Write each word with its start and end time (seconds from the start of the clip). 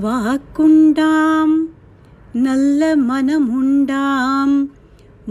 வாக்குண்டாம் 0.00 1.68
நல்ல 2.32 2.96
மனமுண்டாம் 2.96 4.70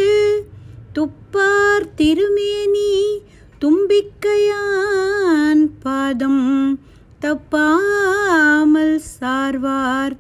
துப்பார் 0.93 1.95
திருமேனி 1.95 3.21
தும்பிக்கையான் 3.61 5.69
பாதம் 5.83 6.81
தப்பாமல் 7.21 8.97
சார்வார் 8.97 10.17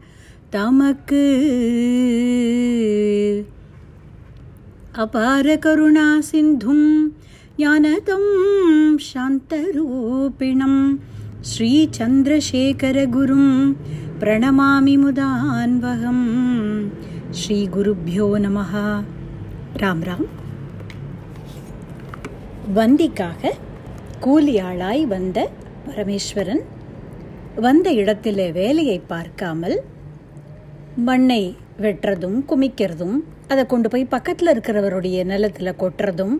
தமக்கு. 0.50 1.26
அபார 4.96 5.57
கருணா 5.57 6.21
சிந்தும் 6.21 7.16
ஞானதம் 7.58 8.29
சாந்தரூபிணம். 9.12 10.98
குரும் 13.11 13.75
பிரணமாமி 14.20 14.96
முதான்வகம். 14.98 16.26
ஸ்ரீகுருभ्यो 17.30 18.39
நமः 18.39 19.03
ராம் 19.76 20.03
ராம். 20.03 20.26
வந்திக்காக 22.75 23.53
கூலியாளாய் 24.20 25.04
வந்த 25.04 25.50
பரமேஸ்வரன் 25.89 26.62
வந்த 27.56 27.92
இடத்திலே 27.92 28.53
வேலையை 28.53 28.98
பார்க்காமல் 28.98 29.81
மண்ணை 30.96 31.56
வெட்டுறதும் 31.81 32.45
குமிக்கிறதும் 32.48 33.20
அதை 33.48 33.66
கொண்டு 33.66 33.89
போய் 33.89 34.05
பக்கத்தில் 34.05 34.48
இருக்கிறவருடைய 34.48 35.25
நிலத்தில் 35.25 35.78
கொட்டுறதும் 35.78 36.36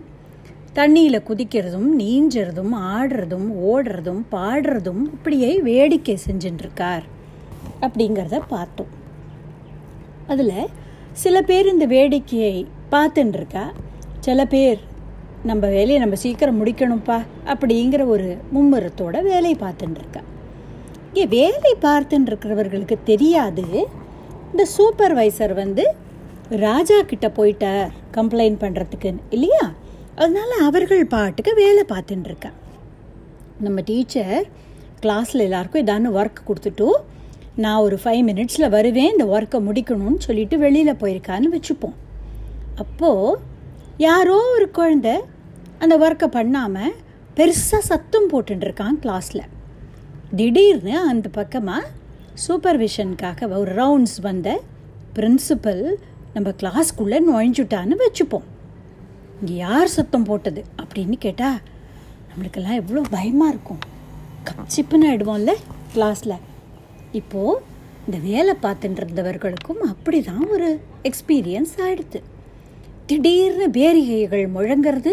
தண்ணியில் 0.74 1.27
குதிக்கிறதும் 1.28 1.88
நீஞ்சறதும் 1.98 2.72
ஆடுறதும் 2.74 3.48
ஓடுறதும் 3.64 4.22
பாடுறதும் 4.33 5.02
இப்படியே 5.05 5.60
வேடிக்கை 5.60 6.19
செஞ்சுட்டுருக்கார் 6.30 7.02
அப்படிங்கிறத 7.80 8.41
பார்த்தோம். 8.48 8.86
அதில் 10.27 10.69
சில 11.12 11.42
பேர் 11.42 11.66
இந்த 11.66 11.86
வேடிக்கையை 11.86 12.66
பார்த்துட்டுருக்கா 12.91 13.66
சில 14.20 14.44
பேர் 14.44 14.78
நம்ம 15.42 15.66
வேலையை 15.66 15.98
நம்ம 15.98 16.14
சீக்கிரம் 16.14 16.66
முடிக்கணும்ப்பா 16.66 17.20
அப்படிங்கிற 17.47 18.06
ஒரு 18.06 18.36
மும்முரத்தோட 18.55 19.22
வேலையை 19.22 19.56
பார்த்துட்டுருக்கா 19.60 20.22
இங்கே 21.12 21.27
வேலை 21.27 21.75
பார்த்துட்டு 21.82 22.27
இருக்கிறவர்களுக்கு 22.27 22.98
தெரியாது 23.05 23.88
இந்த 24.50 24.66
சூப்பர்வைசர் 24.78 25.55
வந்து 25.55 25.94
ராஜா 26.50 27.03
கிட்ட 27.03 27.28
போயிட்டார் 27.28 27.89
கம்ப்ளைண்ட் 28.12 28.61
பண்ணுறதுக்கு 28.61 29.14
இல்லையா? 29.31 29.73
அதனால 30.17 30.55
அவர்கள் 30.64 31.06
பாட்டுக்கு 31.06 31.55
வேலை 31.55 31.84
பார்த்துட்டுருக்கா 31.89 32.53
நம்ம 33.59 33.81
டீச்சர் 33.81 34.47
கிளாஸில் 35.03 35.39
எல்லாருக்கும் 35.39 35.87
ஏதானு 35.87 36.17
ஒர்க் 36.19 36.47
கொடுத்துட்டு 36.47 36.91
நான் 37.56 37.81
ஒரு 37.81 37.98
ஃபைவ் 38.05 38.22
மினிட்ஸில் 38.28 38.69
வருவேன் 38.69 39.11
இந்த 39.11 39.25
ஒர்க்கை 39.25 39.62
முடிக்கணும்னு 39.62 40.19
சொல்லிட்டு 40.19 40.59
வெளியில் 40.59 40.95
போயிருக்கான்னு 40.95 41.47
வச்சுப்போம். 41.53 41.95
அப்போது 42.75 43.39
யாரோ 43.97 44.37
ஒரு 44.55 44.70
குழந்த 44.75 45.19
அந்த 45.78 45.98
ஒர்க்கை 45.98 46.27
பண்ணாமல் 46.27 46.95
பெருசாக 47.37 47.78
சத்தம் 47.78 48.31
போட்டுருக்கான் 48.31 48.98
கிளாஸில் 49.03 49.42
திடீர்னு 50.37 50.98
அந்த 50.98 51.28
பக்கமாக 51.28 51.87
சூப்பர்விஷனுக்காக 52.48 53.56
ஒரு 53.56 53.72
ரவுண்ட்ஸ் 53.75 54.20
வந்த 54.20 54.61
பிரின்சிபல் 55.15 55.95
நம்ம 56.34 56.48
கிளாஸ்க்குள்ளே 56.60 57.18
நுழைஞ்சுட்டான்னு 57.28 57.96
வச்சுப்போம். 58.04 58.46
இங்கே 59.40 59.54
யார் 59.66 59.94
சத்தம் 59.96 60.27
போட்டது 60.28 60.60
அப்படின்னு 60.82 61.16
கேட்டால் 61.26 61.60
நம்மளுக்கெல்லாம் 62.28 62.80
எவ்வளோ 62.82 63.02
பயமாக 63.16 63.52
இருக்கும். 63.54 63.82
கச்சிப்புன்னு 64.48 65.09
ஆயிடுவோம்ல 65.10 65.53
கிளாஸில். 65.94 66.36
இப்போது 67.20 67.60
இந்த 68.06 68.19
வேலை 68.31 68.54
பார்த்துட்டு 68.64 69.00
இருந்தவர்களுக்கும் 69.03 69.82
அப்படி 69.92 70.19
தான் 70.31 70.47
ஒரு 70.54 70.69
எக்ஸ்பீரியன்ஸ் 71.10 71.75
ஆகிடுது 71.84 72.20
திடீர்னு 73.09 73.66
பேரிகைகள் 73.78 74.44
முழங்கிறது 74.56 75.12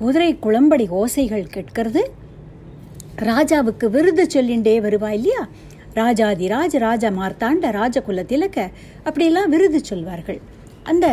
குதிரை 0.00 0.30
குளம்படி 0.44 0.86
ஓசைகள் 1.00 1.52
கேட்கறது 1.54 2.02
ராஜாவுக்கு 3.28 3.86
விருது 3.94 4.24
சொல்லிண்டே 4.34 4.74
வருவா 4.86 5.10
இல்லையா? 5.18 5.42
ராஜாதி 5.98 6.46
ராஜ 6.54 6.78
ராஜா 6.86 7.08
மார்த்தாண்ட 7.18 7.66
ராஜகுல 7.78 8.22
திலக்க 8.32 8.58
அப்படியெல்லாம் 9.06 9.52
விருது 9.54 9.80
சொல்வார்கள். 9.90 10.40
அந்த 10.90 11.06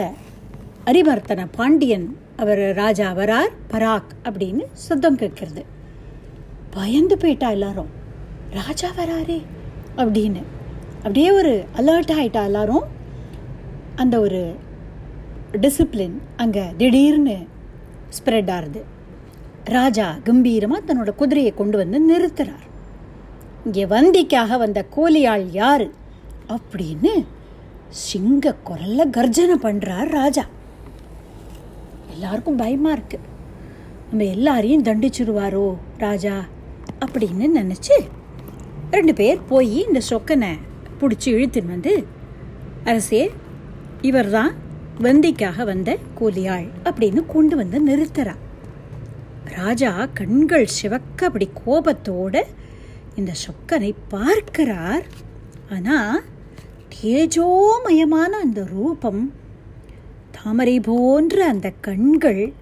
அரிவர்த்தன 0.91 1.41
பாண்டியன் 1.57 2.07
அவர் 2.43 2.61
ராஜா 2.81 3.07
வரார் 3.19 3.53
பராக் 3.73 4.11
அப்படின்னு 4.27 4.63
சத்தம் 4.85 5.19
கேட்கறது. 5.21 5.63
பயந்து 6.75 7.17
போயிட்டா 7.23 7.49
எல்லாரும் 7.57 7.91
ராஜா 8.59 8.89
வராரே 8.99 9.39
அப்படின்னு. 10.01 10.43
அப்படியே 11.03 11.29
ஒரு 11.39 11.53
அலர்ட் 11.79 12.13
ஆயிட்டா 12.17 12.43
எல்லாரும் 12.49 12.85
அந்த 14.03 14.15
ஒரு 14.25 14.41
டிசிப்ளின் 15.63 16.17
அங்கே 16.43 16.65
திடீர்னு 16.77 17.37
ஸ்ப்ரெட் 18.17 18.51
ஆறுது. 18.57 18.83
ராஜா 19.77 20.07
கம்பீரமாக 20.27 20.85
தன்னோட 20.87 21.11
குதிரையை 21.23 21.53
கொண்டு 21.61 21.77
வந்து 21.81 21.97
நிறுத்துறார். 22.11 22.67
இங்கே 23.65 23.85
வந்திக்காக 23.85 24.57
வந்த 24.57 24.85
கோலியாள் 24.95 25.45
யாரு? 25.51 25.91
அப்படின்னு 26.49 27.25
சிங்க 27.89 28.55
குரல்ல 28.67 29.01
கர்ஜனை 29.09 29.55
பண்ணுறார் 29.61 30.09
ராஜா. 30.09 30.43
எல்லாருக்கும் 32.13 32.55
பயமாக 32.55 32.91
இருக்கு. 32.91 33.19
நம்ம 34.09 34.23
எல்லாரையும் 34.23 34.83
தண்டிச்சிருவாரோ 34.83 35.75
ராஜா 35.97 36.35
அப்படின்னு 37.05 37.47
நினச்சி 37.59 37.95
ரெண்டு 38.91 39.13
பேர் 39.13 39.39
போய் 39.45 39.77
இந்த 39.87 40.01
சொக்கனை 40.09 40.51
பிடிச்சி 40.99 41.29
இழுத்துன்னு 41.35 41.73
வந்து 41.75 41.93
அரசே 42.83 43.31
இவர் 44.01 44.29
தான் 44.29 44.51
வந்திக்காக 45.01 45.63
வந்த 45.63 45.97
கூலியாள் 46.19 46.67
அப்படின்னு 46.83 47.25
கொண்டு 47.25 47.55
வந்து 47.55 47.79
நிறுத்துறா. 47.87 48.35
ராஜா 49.55 50.07
கண்கள் 50.13 50.65
சிவக்க 50.65 51.25
அப்படி 51.25 51.49
கோபத்தோட 51.65 52.35
இந்த 53.15 53.31
சொக்கனை 53.43 53.93
பார்க்கிறார். 54.09 55.05
ஆனால் 55.71 56.23
தேஜோமயமான 57.03 58.31
அந்த 58.45 58.67
ரூபம் 58.73 59.33
தாமரை 60.31 60.79
போன்ற 60.79 61.45
அந்த 61.45 61.71
கண்கள் 61.81 62.53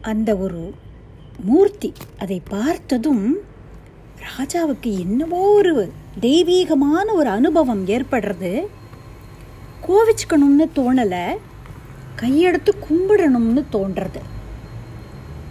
அந்த 0.00 0.36
ஒரு 0.36 0.74
மூர்த்தி 1.44 1.92
அதை 2.18 2.42
பார்த்ததும் 2.48 3.36
ராஜாவுக்கு 4.28 4.90
என்னவோ 4.98 5.40
ஒரு 5.52 5.92
தெய்வீகமான 6.20 7.06
ஒரு 7.12 7.28
அனுபவம் 7.28 7.86
ஏற்படுறது. 7.86 8.66
கோவிச்சுக்கணும்னு 9.86 10.66
தோணலை 10.76 11.26
கையெடுத்து 12.20 12.72
கும்பிடணும்னு 12.86 13.62
தோன்றது. 13.72 14.20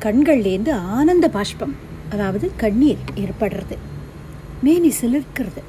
கண்கள்லேருந்து 0.02 0.72
ஆனந்த 0.72 1.30
பாஷ்பம். 1.30 1.90
அதாவது 2.12 2.52
கண்ணீர் 2.56 3.04
ஏற்படுறது. 3.16 3.76
மேனி 4.64 4.92
சிலிர்க்கிறது. 5.02 5.62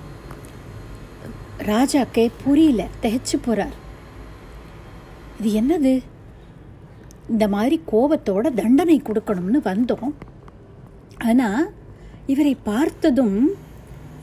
ராஜாக்கே 1.70 2.25
புரியல 2.44 2.86
திகைச்சு 3.03 3.36
போகிறார் 3.42 3.76
இது 5.41 5.50
என்னது? 5.60 5.92
இந்த 7.28 7.48
மாதிரி 7.48 7.76
கோபத்தோட 7.92 8.54
தண்டனை 8.54 9.02
கொடுக்கணும்னு 9.04 9.60
வந்தோம். 9.64 10.12
ஆனால் 11.19 11.70
இவரை 12.26 12.54
பார்த்ததும் 12.64 13.38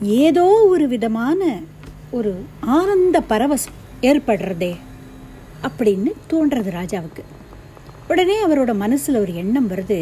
ஏதோ 0.02 0.46
ஒரு 0.68 0.88
விதமான 0.88 1.58
ஒரு 2.10 2.32
ஆனந்த 2.60 3.16
பரவசம் 3.28 3.78
ஏற்படுறதே 4.02 4.72
அப்படின்னு 5.62 6.12
தோன்றது 6.30 6.70
ராஜாவுக்கு. 6.78 7.24
உடனே 8.08 8.36
அவரோட 8.44 8.72
மனசில் 8.74 9.22
ஒரு 9.22 9.34
எண்ணம் 9.34 9.70
வருது. 9.70 10.00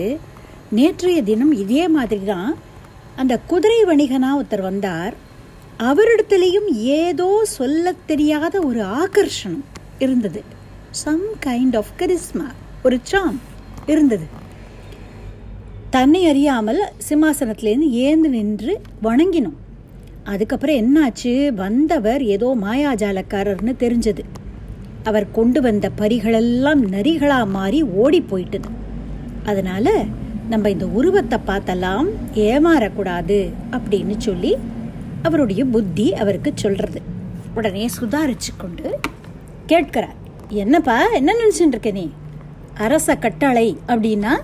நேற்றைய 0.71 1.23
தினம் 1.23 1.53
இதே 1.53 1.89
மாதிரி 1.89 2.25
தான் 2.25 2.57
அந்த 3.17 3.39
குதிரை 3.39 3.85
வணிகனாக 3.85 4.39
ஒருத்தர் 4.41 4.61
வந்தார். 4.61 5.15
அவரிடத்துலேயும் 5.79 6.69
ஏதோ 6.73 7.41
சொல்ல 7.45 7.95
தெரியாத 8.07 8.61
ஒரு 8.61 8.83
ஆகர்ஷணம் 8.83 9.61
இருந்தது. 9.99 10.43
சம் 10.91 11.23
கைண்ட் 11.47 11.77
ஆஃப் 11.77 11.93
கரிஸ்மா 11.99 12.47
ஒரு 12.83 12.99
சாம் 13.03 13.41
இருந்தது. 13.87 14.25
தன்னை 15.91 16.27
அறியாமல் 16.27 16.93
சிம்மாசனத்திலேருந்து 17.09 17.91
ஏந்து 17.91 18.29
நின்று 18.29 18.81
வணங்கினோம். 19.03 19.59
அதுக்கப்புறம் 20.25 20.77
என்னாச்சு? 20.77 21.49
வந்தவர் 21.49 22.23
ஏதோ 22.23 22.57
மாயாஜாலக்காரர்னு 22.63 23.75
தெரிஞ்சது. 23.79 24.21
அவர் 25.05 25.31
கொண்டு 25.31 25.61
வந்த 25.61 25.91
பரிகளெல்லாம் 25.99 26.83
நரிகளாக 26.91 27.49
மாறி 27.49 27.83
ஓடி 27.83 28.21
போயிட்டது. 28.21 28.69
அதனால் 29.45 30.27
நம்ம 30.49 30.71
இந்த 30.71 30.87
உருவத்தை 30.87 31.39
பார்த்தெல்லாம் 31.47 32.09
ஏமாறக்கூடாது 32.35 33.53
அப்படின்னு 33.71 34.17
சொல்லி 34.19 34.57
அவருடைய 35.23 35.65
புத்தி 35.65 36.13
அவருக்கு 36.13 36.53
சொல்கிறது 36.55 37.03
உடனே 37.55 37.89
சுதாரிச்சு 38.01 38.53
கொண்டு 38.57 39.01
கேட்கிறார் 39.67 40.17
என்னப்பா 40.49 41.07
என்ன 41.09 41.33
நினச்சிட்டு 41.33 41.67
இருக்க 41.67 41.91
நீ? 41.91 42.11
அரச 42.75 43.17
கட்டளை 43.17 43.79
அப்படின்னா 43.87 44.39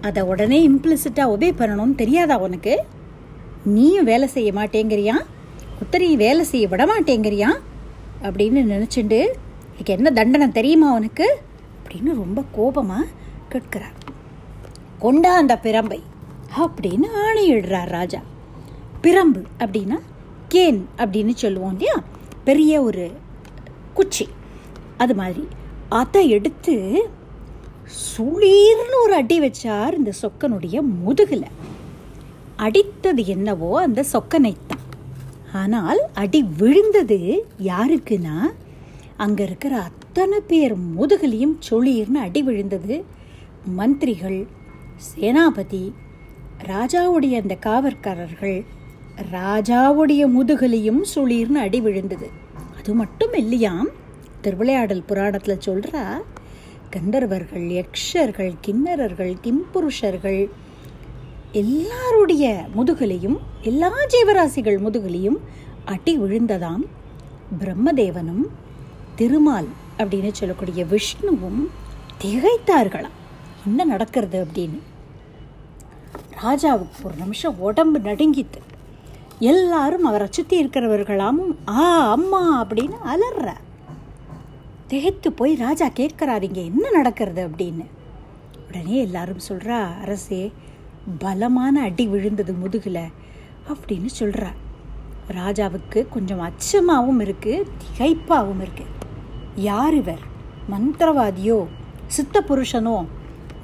அதை 0.00 0.22
உடனே 0.22 0.68
இம்ப்ளிசிட்டாக 0.68 1.32
ஒபே 1.34 1.52
பண்ணணும்னு 1.58 1.94
தெரியாதா 1.94 2.38
உனக்கு? 2.38 2.84
நீயும் 3.64 4.04
வேலை 4.04 4.28
செய்ய 4.28 4.52
மாட்டேங்கிறியா? 4.52 5.14
உத்தரையும் 5.80 6.16
வேலை 6.16 6.44
செய்ய 6.44 6.68
விட 6.68 6.86
மாட்டேங்கிறியா? 6.86 7.48
அப்படின்னு 8.22 8.62
நினச்சிண்டு 8.74 9.20
இதுக்கு 9.74 9.92
என்ன 9.92 10.10
தண்டனை 10.10 10.48
தெரியுமா 10.48 10.94
உனக்கு? 10.94 11.40
அப்படின்னு 11.82 12.14
ரொம்ப 12.14 12.42
கோபமாக 12.52 13.06
கேட்கிறார். 13.48 14.05
கொண்டா 14.98 15.36
அந்த 15.36 15.58
பிரம்பை 15.62 16.00
அப்படின்னு 16.58 17.04
ஆணையிடுறார் 17.14 17.88
ராஜா. 17.88 18.20
பிரம்பு 19.02 19.42
அப்படின்னா 19.58 19.98
கேன் 20.54 20.80
அப்படின்னு 20.96 21.34
சொல்லுவோம் 21.34 21.70
இல்லையா? 21.70 22.02
பெரிய 22.44 22.82
ஒரு 22.82 23.10
குச்சி. 23.94 24.28
அது 24.96 25.14
மாதிரி. 25.14 25.48
அதை 25.88 26.28
எடுத்து 26.28 27.08
சுளீர்னு 27.84 28.96
ஒரு 29.02 29.14
அடி 29.14 29.40
வச்சார் 29.40 29.94
இந்த 29.94 30.12
சொக்கனுடைய 30.22 30.80
முதுகில். 31.02 31.44
அடித்தது 32.56 33.24
என்னவோ 33.24 33.80
அந்த 33.80 34.04
சொக்கனைத்தான். 34.12 34.84
ஆனால் 35.52 35.98
அடி 36.14 36.42
விழுந்தது 36.56 37.46
யாருக்குன்னா 37.62 38.42
அங்கே 39.16 39.44
இருக்கிற 39.44 39.80
அத்தனை 39.80 40.40
பேர் 40.40 40.78
முதுகிலையும் 40.78 41.58
சுளீர்னு 41.70 42.14
அடி 42.14 42.42
விழுந்தது 42.42 43.04
மந்திரிகள் 43.66 44.46
சேனாபதி 44.96 45.94
ராஜாவுடைய 46.66 47.34
அந்த 47.42 47.54
காவற்காரர்கள் 47.54 48.64
ராஜாவுடைய 49.32 50.22
முதுகலையும் 50.36 51.00
சுளீர்னு 51.14 51.60
அடி 51.66 51.80
விழுந்தது. 51.80 52.30
அது 52.78 52.94
மட்டும் 52.94 53.32
இல்லையாம் 53.32 53.88
திருவிளையாடல் 54.40 55.02
புராணத்தில் 55.02 55.64
சொல்கிறா 55.66 56.04
கந்தர்வர்கள் 56.90 57.66
யக்ஷர்கள் 57.78 58.54
கிண்ணறர்கள் 58.66 59.34
கிம்புருஷர்கள் 59.44 60.48
எல்லாருடைய 61.52 62.64
முதுகலையும் 62.76 63.38
எல்லா 63.62 63.92
ஜீவராசிகள் 64.08 64.78
முதுகலையும் 64.78 65.36
அடி 65.84 66.18
விழுந்ததாம். 66.18 66.84
பிரம்மதேவனும் 67.58 68.46
திருமால் 69.16 69.68
அப்படின்னு 69.98 70.32
சொல்லக்கூடிய 70.32 70.84
விஷ்ணுவும் 70.84 71.70
திகைத்தார்களாம். 72.24 73.16
என்ன 73.66 73.84
நடக்கிறது 73.84 74.38
அப்படின்னு? 74.44 74.80
ராஜாவுக்கு 76.42 77.04
ஒரு 77.04 77.14
நிமிஷம் 77.16 77.58
உடம்பு 77.58 77.98
நடுங்கித்து 77.98 78.60
எல்லாரும் 79.52 80.04
அவரை 80.04 80.26
சுற்றி 80.30 80.64
இருக்கிறவர்களாமும் 80.64 81.54
ஆ 81.68 82.10
அம்மா 82.10 82.64
அப்படின்னு 82.64 82.98
அலற. 83.04 83.56
திகைத்து 84.86 85.32
போய் 85.32 85.54
ராஜா 85.54 85.86
கேட்குறாரு 85.88 86.42
இங்கே 86.42 86.64
என்ன 86.64 86.90
நடக்கிறது? 86.90 87.48
அப்படின்னு. 87.48 87.86
உடனே 88.68 88.96
எல்லாரும் 88.98 89.46
சொல்கிறா 89.48 89.78
அரசே 90.02 90.52
பலமான 91.18 91.80
அடி 91.80 92.06
விழுந்தது 92.06 92.52
முதுகில் 92.52 93.02
அப்படின்னு 93.68 94.10
சொல்கிறா 94.20 94.50
ராஜாவுக்கு 95.28 96.08
கொஞ்சம் 96.08 96.40
அச்சமாகவும் 96.40 97.20
இருக்குது 97.20 97.66
திகைப்பாகவும் 97.82 98.62
இருக்குது 98.62 98.92
யார் 99.54 99.94
இவர்? 99.94 100.22
மந்திரவாதியோ 100.70 101.58
சித்த 102.06 102.40
புருஷனோ 102.40 102.96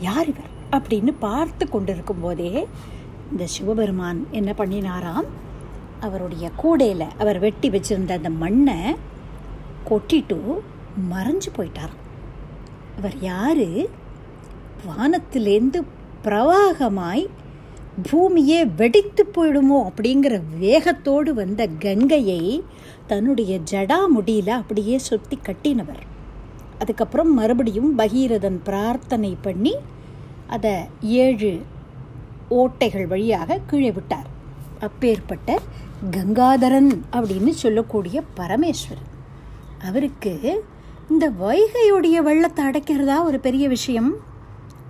யார் 0.02 0.28
இவர்? 0.28 0.50
அப்படின்னு 0.70 1.12
பார்த்து 1.18 1.64
கொண்டிருக்கும் 1.68 2.20
போதே 2.20 2.52
இந்த 3.30 3.46
சிவபெருமான் 3.46 4.20
என்ன 4.30 4.50
பண்ணினாராம்? 4.58 5.28
அவருடைய 6.00 6.50
கூடையில் 6.56 7.04
அவர் 7.18 7.38
வெட்டி 7.38 7.70
வச்சிருந்த 7.70 8.12
அந்த 8.18 8.30
மண்ணை 8.42 8.78
கொட்டிட்டு 9.90 10.38
மறைஞ்சு 11.12 11.50
போயிட்டார் 11.56 11.94
அவர் 12.98 13.16
யார்? 13.20 13.66
வானத்திலேருந்து 14.88 15.80
பிரவாகமாய் 16.24 17.24
பூமியே 18.10 18.60
வெடித்து 18.64 19.22
போயிடுமோ 19.34 19.78
அப்படிங்கிற 19.88 20.34
வேகத்தோடு 20.58 21.30
வந்த 21.34 21.62
கங்கையை 21.78 22.42
தன்னுடைய 23.06 23.58
ஜடா 23.70 23.98
முடியில் 24.08 24.52
அப்படியே 24.60 24.98
சுத்தி 24.98 25.38
கட்டினவர். 25.42 26.02
அதுக்கப்புறம் 26.82 27.30
மறுபடியும் 27.34 27.90
பகீரதன் 27.98 28.58
பிரார்த்தனை 28.64 29.32
பண்ணி 29.42 29.74
அதை 30.54 30.74
ஏழு 31.18 31.52
ஓட்டைகள் 32.50 33.06
வழியாக 33.12 33.58
கீழே 33.66 33.90
விட்டார். 33.92 34.28
அப்பேற்பட்ட 34.80 35.58
கங்காதரன் 36.16 36.90
அப்படின்னு 37.16 37.52
சொல்லக்கூடிய 37.64 38.16
பரமேஸ்வரன். 38.36 39.08
அவருக்கு 39.88 40.32
இந்த 41.10 41.24
வைகையுடைய 41.42 42.16
வெள்ளத்தை 42.28 42.62
அடைக்கிறதா 42.64 43.16
ஒரு 43.28 43.38
பெரிய 43.46 43.64
விஷயம். 43.76 44.10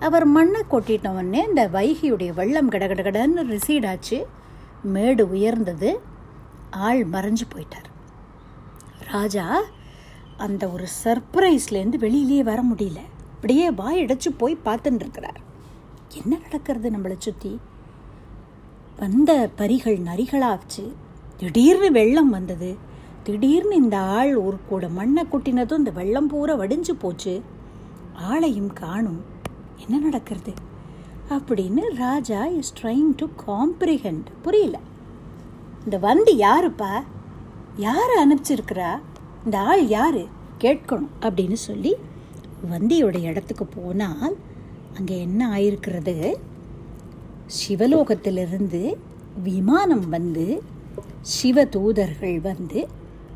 அவர் 0.07 0.25
மண்ணை 0.35 0.61
கொட்டிட்டவொடனே 0.71 1.41
இந்த 1.49 1.61
வைகையுடைய 1.73 2.31
வெள்ளம் 2.39 2.71
கடகடகடன்னு 2.71 3.43
ரிசீட் 3.53 3.87
ஆச்சு. 3.91 4.19
மேடு 4.95 5.23
உயர்ந்தது. 5.35 5.89
ஆள் 6.87 7.01
மறைஞ்சு 7.13 7.45
போயிட்டார். 7.53 7.89
ராஜா 9.11 9.45
அந்த 10.37 10.67
ஒரு 10.67 10.87
சர்ப்ரைஸ்லேருந்து 11.03 11.97
வெளியிலேயே 11.97 12.39
வர 12.39 12.63
முடியல. 12.63 12.97
அப்படியே 13.33 13.71
வாய் 13.71 14.05
அடைச்சு 14.05 14.29
போய் 14.37 14.57
பார்த்துட்டு 14.65 14.95
இருக்கிறார் 14.95 15.39
என்ன 16.23 16.37
நடக்கிறது 16.41 16.89
நம்மளை 16.89 17.15
சுற்றி 17.17 17.59
வந்த 18.99 19.49
பரிகள் 19.55 19.97
நரிகளாச்சு. 19.97 20.93
திடீர்னு 21.37 21.91
வெள்ளம் 21.91 22.29
வந்தது. 22.29 22.75
திடீர்னு 23.23 23.75
இந்த 23.75 23.99
ஆள் 23.99 24.35
ஒரு 24.35 24.57
கூட 24.69 24.87
மண்ணை 24.87 25.23
கொட்டினதும் 25.31 25.77
இந்த 25.77 25.91
வெள்ளம் 25.91 26.27
பூரா 26.27 26.55
வடிஞ்சு 26.55 26.91
போச்சு. 26.91 27.41
ஆளையும் 28.31 28.73
காணும். 28.73 29.23
என்ன 29.77 29.97
நடக்கிறது? 29.97 30.53
அப்படின்னு 31.29 31.95
Raja 31.95 32.45
is 32.45 32.73
trying 32.81 33.13
to 33.15 33.27
comprehend 33.47 34.25
புரியல. 34.41 34.79
இந்த 35.83 35.97
வந்து 35.97 36.33
யாருப்பா? 36.33 37.03
யார் 37.75 38.11
அனுப்பிச்சிருக்கிறா? 38.25 38.99
இந்த 39.45 39.59
ஆள் 39.59 39.87
யார்? 39.87 40.17
கேட்கணும் 40.59 41.07
அப்படின்னு 41.19 41.53
சொல்லி 41.53 41.95
வந்தியோட 42.71 43.21
இடத்துக்கு 43.21 43.65
போனால் 43.65 44.35
அங்கே 44.97 45.21
என்ன 45.21 45.49
ஆயிருக்கிறது? 45.49 46.35
சிவலோகத்திலிருந்து 47.45 48.95
விமானம் 49.43 50.09
வந்து 50.09 50.63
சிவ 51.21 51.65
தூதர்கள் 51.65 52.39
வந்து 52.39 52.87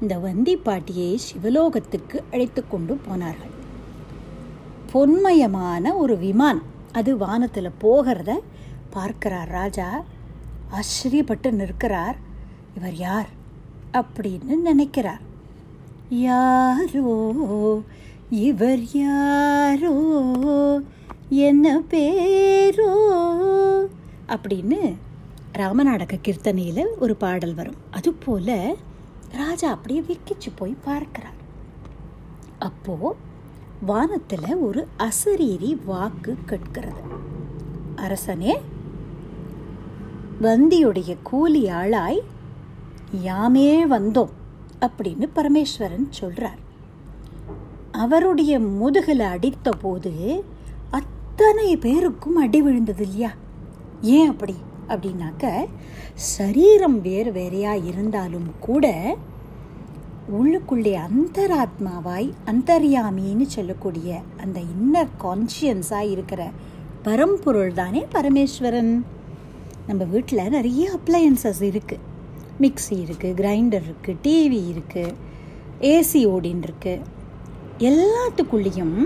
இந்த 0.01 0.18
வந்தி 0.18 0.57
பாட்டியை 0.57 1.19
சிவலோகத்துக்கு 1.33 2.24
அழைத்து 2.31 2.68
கொண்டு 2.68 2.95
போனார்கள். 2.95 3.56
பொன்மயமான 4.94 5.96
ஒரு 5.96 6.17
விமானம். 6.17 6.63
அது 6.91 7.17
வானத்தில் 7.17 7.72
போகிறத 7.81 8.39
பார்க்கிறார் 8.89 9.48
ராஜா. 9.48 10.03
ஆச்சரியப்பட்டு 10.72 11.51
நிற்கிறார். 11.51 12.17
இவர் 12.77 12.96
யார்? 12.96 13.29
அப்படின்னு 13.93 14.55
நினைக்கிறார். 14.55 15.26
யாரோ? 16.09 17.81
இவர் 18.29 18.81
யாரோ? 18.93 20.11
என்ன 21.29 21.79
பேரோ? 21.79 23.07
அப்படின்னு 24.27 24.95
ராமநாடக 25.53 26.19
கீர்த்தனையில் 26.23 26.85
ஒரு 26.99 27.15
பாடல் 27.15 27.53
வரும். 27.53 27.75
அதுபோல் 27.91 28.77
ராஜா 29.31 29.69
அப்படியே 29.69 29.99
விக்கிச்சு 29.99 30.51
போய் 30.55 30.75
பார்க்கிறார். 30.83 31.35
அப்போ 32.59 33.15
வானத்தில் 33.81 34.55
ஒரு 34.55 34.87
அசரீரி 34.99 35.77
வாக்கு 35.85 36.35
கேட்கிறது. 36.45 37.01
அரசனே 37.95 38.59
வந்தியுடைய 40.41 41.17
கூலி 41.23 41.65
ஆளாய் 41.65 42.19
யாமே 43.21 43.85
வந்தோம். 43.85 44.29
அப்படின்னு 44.81 45.29
பரமேஸ்வரன் 45.36 46.07
சொல்கிறார் 46.10 46.60
அவருடைய 47.91 48.60
முதுகில் 48.60 49.19
அடித்த 49.19 49.69
போது 49.72 50.43
அத்தனை 50.89 51.77
பேருக்கும் 51.77 52.36
அடி 52.36 52.62
விழுந்தது 52.62 53.03
இல்லையா? 53.03 53.31
ஏன் 54.01 54.29
அப்படி? 54.29 54.55
அப்படின்னாக்க 54.88 55.65
சரீரம் 56.13 57.01
வேறு 57.01 57.31
வேறையாக 57.31 57.77
இருந்தாலும் 57.77 58.51
கூட 58.60 59.15
உள்ளுக்குள்ளே 60.31 61.00
அந்தராத்மாவாய் 61.07 62.34
அந்தர்யாமின்னு 62.46 63.41
சொல்லக்கூடிய 63.41 64.19
அந்த 64.38 64.60
இன்னர் 64.60 65.07
கான்ஷியன்ஸாக 65.22 66.10
இருக்கிற 66.10 66.51
பரம்பொருள் 67.01 67.74
தானே 67.74 68.05
பரமேஸ்வரன். 68.12 69.03
நம்ம 69.88 70.03
வீட்டில் 70.03 70.50
நிறைய 70.50 70.91
அப்ளையன்சஸ் 70.91 71.62
இருக்குது 71.62 72.15
மிக்சி 72.61 72.95
இருக்குது 73.05 73.37
கிரைண்டர் 73.39 73.85
இருக்குது 73.87 74.19
டிவி 74.25 74.61
இருக்குது 74.73 75.15
ஏசி 75.93 76.21
ஓடின்னு 76.33 76.67
இருக்குது 76.67 77.03
எல்லாத்துக்குள்ளேயும் 77.89 78.97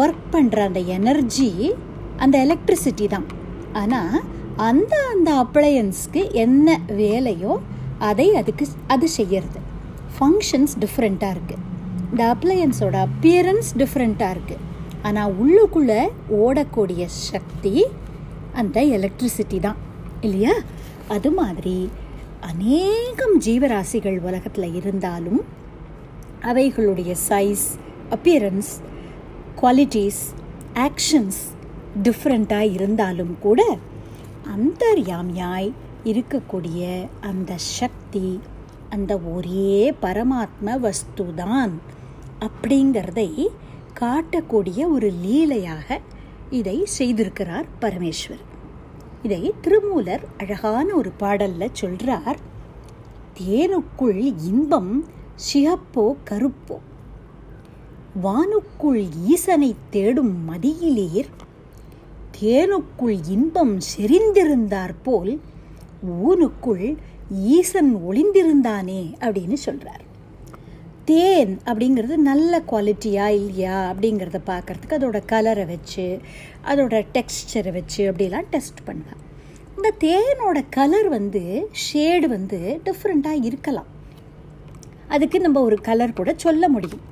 ஒர்க் 0.00 0.24
பண்ணுற 0.34 0.58
அந்த 0.68 0.80
எனர்ஜி 0.96 1.50
அந்த 2.22 2.36
எலக்ட்ரிசிட்டி 2.46 3.06
தான். 3.14 3.26
ஆனால் 3.80 4.16
அந்த 4.68 4.94
அந்த 5.12 5.30
அப்ளையன்ஸ்க்கு 5.44 6.20
என்ன 6.44 6.76
வேலையோ 7.02 7.54
அதை 8.08 8.28
அதுக்கு 8.40 8.64
அது 8.94 9.06
செய்யறது. 9.08 9.60
ஃபங்க்ஷன்ஸ் 10.16 10.74
டிஃப்ரெண்ட்டாக 10.84 11.34
இருக்குது 11.36 11.62
இந்த 12.10 12.22
அப்ளையன்ஸோட 12.34 12.96
அப்பியரன்ஸ் 13.08 13.70
டிஃப்ரெண்ட்டாக 13.82 14.34
இருக்குது 14.36 14.62
ஆனால் 15.06 15.32
உள்ளுக்குள்ளே 15.42 16.00
ஓடக்கூடிய 16.42 17.04
சக்தி 17.30 17.74
அந்த 18.60 18.78
எலக்ட்ரிசிட்டி 18.96 19.58
தான். 19.66 19.78
இல்லையா? 20.26 20.54
அது 21.14 21.30
மாதிரி 21.40 21.76
அநேகம் 22.48 23.36
ஜீவராசிகள் 23.38 24.18
உலகத்தில் 24.20 24.74
இருந்தாலும் 24.74 25.40
அவைகளுடைய 26.42 27.14
சைஸ் 27.28 27.66
அப்பியரன்ஸ் 28.10 28.70
குவாலிட்டிஸ் 29.60 30.22
ஆக்ஷன்ஸ் 30.74 31.40
டிஃப்ரெண்ட்டாக 32.02 32.72
இருந்தாலும் 32.72 33.38
கூட 33.40 33.62
அந்தர்யாமியாய் 34.56 35.72
இருக்கக்கூடிய 36.04 37.08
அந்த 37.20 37.54
சக்தி 37.58 38.40
அந்த 38.88 39.18
ஒரே 39.18 39.94
பரமாத்ம 40.02 40.78
வஸ்து 40.80 41.34
தான் 41.34 41.80
அப்படிங்கிறதை 42.40 43.30
காட்டக்கூடிய 44.00 44.80
ஒரு 44.88 45.12
லீலையாக 45.22 46.00
இதை 46.50 46.88
செய்திருக்கிறார் 46.98 47.68
பரமேஸ்வர். 47.80 48.44
இதை 49.24 49.52
திருமூலர் 49.60 50.24
அழகான 50.38 50.94
ஒரு 50.94 51.12
பாடல்ல 51.20 51.68
சொல்றார். 51.80 52.36
தேனுக்குள் 53.38 54.34
இன்பம் 54.44 55.04
சிகப்போ 55.34 56.14
கருப்போ. 56.30 56.78
வானுக்குள் 58.24 59.08
ஈசனை 59.26 59.74
தேடும் 59.90 60.48
மதியிலீர். 60.48 61.30
தேனுக்குள் 62.40 63.20
இன்பம் 63.28 63.78
செறிந்திருந்தார் 63.96 64.94
போல் 65.02 65.40
ஊனுக்குள் 66.24 66.96
ஈசன் 67.30 67.96
ஒளிந்திருந்தானே 67.96 69.14
அப்படின்னு 69.20 69.56
சொல்றார். 69.66 70.03
தேன் 71.10 71.52
அப்படிங்கிறது 71.68 72.14
நல்ல 72.28 72.62
குவாலிட்டியா 72.70 73.26
இல்லையா 73.38 73.76
அப்படிங்கிறத 73.90 74.38
பார்க்கறதுக்கு 74.50 74.96
அதோட 74.98 75.18
கலரை 75.32 75.64
வச்சு 75.64 76.06
அதோட 76.70 76.94
டெக்ஸ்டரை 77.16 77.72
வச்சு 77.72 78.02
அப்படிலாம் 78.10 78.46
டெஸ்ட் 78.50 78.80
பண்ணுவேன் 78.84 79.20
இந்த 79.76 79.88
தேனோட 80.04 80.58
கலர் 80.76 81.08
வந்து 81.08 81.42
ஷேடு 81.84 82.26
வந்து 82.36 82.58
டிஃப்ரெண்ட்டாக 82.84 83.44
இருக்கலாம். 83.48 83.90
அதுக்கு 85.08 85.38
நம்ம 85.40 85.60
ஒரு 85.60 85.76
கலர் 85.88 86.18
கூட 86.20 86.30
சொல்ல 86.36 86.68
முடியும். 86.68 87.04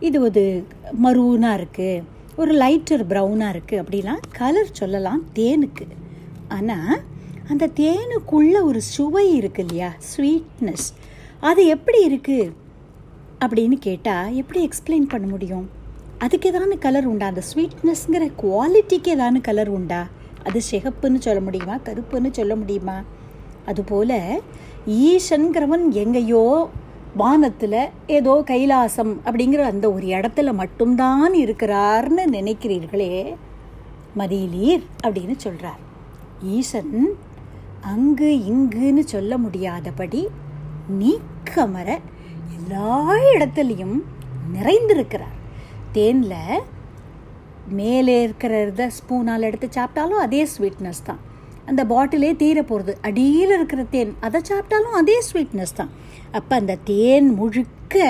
இது 0.00 0.18
ஒரு 0.20 0.44
மரூனாக 1.04 1.58
இருக்குது 1.60 2.02
ஒரு 2.36 2.52
லைட்டர் 2.62 3.04
ப்ரௌனாக 3.12 3.54
இருக்குது 3.54 3.80
அப்படிலாம் 3.82 4.22
கலர் 4.40 4.76
சொல்லலாம் 4.80 5.22
தேனுக்கு. 5.38 5.86
ஆனால் 6.56 6.96
அந்த 7.48 7.70
தேனுக்குள்ளே 7.80 8.60
ஒரு 8.70 8.80
சுவை 8.94 9.26
இருக்கு 9.34 9.62
இல்லையா? 9.64 9.90
ஸ்வீட்னஸ் 10.10 10.88
அது 11.50 11.62
எப்படி 11.76 12.00
இருக்குது 12.08 12.52
அப்படின்னு 13.44 13.72
கேட்டால் 13.72 14.34
எப்படி 14.34 14.68
எக்ஸ்பிளைன் 14.68 15.08
பண்ண 15.08 15.26
முடியும்? 15.26 15.70
அதுக்கு 16.18 16.50
ஏதான 16.50 16.78
கலர் 16.78 17.06
உண்டா? 17.06 17.26
அந்த 17.26 17.42
ஸ்வீட்னஸ்ங்கிற 17.54 18.32
குவாலிட்டிக்கு 18.42 19.08
ஏதான 19.08 19.40
கலர் 19.40 19.68
உண்டா? 19.68 20.06
அது 20.44 20.60
சிகப்புன்னு 20.70 21.18
சொல்ல 21.18 21.40
முடியுமா? 21.40 21.76
கருப்புன்னு 21.76 22.30
சொல்ல 22.30 22.56
முடியுமா? 22.56 23.02
அதுபோல் 23.66 24.40
ஈசன்கிறவன் 24.86 25.90
எங்கேயோ 25.90 26.68
வானத்தில் 27.16 27.88
ஏதோ 28.06 28.42
கைலாசம் 28.46 29.16
அப்படிங்கிற 29.24 29.60
அந்த 29.62 29.92
ஒரு 29.92 30.06
இடத்துல 30.06 30.54
மட்டும்தான் 30.54 31.32
இருக்கிறார்னு 31.32 32.24
நினைக்கிறீர்களே 32.32 33.34
மதியிலீர் 34.18 34.82
அப்படின்னு 35.04 35.36
சொல்கிறார் 35.36 35.80
ஈசன் 36.42 37.16
அங்கு 37.80 38.30
இங்குன்னு 38.50 38.98
சொல்ல 38.98 39.38
முடியாதபடி 39.38 40.28
நீக்கமர 40.98 41.98
எல்லா 42.62 42.88
இடத்துலையும் 43.34 43.96
நிறைந்திருக்கிறார். 44.54 45.36
தேனில் 45.92 46.64
மேலே 47.78 48.14
இருக்கிறத 48.26 48.86
ஸ்பூனால் 48.96 49.46
எடுத்து 49.48 49.68
சாப்பிட்டாலும் 49.76 50.22
அதே 50.24 50.40
ஸ்வீட்னஸ் 50.54 51.02
தான். 51.08 51.20
அந்த 51.66 51.82
பாட்டிலே 51.92 52.30
தீர 52.36 52.58
போகிறது 52.62 52.92
அடியில் 53.08 53.54
இருக்கிற 53.56 53.82
தேன் 53.94 54.12
அதை 54.26 54.40
சாப்பிட்டாலும் 54.50 54.96
அதே 55.00 55.16
ஸ்வீட்னஸ் 55.28 55.76
தான். 55.80 55.92
அப்போ 56.32 56.54
அந்த 56.56 56.74
தேன் 56.90 57.28
முழுக்க 57.38 58.04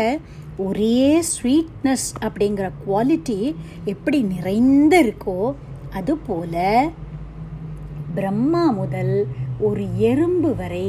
ஒரே 0.67 1.23
ஸ்வீட்னஸ் 1.33 2.09
அப்படிங்கிற 2.27 2.67
குவாலிட்டி 2.87 3.39
எப்படி 3.85 4.19
நிறைந்து 4.35 4.99
இருக்கோ 5.05 5.39
அதுபோல 6.01 6.57
பிரம்மா 8.15 8.65
முதல் 8.81 9.15
ஒரு 9.61 9.85
எறும்பு 10.11 10.51
வரை 10.57 10.87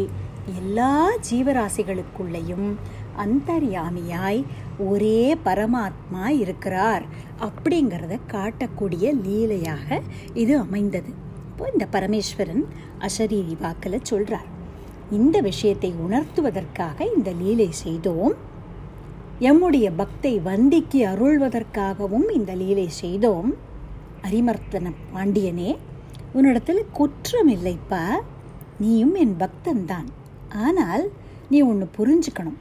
எல்லா 0.60 0.92
ஜீவராசிகளுக்குள்ளேயும் 1.30 2.70
அந்தர்யாமியாய் 3.18 4.44
ஒரே 4.78 5.36
பரமாத்மா 5.46 6.28
இருக்கிறார் 6.28 7.04
அப்படிங்கிறத 7.40 8.20
காட்டக்கூடிய 8.32 9.06
லீலையாக 9.26 10.02
இது 10.34 10.60
அமைந்தது. 10.60 11.12
இப்போ 11.50 11.70
இந்த 11.74 11.88
பரமேஸ்வரன் 11.92 12.64
அசரீரி 13.00 13.56
வாக்கில் 13.60 13.98
சொல்கிறார் 14.02 14.50
இந்த 15.12 15.42
விஷயத்தை 15.42 15.94
உணர்த்துவதற்காக 16.06 17.16
இந்த 17.16 17.32
லீலை 17.32 17.72
செய்தோம். 17.72 18.34
எம்முடைய 19.40 19.88
பக்தை 20.02 20.42
வந்திக்கு 20.42 21.00
அருள்வதற்காகவும் 21.08 22.28
இந்த 22.32 22.56
லீலை 22.56 22.90
செய்தோம். 22.90 23.54
அரிமர்த்தன 24.22 24.92
பாண்டியனே 25.14 25.78
உன்னிடத்தில் 26.34 26.84
குற்றம் 26.92 27.50
இல்லைப்பா 27.50 28.04
நீயும் 28.80 29.16
என் 29.16 29.36
பக்தன்தான். 29.40 30.08
ஆனால் 30.50 31.12
நீ 31.50 31.62
ஒன்று 31.62 31.88
புரிஞ்சுக்கணும். 31.98 32.60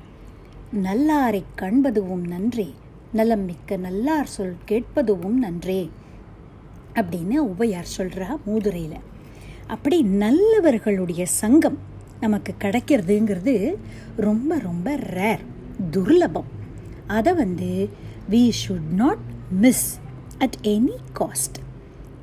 நல்லாரை 0.72 1.44
காண்பதுவும் 1.58 2.26
நன்றே. 2.28 2.74
நலம் 3.12 3.44
மிக்க 3.44 3.76
நல்லார் 3.76 4.26
சொல் 4.26 4.56
கேட்பதுவும் 4.68 5.38
நன்றே. 5.38 5.90
அப்படின்னு 6.94 7.36
உபையார் 7.36 7.86
சொல்கிறா 7.96 8.36
மூதுரையில். 8.44 8.96
அப்படி 9.66 10.02
நல்லவர்களுடைய 10.02 11.26
சங்கம் 11.26 11.78
நமக்கு 12.20 12.54
கிடைக்கிறதுங்கிறது 12.58 13.74
ரொம்ப 14.16 14.58
ரொம்ப 14.58 14.96
ரேர் 14.96 15.44
துர்லபம். 15.90 16.50
அதை 17.06 17.32
வந்து 17.32 17.88
we 18.30 18.50
should 18.68 18.94
not 18.94 19.18
miss 19.50 20.00
at 20.38 20.56
any 20.62 20.96
cost 21.18 21.60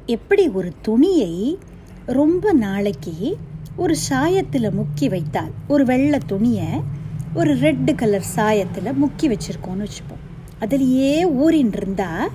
எப்படி 0.05 0.49
ஒரு 0.49 0.71
துணியை 0.81 1.59
ரொம்ப 2.05 2.53
நாளைக்கு 2.53 3.37
ஒரு 3.75 3.95
சாயத்தில் 4.09 4.71
முக்கி 4.71 5.09
வைத்தால் 5.09 5.51
ஒரு 5.67 5.85
வெள்ளை 5.85 6.19
துணியை 6.25 6.97
ஒரு 7.33 7.55
ரெட்டு 7.55 7.95
கலர் 7.95 8.25
சாயத்தில் 8.35 8.97
முக்கி 9.01 9.27
வச்சுருக்கோன்னு 9.27 9.85
வச்சுப்போம். 9.85 10.23
அதுலேயே 10.59 11.11
ஊறின் 11.25 11.73
இருந்தால் 11.73 12.29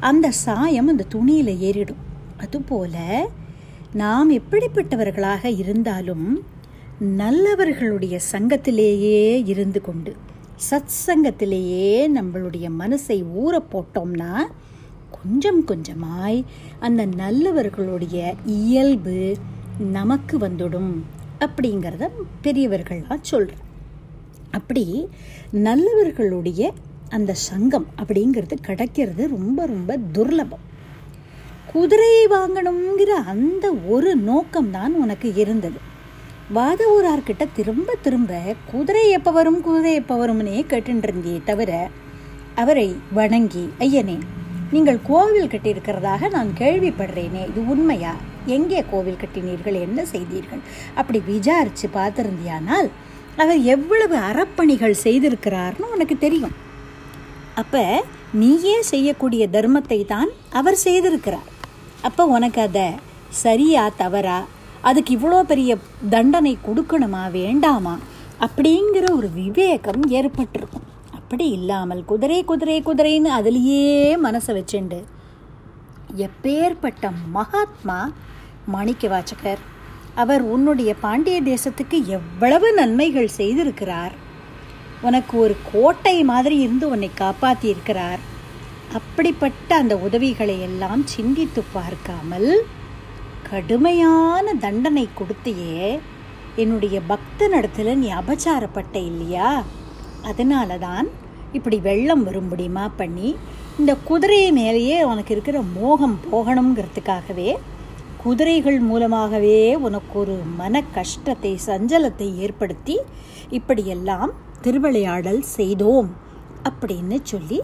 அந்த 0.00 0.30
சாயம் 0.30 0.88
அந்த 0.88 1.04
துணியில் 1.04 1.58
ஏறிடும். 1.58 2.02
அதுபோல் 2.36 2.92
நாம் 3.92 4.30
எப்படிப்பட்டவர்களாக 4.30 5.58
இருந்தாலும் 5.58 6.46
நல்லவர்களுடைய 7.00 8.20
சங்கத்திலேயே 8.32 9.42
இருந்து 9.46 9.80
கொண்டு 9.80 10.16
சத் 10.70 10.96
சங்கத்திலேயே 11.06 12.10
நம்மளுடைய 12.14 12.68
மனசை 12.78 13.24
ஊற 13.42 13.62
போட்டோம்னா 13.72 14.32
கொஞ்சம் 15.10 15.66
கொஞ்சமாய் 15.66 16.44
அந்த 16.80 17.06
நல்லவர்களுடைய 17.06 18.34
இயல்பு 18.44 19.36
நமக்கு 19.78 20.38
வந்துடும் 20.38 20.92
அப்படிங்கிறத 21.40 22.08
பெரியவர்கள்லாம் 22.42 23.20
சொல்கிறேன் 23.20 23.67
அப்படி 24.58 24.84
நல்லவர்களுடைய 25.66 26.70
அந்த 27.16 27.32
சங்கம் 27.48 27.86
அப்படிங்கிறது 28.00 28.56
கிடைக்கிறது 28.68 29.22
ரொம்ப 29.36 29.66
ரொம்ப 29.74 29.98
துர்லபம். 30.16 30.64
குதிரை 31.72 32.14
வாங்கணுங்கிற 32.34 33.12
அந்த 33.32 33.66
ஒரு 33.94 34.10
நோக்கம்தான் 34.30 34.94
உனக்கு 35.02 35.30
இருந்தது. 35.42 35.78
வாத 36.56 36.82
ஊரார்கிட்ட 36.94 37.44
திரும்ப 37.56 37.96
திரும்ப 38.04 38.40
குதிரை 38.72 39.04
எப்போ 39.16 39.30
வரும் 39.30 39.60
குதிரை 39.66 39.92
எப்போ 40.00 40.14
வரும்னே 40.20 40.58
கேட்டுருந்தியே 40.72 41.38
தவிர 41.50 41.72
அவரை 42.62 42.88
வணங்கி 43.18 43.64
ஐயனே 43.86 44.18
நீங்கள் 44.74 44.98
கோவில் 45.10 45.52
கட்டியிருக்கிறதாக 45.52 46.30
நான் 46.34 46.50
கேள்விப்படுறேனே 46.60 47.42
இது 47.50 47.60
உண்மையா? 47.74 48.14
எங்கே 48.56 48.80
கோவில் 48.90 49.20
கட்டினீர்கள்? 49.22 49.76
என்ன 49.86 50.00
செய்தீர்கள்? 50.04 50.62
அப்படி 51.00 51.18
விசாரித்து 51.28 51.86
பார்த்துருந்தியானால் 51.94 52.88
அவர் 53.42 53.60
எவ்வளவு 53.74 54.16
அறப்பணிகள் 54.28 55.02
செய்திருக்கிறார்னு 55.04 55.86
உனக்கு 55.94 56.16
தெரியும். 56.24 56.54
அப்போ 57.62 57.82
நீயே 58.40 58.76
செய்யக்கூடிய 58.92 59.42
தர்மத்தை 59.56 60.00
தான் 60.14 60.30
அவர் 60.58 60.78
செய்திருக்கிறார். 60.86 61.48
அப்போ 62.08 62.24
உனக்கு 62.36 62.60
அதை 62.66 62.88
சரியா 63.42 63.84
தவறா 64.02 64.38
அதுக்கு 64.88 65.10
இவ்வளோ 65.16 65.38
பெரிய 65.52 65.70
தண்டனை 66.14 66.54
கொடுக்கணுமா 66.66 67.22
வேண்டாமா 67.38 67.94
அப்படிங்கிற 68.46 69.06
ஒரு 69.18 69.28
விவேகம் 69.40 70.02
ஏற்பட்டிருக்கும். 70.18 70.86
அப்படி 71.18 71.46
இல்லாமல் 71.58 72.02
குதிரை 72.10 72.40
குதிரை 72.50 72.76
குதிரைன்னு 72.88 73.30
அதுலேயே 73.38 73.82
மனசை 74.26 74.52
வச்சுண்டு 74.58 75.00
எப்பேற்பட்ட 76.26 77.10
மகாத்மா 77.36 77.98
மாணிக்க 78.74 79.08
வாச்சகர் 79.08 79.62
அவர் 80.18 80.42
உன்னுடைய 80.42 80.94
பாண்டிய 81.00 81.42
தேசத்துக்கு 81.42 81.98
எவ்வளவு 82.06 82.68
நன்மைகள் 82.74 83.36
செய்திருக்கிறார். 83.36 84.14
உனக்கு 85.00 85.38
ஒரு 85.38 85.54
கோட்டை 85.72 86.24
மாதிரி 86.24 86.56
இருந்து 86.58 86.88
உன்னை 86.88 87.10
காப்பாற்றியிருக்கிறார் 87.20 88.22
அப்படிப்பட்ட 88.94 89.70
அந்த 89.76 89.94
உதவிகளை 89.98 90.60
எல்லாம் 90.60 91.02
சிந்தித்து 91.06 91.62
பார்க்காமல் 91.72 92.50
கடுமையான 93.50 94.54
தண்டனை 94.54 95.08
கொடுத்தையே 95.18 95.98
என்னுடைய 96.56 97.00
பக்தனிடத்துல 97.08 97.94
நீ 97.94 98.08
அபச்சாரப்பட்ட 98.12 98.96
இல்லையா? 99.10 99.50
அதனால 100.22 100.78
தான் 100.78 101.06
இப்படி 101.52 101.76
வெள்ளம் 101.78 102.24
வரும்படிமா 102.26 102.84
பண்ணி? 102.96 103.28
இந்த 103.78 103.92
குதிரை 104.04 104.52
மேலேயே 104.52 105.02
உனக்கு 105.02 105.32
இருக்கிற 105.32 105.58
மோகம் 105.78 106.20
போகணுங்கிறதுக்காகவே 106.32 107.50
குதிரைகள் 108.22 108.78
மூலமாகவே 108.80 109.74
உனக்கு 109.74 110.18
ஒரு 110.18 110.36
மன 110.56 110.80
கஷ்டத்தை 110.82 111.58
சஞ்சலத்தை 111.66 112.34
ஏற்படுத்தி 112.34 112.96
இப்படியெல்லாம் 113.48 114.32
திருவிளையாடல் 114.60 115.42
செய்தோம் 115.56 116.08
அப்படின்னு 116.68 117.18
சொல்லி 117.22 117.60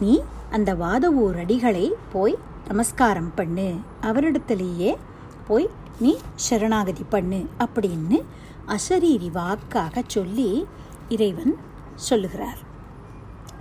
நீ 0.00 0.20
அந்த 0.50 0.74
வாதவூர் 0.74 1.38
அடிகளை 1.42 1.92
போய் 2.12 2.34
நமஸ்காரம் 2.68 3.30
பண்ணு. 3.34 3.68
அவரிடத்திலேயே 4.02 4.96
போய் 5.46 5.68
நீ 5.98 6.12
சரணாகதி 6.34 7.04
பண்ணு 7.08 7.40
அப்படின்னு 7.58 8.18
அசரீரி 8.66 9.30
வாக்காக 9.32 10.02
சொல்லி 10.06 10.50
இறைவன் 11.08 11.54
சொல்லுகிறார். 11.94 12.60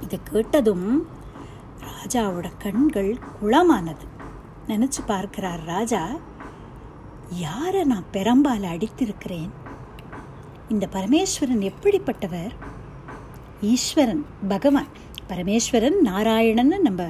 இதை 0.01 0.19
கேட்டதும் 0.31 1.07
ராஜாவோட 1.89 2.47
கண்கள் 2.57 3.17
குளமானது. 3.37 4.05
நினச்சி 4.69 5.01
பார்க்கிறார் 5.11 5.61
ராஜா 5.65 6.01
யாரை 7.43 7.83
நான் 7.91 8.11
பெரம்பால் 8.13 8.65
அடித்திருக்கிறேன்? 8.73 9.51
இந்த 10.73 10.85
பரமேஸ்வரன் 10.95 11.63
எப்படிப்பட்டவர்? 11.71 12.53
ஈஸ்வரன் 13.71 14.23
பகவான். 14.53 14.89
பரமேஸ்வரன் 15.29 15.97
நாராயணன்னு 16.09 16.77
நம்ம 16.87 17.03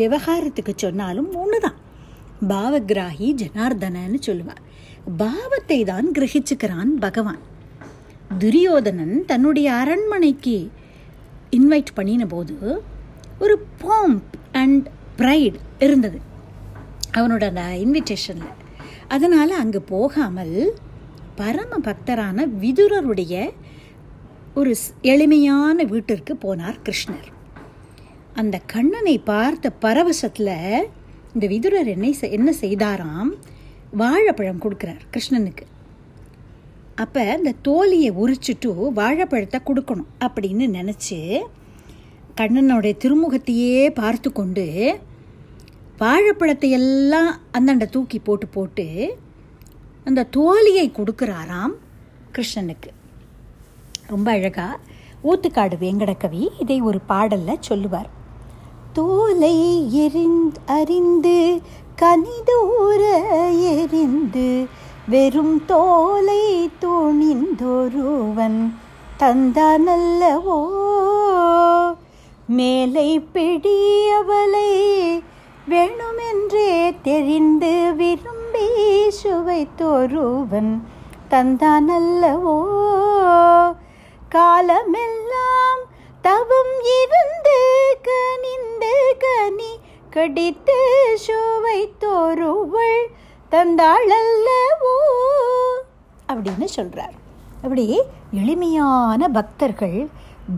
விவகாரத்துக்கு 0.00 0.72
சொன்னாலும் 0.76 1.30
ஒன்று 1.42 1.58
தான் 1.60 1.80
பாவகிராகி 2.52 3.28
ஜனார்தனன்னு 3.42 4.20
சொல்லுவார். 4.28 4.62
பாவத்தை 5.16 5.84
தான் 5.84 6.08
கிரகிச்சுக்கிறான் 6.18 6.92
பகவான். 7.06 7.42
துரியோதனன் 8.42 9.16
தன்னுடைய 9.32 9.68
அரண்மனைக்கு 9.80 10.56
இன்வைட் 11.58 11.96
பண்ணின 11.98 12.26
போது 12.26 12.54
ஒரு 13.38 13.56
பாம்ப் 13.82 14.32
அண்ட் 14.62 14.86
ப்ரைட் 15.18 15.58
இருந்தது. 15.86 16.20
அவனோட 17.18 17.44
அந்த 17.50 17.64
இன்விடேஷனில் 17.84 18.54
அதனால் 19.08 19.60
அங்கே 19.62 19.80
போகாமல் 19.94 20.56
பரம 21.36 21.78
பக்தரான 21.86 22.46
விதுரருடைய 22.62 23.34
ஒரு 24.54 24.72
எளிமையான 25.12 25.84
வீட்டிற்கு 25.92 26.32
போனார் 26.42 26.82
கிருஷ்ணர். 26.86 27.28
அந்த 28.34 28.56
கண்ணனை 28.72 29.16
பார்த்த 29.30 29.72
பரவசத்தில் 29.84 30.56
இந்த 31.34 31.44
விதுரர் 31.52 31.90
என்ன 31.94 32.10
என்ன 32.38 32.50
செய்தாராம்? 32.60 33.30
வாழைப்பழம் 33.96 34.62
கொடுக்குறார் 34.64 35.04
கிருஷ்ணனுக்கு. 35.14 35.64
அப்போ 36.94 37.22
இந்த 37.38 37.52
தோலியை 37.68 38.10
உரிச்சிட்டு 38.22 38.72
வாழைப்பழத்தை 38.98 39.60
கொடுக்கணும் 39.68 40.10
அப்படின்னு 40.26 40.66
நினச்சி 40.78 41.18
கண்ணனுடைய 42.40 42.94
திருமுகத்தையே 43.02 43.74
பார்த்து 44.00 44.28
கொண்டு 44.32 44.66
வாழைப்பழத்தை 45.98 46.70
எல்லாம் 46.70 47.30
அந்தாண்ட 47.52 47.84
தூக்கி 47.84 48.18
போட்டு 48.18 48.46
போட்டு 48.46 48.86
அந்த 50.04 50.26
தோலியை 50.36 50.86
கொடுக்குறாராம் 50.88 51.74
கிருஷ்ணனுக்கு. 52.32 52.90
ரொம்ப 54.06 54.30
அழகா 54.30 54.78
ஊத்துக்காடு 55.24 55.76
வெங்கடக்கவி 55.84 56.42
இதை 56.58 56.80
ஒரு 56.80 57.00
பாடலில் 57.00 57.66
சொல்லுவார். 57.68 58.08
தோலை 58.92 59.56
எரிந்து 60.04 60.60
அறிந்து 60.66 61.60
கனிதூர 62.02 63.02
எரிந்து 63.74 64.66
வெறும் 65.08 65.56
தோலை 65.66 66.70
துணிந்தொருவன் 66.80 68.60
தந்தானல்லவோ 69.18 70.58
மேலை 72.46 73.20
பிடியவளை 73.20 74.70
வேணுமென்றே 75.70 76.94
தெரிந்து 77.02 77.94
விரும்பி 77.96 78.66
சுவைத்தொருவன் 79.22 80.80
தந்தானல்லவோ? 81.30 82.56
காலமெல்லாம் 84.28 85.80
தவம் 86.22 86.74
இருந்து 87.00 87.58
கனிந்து 88.02 89.16
கனி 89.18 89.72
கடித்து 90.10 90.78
சுவைத்தொருவள் 91.26 93.00
தந்தாளல்லவோ? 93.50 94.96
அப்படின்னு 96.28 96.64
சொல்கிறார் 96.64 97.14
அப்படி 97.62 98.00
எளிமையான 98.32 99.28
பக்தர்கள் 99.28 100.08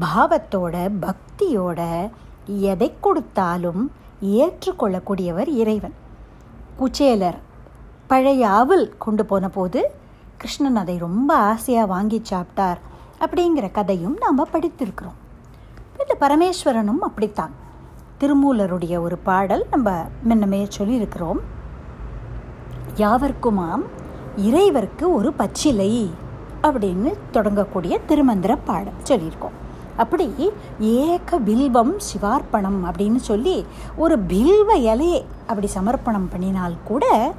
பாவத்தோட 0.00 0.90
பக்தியோட 1.00 2.10
எதை 2.46 2.92
கொடுத்தாலும் 3.00 3.92
ஏற்றுக்கொள்ளக்கூடியவர் 4.20 5.48
இறைவன். 5.48 5.94
குச்சேலர் 6.78 7.38
பழைய 8.06 8.48
அவல் 8.48 8.94
கொண்டு 8.98 9.24
போன 9.24 9.48
போது 9.48 9.94
கிருஷ்ணன் 10.36 10.76
அதை 10.76 10.98
ரொம்ப 10.98 11.34
ஆசையாக 11.34 11.86
வாங்கி 11.86 12.22
சாப்பிட்டார் 12.30 12.76
அப்படிங்கிற 13.20 13.70
கதையும் 13.70 14.16
நாம் 14.20 14.46
படித்திருக்கிறோம். 14.46 15.18
இந்த 15.98 16.16
பரமேஸ்வரனும் 16.20 16.98
அப்படித்தான். 17.00 17.50
திருமூலருடைய 18.20 19.00
ஒரு 19.00 19.18
பாடல் 19.18 19.66
நம்ம 19.70 20.04
முன்னமே 20.22 20.66
சொல்லியிருக்கிறோம். 20.78 21.40
யாவர்க்குமாம் 22.96 23.84
இறைவர்க்கு 24.36 25.12
ஒரு 25.12 25.32
பச்சிலை 25.32 26.10
அப்படின்னு 26.62 27.14
தொடங்கக்கூடிய 27.32 28.00
திருமந்திர 28.08 28.58
பாடல் 28.64 28.92
சொல்லியிருக்கோம். 29.04 29.56
அப்படி 29.96 30.26
ஏக 30.80 31.38
பில்வம் 31.40 31.94
சிவார்ப்பணம் 32.08 32.80
அப்படின்னு 32.88 33.20
சொல்லி 33.30 33.56
ஒரு 33.96 34.18
பில்வ 34.18 34.70
இலையை 34.90 35.20
அப்படி 35.46 35.66
சமர்ப்பணம் 35.66 36.30
பண்ணினால் 36.32 36.76
கூட 36.84 37.34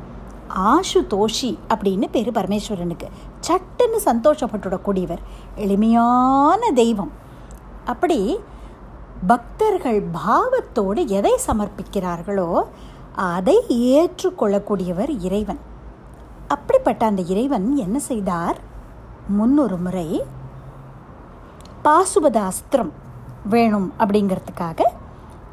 ஆஷு 0.73 0.99
தோஷி 1.13 1.57
அப்படின்னு 1.73 2.07
பேர் 2.11 2.31
பரமேஸ்வரனுக்கு. 2.31 3.07
சட்டுன்னு 3.47 3.99
சந்தோஷப்பட்டுடக்கூடியவர். 4.05 5.23
எளிமையான 5.55 6.71
தெய்வம். 6.71 7.11
அப்படி 7.85 8.19
பக்தர்கள் 9.27 9.99
பாவத்தோடு 10.19 11.07
எதை 11.07 11.33
சமர்ப்பிக்கிறார்களோ 11.47 12.49
அதை 13.15 13.57
ஏற்றுக்கொள்ளக்கூடியவர் 13.69 15.11
இறைவன். 15.27 15.59
அப்படிப்பட்ட 16.47 17.05
அந்த 17.05 17.21
இறைவன் 17.21 17.67
என்ன 17.75 17.99
செய்தார்? 17.99 18.57
முன்னொரு 19.37 19.77
முறை 19.77 20.09
பாசுபத 21.89 22.41
அஸ்திரம் 22.41 22.89
வேணும் 23.49 23.93
அப்படிங்கிறதுக்காக 23.99 24.81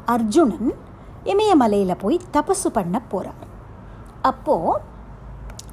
அர்ஜுனன் 0.05 0.73
இமயமலையில் 1.23 1.97
போய் 1.97 2.19
தபசு 2.33 2.67
பண்ண 2.73 3.01
போகிறார் 3.01 3.33
அப்போது 4.21 4.81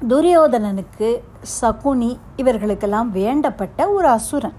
துரியோதனனுக்கு 0.07 1.21
சகுனி 1.61 2.19
இவர்களுக்கெல்லாம் 2.37 3.09
வேண்டப்பட்ட 3.13 3.91
ஒரு 3.91 4.07
அசுரன். 4.07 4.53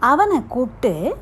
அவனை 0.00 0.46
கூப்பிட்டு 0.48 1.16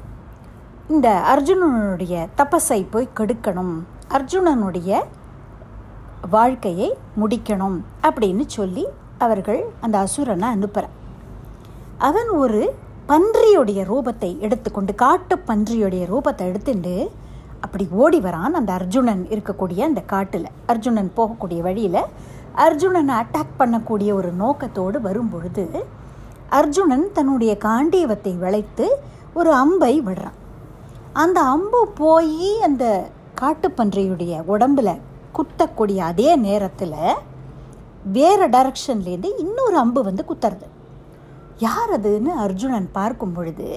இந்த 0.89 1.39
அர்ஜுனனுடைய 1.39 2.29
தபஸை 2.37 2.87
போய் 2.91 3.09
கெடுக்கணும் 3.17 3.83
அர்ஜுனனுடைய 4.11 5.05
வாழ்க்கையை 6.31 6.97
முடிக்கணும் 7.21 7.81
அப்படின்னு 8.03 8.47
சொல்லி 8.47 8.87
அவர்கள் 9.19 9.65
அந்த 9.81 9.99
அசுரனை 9.99 10.49
அனுப்புகிறார் 10.49 10.95
அவன் 11.99 12.29
ஒரு 12.29 12.77
பன்றியுடைய 13.11 13.81
ரூபத்தை 13.91 14.29
எடுத்துக்கொண்டு 14.45 14.93
காட்டு 15.03 15.35
பன்றியுடைய 15.49 16.05
ரூபத்தை 16.13 16.45
எடுத்துட்டு 16.51 16.95
அப்படி 17.65 17.85
ஓடி 18.03 18.19
வரான் 18.25 18.57
அந்த 18.59 18.71
அர்ஜுனன் 18.79 19.23
இருக்கக்கூடிய 19.35 19.81
அந்த 19.89 20.01
காட்டில். 20.13 20.49
அர்ஜுனன் 20.73 21.11
போகக்கூடிய 21.19 21.61
வழியில் 21.67 22.01
அர்ஜுனனை 22.65 23.15
அட்டாக் 23.23 23.55
பண்ணக்கூடிய 23.61 24.11
ஒரு 24.19 24.31
நோக்கத்தோடு 24.43 25.01
வரும் 25.07 25.31
பொழுது 25.35 25.65
அர்ஜுனன் 26.59 27.07
தன்னுடைய 27.13 27.53
காண்டீவத்தை 27.67 28.33
வளைத்து 28.45 28.87
ஒரு 29.39 29.53
அம்பை 29.63 29.95
விடுறான். 30.07 30.39
அந்த 31.25 31.39
அம்பு 31.55 31.83
போய் 32.03 32.51
அந்த 32.69 32.85
காட்டுப்பன்றியுடைய 33.43 34.45
உடம்பில் 34.55 35.03
குத்தக்கூடிய 35.39 36.01
அதே 36.13 36.31
நேரத்தில் 36.47 37.01
வேறு 38.19 38.47
டைரக்ஷன்லேருந்து 38.57 39.31
இன்னொரு 39.45 39.79
அம்பு 39.85 40.03
வந்து 40.09 40.25
குத்துறது. 40.31 40.67
யார் 41.65 41.91
அதுன்னு 41.97 42.33
அர்ஜுனன் 42.45 42.89
பார்க்கும் 42.97 43.35
பொழுது 43.37 43.69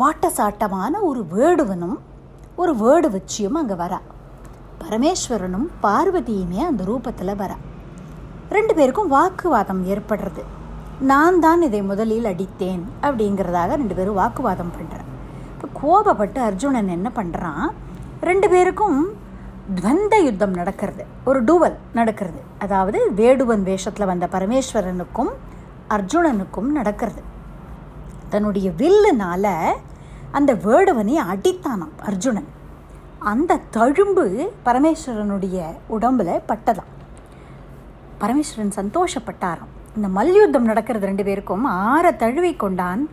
பாட்டசாட்டமான 0.00 1.00
ஒரு 1.08 1.20
வேடுவனும் 1.34 1.98
ஒரு 2.62 2.72
வேடு 2.82 3.08
வச்சியும் 3.14 3.58
அங்கே 3.60 3.76
வரா. 3.82 3.98
பரமேஸ்வரனும் 4.82 5.66
பார்வதியுமே 5.84 6.60
அந்த 6.70 6.82
ரூபத்தில் 6.90 7.38
வரா. 7.42 7.56
ரெண்டு 8.56 8.72
பேருக்கும் 8.78 9.12
வாக்குவாதம் 9.16 9.82
ஏற்படுறது. 9.94 10.42
நான் 11.10 11.40
தான் 11.46 11.62
இதை 11.68 11.80
முதலில் 11.90 12.30
அடித்தேன் 12.32 12.84
அப்படிங்கிறதாக 13.06 13.80
ரெண்டு 13.82 13.96
பேரும் 13.98 14.20
வாக்குவாதம் 14.22 14.74
பண்ணுறேன் 14.76 15.08
இப்போ 15.54 15.68
கோபப்பட்டு 15.80 16.40
அர்ஜுனன் 16.48 16.94
என்ன 16.98 17.08
பண்ணுறான் 17.18 17.66
ரெண்டு 18.30 18.46
பேருக்கும் 18.54 19.00
துவந்த 19.78 20.14
யுத்தம் 20.28 20.58
நடக்கிறது. 20.60 21.04
ஒரு 21.30 21.38
டூவல் 21.48 21.76
நடக்கிறது. 21.98 22.40
அதாவது 22.64 22.98
வேடுவன் 23.20 23.64
வேஷத்தில் 23.70 24.10
வந்த 24.12 24.26
பரமேஸ்வரனுக்கும் 24.36 25.32
அர்ஜுனனுக்கும் 25.88 26.70
நடக்கிறது. 26.78 27.22
தன்னுடைய 28.28 28.70
வில்லுனால 28.70 29.46
அந்த 30.30 30.54
வேடுவனை 30.54 31.14
அடித்தானாம் 31.32 31.96
அர்ஜுனன். 32.02 32.48
அந்த 33.32 33.60
தழும்பு 33.76 34.24
பரமேஸ்வரனுடைய 34.64 35.66
உடம்பில் 35.86 36.42
பட்டதாம். 36.48 36.90
பரமேஸ்வரன் 38.20 38.76
சந்தோஷப்பட்டாராம். 38.80 39.72
இந்த 39.96 40.08
மல்யுத்தம் 40.08 40.68
நடக்கிறது 40.70 41.06
ரெண்டு 41.06 41.24
பேருக்கும் 41.24 41.64
ஆற 41.64 42.12
தழுவி 42.12 42.52
கொண்டான் 42.54 43.08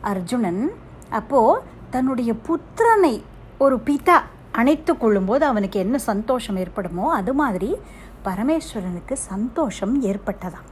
அர்ஜுனன். 0.00 0.62
அப்போது 1.10 1.62
தன்னுடைய 1.90 2.32
புத்திரனை 2.46 3.14
ஒரு 3.58 3.76
பிதா 3.86 4.18
அணைத்து 4.52 4.96
கொள்ளும்போது 4.96 5.44
அவனுக்கு 5.44 5.78
என்ன 5.78 5.98
சந்தோஷம் 5.98 6.56
ஏற்படுமோ 6.56 7.06
அது 7.12 7.32
மாதிரி 7.34 7.70
பரமேஸ்வரனுக்கு 8.24 9.12
சந்தோஷம் 9.12 10.02
ஏற்பட்டதாம். 10.02 10.68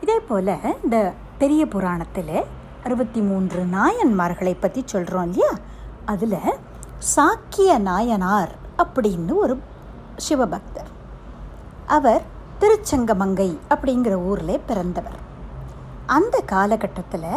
இதே 0.00 0.18
போல் 0.20 0.52
இந்த 0.82 1.12
பெரிய 1.38 1.66
புராணத்தில் 1.66 2.36
அறுபத்தி 2.84 3.20
மூன்று 3.20 3.66
நாயன்மார்களை 3.72 4.56
பற்றி 4.60 4.82
சொல்கிறோம் 4.84 5.22
இல்லையா? 5.22 5.52
அதில் 6.04 6.38
சாக்கிய 7.16 7.78
நாயனார் 7.78 8.54
அப்படின்னு 8.78 9.34
ஒரு 9.34 9.54
சிவபக்தர். 10.16 10.90
அவர் 11.86 12.22
திருச்சங்கமங்கை 12.60 13.58
அப்படிங்கிற 13.70 14.14
ஊரில் 14.24 14.60
பிறந்தவர். 14.66 15.18
அந்த 16.06 16.40
காலகட்டத்தில் 16.40 17.28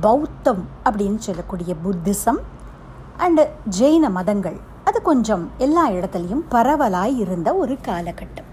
பௌத்தம் 0.00 0.68
அப்படின்னு 0.84 1.16
சொல்லக்கூடிய 1.16 1.74
புத்திசம் 1.84 2.40
அண்டு 3.18 3.48
ஜெயின 3.78 4.10
மதங்கள் 4.10 4.58
அது 4.84 5.02
கொஞ்சம் 5.02 5.50
எல்லா 5.58 5.88
இடத்துலையும் 5.88 6.44
பரவலாய் 6.50 7.16
இருந்த 7.16 7.54
ஒரு 7.54 7.78
காலகட்டம். 7.88 8.49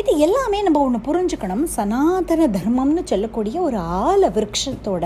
இது 0.00 0.12
எல்லாமே 0.24 0.58
நம்ம 0.64 0.80
ஒன்று 0.86 0.98
புரிஞ்சுக்கணும். 1.06 1.62
சனாதன 1.76 2.46
தர்மம்னு 2.56 3.02
சொல்லக்கூடிய 3.10 3.56
ஒரு 3.68 3.78
ஆல 4.00 4.28
விருட்சத்தோட 4.36 5.04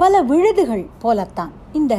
பல 0.00 0.20
விழுதுகள் 0.30 0.84
போலத்தான். 1.02 1.52
இந்த 1.78 1.94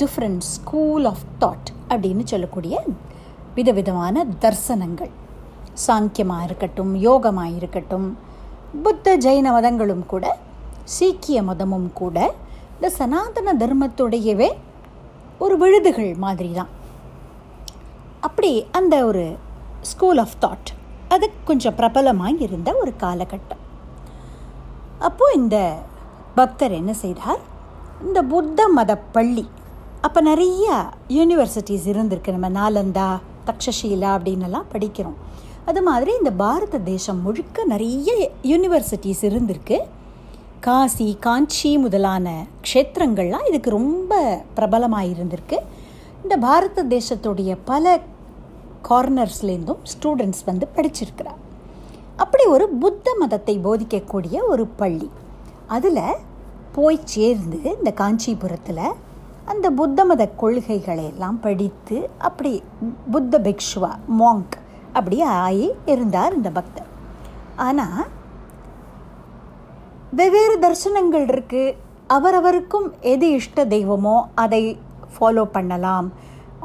டிஃப்ரெண்ட் 0.00 0.44
ஸ்கூல் 0.54 1.06
ஆஃப் 1.12 1.24
தாட் 1.42 1.70
அப்படின்னு 1.92 2.24
சொல்லக்கூடிய 2.32 2.74
விதவிதமான 3.56 4.24
தர்சனங்கள். 4.44 5.12
சாங்கியமாக 5.86 6.46
இருக்கட்டும் 6.48 6.92
யோகமாக 7.06 7.56
இருக்கட்டும் 7.60 8.06
புத்த 8.84 9.16
ஜெயின 9.24 9.48
மதங்களும் 9.56 10.04
கூட 10.12 10.24
சீக்கிய 10.98 11.38
மதமும் 11.48 11.90
கூட 12.02 12.18
இந்த 12.76 12.88
சனாதன 13.00 13.56
தர்மத்துடையவே 13.64 14.50
ஒரு 15.44 15.56
விழுதுகள் 15.64 16.12
மாதிரி 16.26 16.52
தான் 16.60 16.72
அப்படி 18.28 18.52
அந்த 18.78 18.96
ஒரு 19.10 19.26
ஸ்கூல் 19.92 20.20
ஆஃப் 20.26 20.40
தாட் 20.44 20.70
அது 21.08 21.30
கொஞ்சம் 21.44 21.74
பிரபலமாக 21.74 22.34
இருந்த 22.38 22.74
ஒரு 22.74 22.92
காலகட்டம். 23.00 23.62
அப்போது 24.98 25.40
இந்த 25.40 25.76
பக்தர் 26.34 26.72
என்ன 26.72 26.92
செய்தார்? 26.92 27.38
இந்த 28.06 28.22
புத்த 28.22 28.68
மத 28.68 28.98
பள்ளி. 28.98 29.48
அப்போ 30.00 30.20
நிறைய 30.20 30.84
யூனிவர்சிட்டிஸ் 31.08 31.86
இருந்திருக்கு. 31.86 32.36
நம்ம 32.36 32.50
நாலந்தா 32.60 33.18
தக்ஷஷீலா 33.46 34.10
அப்படின்னுலாம் 34.16 34.70
படிக்கிறோம். 34.72 35.18
அது 35.64 35.82
மாதிரி 35.82 36.16
இந்த 36.16 36.30
பாரத 36.30 36.78
தேசம் 36.78 37.22
முழுக்க 37.22 37.64
நிறைய 37.64 38.30
யூனிவர்சிட்டிஸ் 38.42 39.22
இருந்திருக்கு. 39.22 39.78
காசி 40.60 41.16
காஞ்சி 41.20 41.78
முதலான 41.78 42.46
க்ஷேத்திரங்கள்லாம் 42.64 43.48
இதுக்கு 43.48 43.70
ரொம்ப 43.70 44.42
பிரபலமாக 44.54 45.04
இருந்திருக்கு. 45.04 45.58
இந்த 46.22 46.36
பாரத 46.36 46.84
தேசத்துடைய 46.84 47.58
பல 47.64 48.00
கார்னர்ஸ்லேருந்தும் 48.88 49.82
ஸ்டூடெண்ட்ஸ் 49.92 50.44
வந்து 50.50 50.66
படிச்சிருக்கிறார். 50.76 51.40
அப்படி 52.22 52.44
ஒரு 52.54 52.66
புத்த 52.82 53.14
மதத்தை 53.20 53.54
போதிக்கக்கூடிய 53.66 54.36
ஒரு 54.52 54.64
பள்ளி. 54.80 55.08
அதில் 55.76 56.20
போய் 56.76 56.98
சேர்ந்து 57.14 57.58
இந்த 57.78 57.90
காஞ்சிபுரத்தில் 58.00 58.86
அந்த 59.52 59.66
புத்த 59.78 60.04
மத 60.10 60.22
கொள்கைகளை 60.42 61.04
எல்லாம் 61.12 61.38
படித்து 61.46 61.96
அப்படி 62.28 62.52
புத்த 63.14 63.38
பிக்ஷுவா 63.46 63.90
மாங்க் 64.20 64.56
அப்படி 64.98 65.16
ஆகி 65.46 65.66
இருந்தார் 65.92 66.36
இந்த 66.38 66.50
பக்தர். 66.58 66.90
ஆனால் 67.66 68.04
வெவ்வேறு 70.20 70.56
தரிசனங்கள் 70.64 71.26
இருக்குது 71.34 71.76
அவரவருக்கும் 72.16 72.88
எது 73.12 73.28
இஷ்ட 73.38 73.64
தெய்வமோ 73.74 74.16
அதை 74.44 74.62
ஃபாலோ 75.14 75.44
பண்ணலாம். 75.56 76.08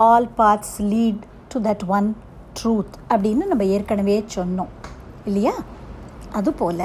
All 0.10 0.30
paths 0.40 0.78
lead 0.92 1.24
to 1.54 1.60
that 1.60 1.86
one 1.88 2.08
truth 2.60 2.96
அப்படின்னு 3.10 3.44
நம்ம 3.46 3.64
ஏற்கனவே 3.66 4.26
சொன்னோம். 4.36 4.72
இல்லையா? 5.26 5.54
அதுபோல் 6.34 6.84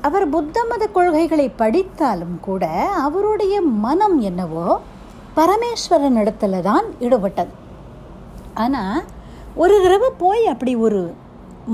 அவர் 0.00 0.28
புத்த 0.28 0.64
மத 0.64 0.86
கொள்கைகளை 0.86 1.48
படித்தாலும் 1.56 2.40
கூட 2.40 2.64
அவருடைய 3.02 3.54
மனம் 3.62 4.20
என்னவோ 4.20 4.66
பரமேஸ்வரன் 5.36 6.18
இடத்துல 6.18 6.60
தான் 6.60 6.86
ஈடுபட்டது 7.00 7.54
ஆனால் 8.54 9.00
ஒரு 9.54 9.80
தடவை 9.82 10.10
போய் 10.18 10.46
அப்படி 10.46 10.76
ஒரு 10.76 11.00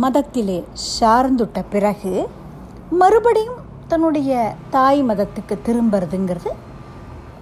மதத்திலே 0.00 0.58
சார்ந்துட்ட 0.98 1.64
பிறகு 1.70 2.12
மறுபடியும் 2.90 3.60
தன்னுடைய 3.88 4.32
தாய் 4.70 5.02
மதத்துக்கு 5.02 5.58
திரும்புறதுங்கிறது 5.66 6.52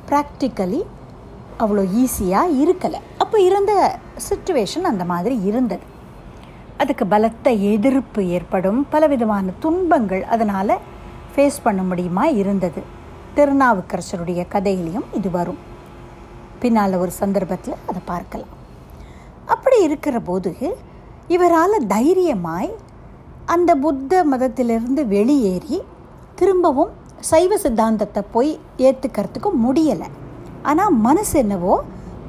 ப்ராக்டிக்கலி 0.09 0.81
அவ்வளோ 1.63 1.83
ஈஸியாக 2.03 2.55
இருக்கலை. 2.63 3.01
அப்போ 3.23 3.37
இருந்த 3.49 3.73
சுச்சுவேஷன் 4.29 4.87
அந்த 4.91 5.05
மாதிரி 5.13 5.37
இருந்தது. 5.51 5.87
அதுக்கு 6.83 7.05
பலத்த 7.07 7.51
எதிர்ப்பு 7.73 8.21
ஏற்படும். 8.37 8.79
பலவிதமான 8.93 9.47
துன்பங்கள் 9.65 10.23
அதனால் 10.35 10.75
ஃபேஸ் 11.33 11.59
பண்ண 11.63 11.81
முடியுமா 11.91 12.25
இருந்தது. 12.43 12.83
திருநாவுக்கரசருடைய 13.37 14.43
கதையிலையும் 14.55 15.09
இது 15.19 15.31
வரும். 15.39 15.61
பின்னால் 16.63 17.01
ஒரு 17.03 17.13
சந்தர்ப்பத்தில் 17.23 17.77
அதை 17.89 18.01
பார்க்கலாம். 18.13 18.55
அப்படி 19.55 19.79
இருக்கிற 19.89 20.17
போது 20.31 20.51
இவரால் 21.35 21.77
தைரியமாய் 21.95 22.73
அந்த 23.55 23.71
புத்த 23.85 24.23
மதத்திலிருந்து 24.33 25.03
வெளியேறி 25.17 25.79
திரும்பவும் 26.41 26.93
சைவ 27.31 27.57
சித்தாந்தத்தை 27.65 28.23
போய் 28.35 28.51
ஏற்றுக்கிறதுக்கு 28.89 29.51
முடியலை. 29.65 30.09
ஆனால் 30.63 30.97
மனசு 31.07 31.39
என்னவோ 31.39 31.75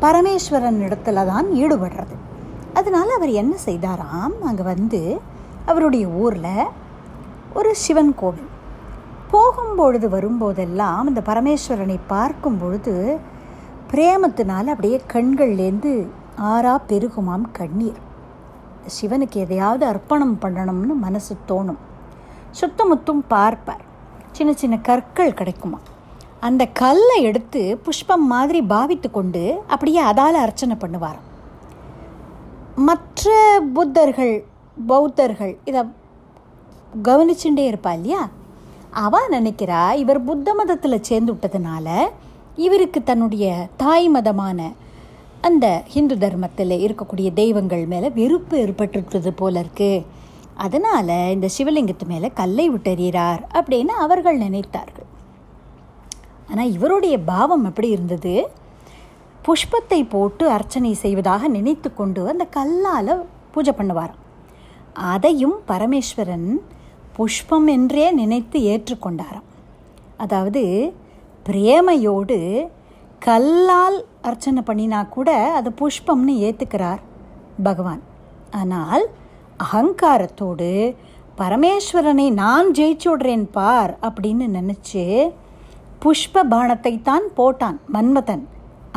பரமேஸ்வரன் 0.03 0.79
இடத்துல 0.85 1.25
தான் 1.25 1.47
ஈடுபடுறது. 1.61 2.15
அதனால் 2.73 3.15
அவர் 3.17 3.31
என்ன 3.41 3.53
செய்தாராம்? 3.65 4.35
அங்கே 4.49 4.63
வந்து 4.63 5.01
அவருடைய 5.65 6.07
ஊரில் 6.07 6.71
ஒரு 7.53 7.71
சிவன் 7.75 8.13
கோவில். 8.15 8.49
போகும்பொழுது 9.31 10.07
வரும்போதெல்லாம் 10.15 11.09
அந்த 11.09 11.21
பரமேஸ்வரனை 11.29 11.99
பார்க்கும் 12.07 12.57
பொழுது 12.57 13.19
பிரேமத்தினால் 13.91 14.71
அப்படியே 14.73 14.97
கண்கள்லேருந்து 15.13 16.07
ஆறா 16.53 16.73
பெருகுமாம் 16.89 17.45
கண்ணீர். 17.51 17.99
சிவனுக்கு 18.97 19.37
எதையாவது 19.45 19.85
அர்ப்பணம் 19.85 20.37
பண்ணணும்னு 20.41 20.93
மனசு 21.05 21.33
தோணும். 21.49 21.81
சுத்தமுத்தும் 22.59 23.23
பார்ப்பார். 23.27 23.83
சின்ன 24.31 24.53
சின்ன 24.53 24.75
கற்கள் 24.77 25.39
கிடைக்குமா 25.39 25.79
அந்த 26.41 26.65
கல்லை 26.65 27.23
எடுத்து 27.23 27.77
புஷ்பம் 27.83 28.27
மாதிரி 28.27 28.61
பாவித்து 28.61 29.11
கொண்டு 29.11 29.63
அப்படியே 29.67 30.01
அதால் 30.01 30.33
அர்ச்சனை 30.33 30.75
பண்ணுவார் 30.75 31.19
மற்ற 32.75 33.29
புத்தர்கள் 33.73 34.43
பௌத்தர்கள் 34.87 35.57
இதை 35.65 35.81
கவனிச்சுட்டே 37.03 37.63
இருப்பா 37.71 37.91
இல்லையா? 37.93 38.29
அவள் 38.91 39.29
நினைக்கிறா 39.29 39.93
இவர் 39.93 40.23
புத்த 40.23 40.53
மதத்தில் 40.53 41.01
சேர்ந்து 41.01 41.33
விட்டதுனால 41.33 41.87
இவருக்கு 42.55 43.03
தன்னுடைய 43.03 43.67
தாய் 43.77 44.09
மதமான 44.09 44.71
அந்த 45.41 45.83
ஹிந்து 45.87 46.17
தர்மத்தில் 46.17 46.71
இருக்கக்கூடிய 46.71 47.33
தெய்வங்கள் 47.33 47.85
மேலே 47.85 48.09
வெறுப்பு 48.09 48.57
ஏற்பட்டுருக்கிறது 48.57 49.29
போல 49.29 49.63
இருக்குது 49.63 50.05
அதனால் 50.55 51.31
இந்த 51.31 51.49
சிவலிங்கத்து 51.57 52.05
மேலே 52.05 52.31
கல்லை 52.33 52.69
விட்டறிகிறார் 52.69 53.41
அப்படின்னு 53.53 53.89
அவர்கள் 53.89 54.37
நினைத்தார்கள். 54.37 55.07
ஆனால் 56.51 56.73
இவருடைய 56.77 57.15
பாவம் 57.31 57.63
எப்படி 57.69 57.89
இருந்தது? 57.95 58.33
புஷ்பத்தை 59.45 59.99
போட்டு 60.13 60.43
அர்ச்சனை 60.55 60.91
செய்வதாக 61.03 61.47
நினைத்து 61.57 61.89
கொண்டு 61.93 62.21
அந்த 62.31 62.45
கல்லால் 62.57 63.11
பூஜை 63.53 63.73
பண்ணுவாராம். 63.77 64.19
அதையும் 65.11 65.57
பரமேஸ்வரன் 65.71 66.49
புஷ்பம் 67.17 67.67
என்றே 67.75 68.05
நினைத்து 68.19 68.57
ஏற்றுக்கொண்டாராம் 68.73 69.47
அதாவது 70.17 70.63
பிரேமையோடு 71.45 72.37
கல்லால் 73.19 73.97
அர்ச்சனை 74.29 74.61
பண்ணினா 74.67 74.99
கூட 75.09 75.29
அது 75.57 75.69
புஷ்பம்னு 75.81 76.33
ஏற்றுக்கிறார் 76.47 77.01
பகவான். 77.63 78.01
ஆனால் 78.59 79.03
அகங்காரத்தோடு 79.65 80.69
பரமேஸ்வரனை 81.39 82.25
நான் 82.41 82.67
ஜெயிச்சு 82.77 83.07
விடுறேன் 83.11 83.45
பார் 83.57 83.91
அப்படின்னு 84.07 84.45
நினச்சி 84.57 85.03
புஷ்ப 86.03 86.43
பானத்தை 86.51 86.91
தான் 87.01 87.25
போட்டான் 87.37 87.77
மன்மதன். 87.93 88.43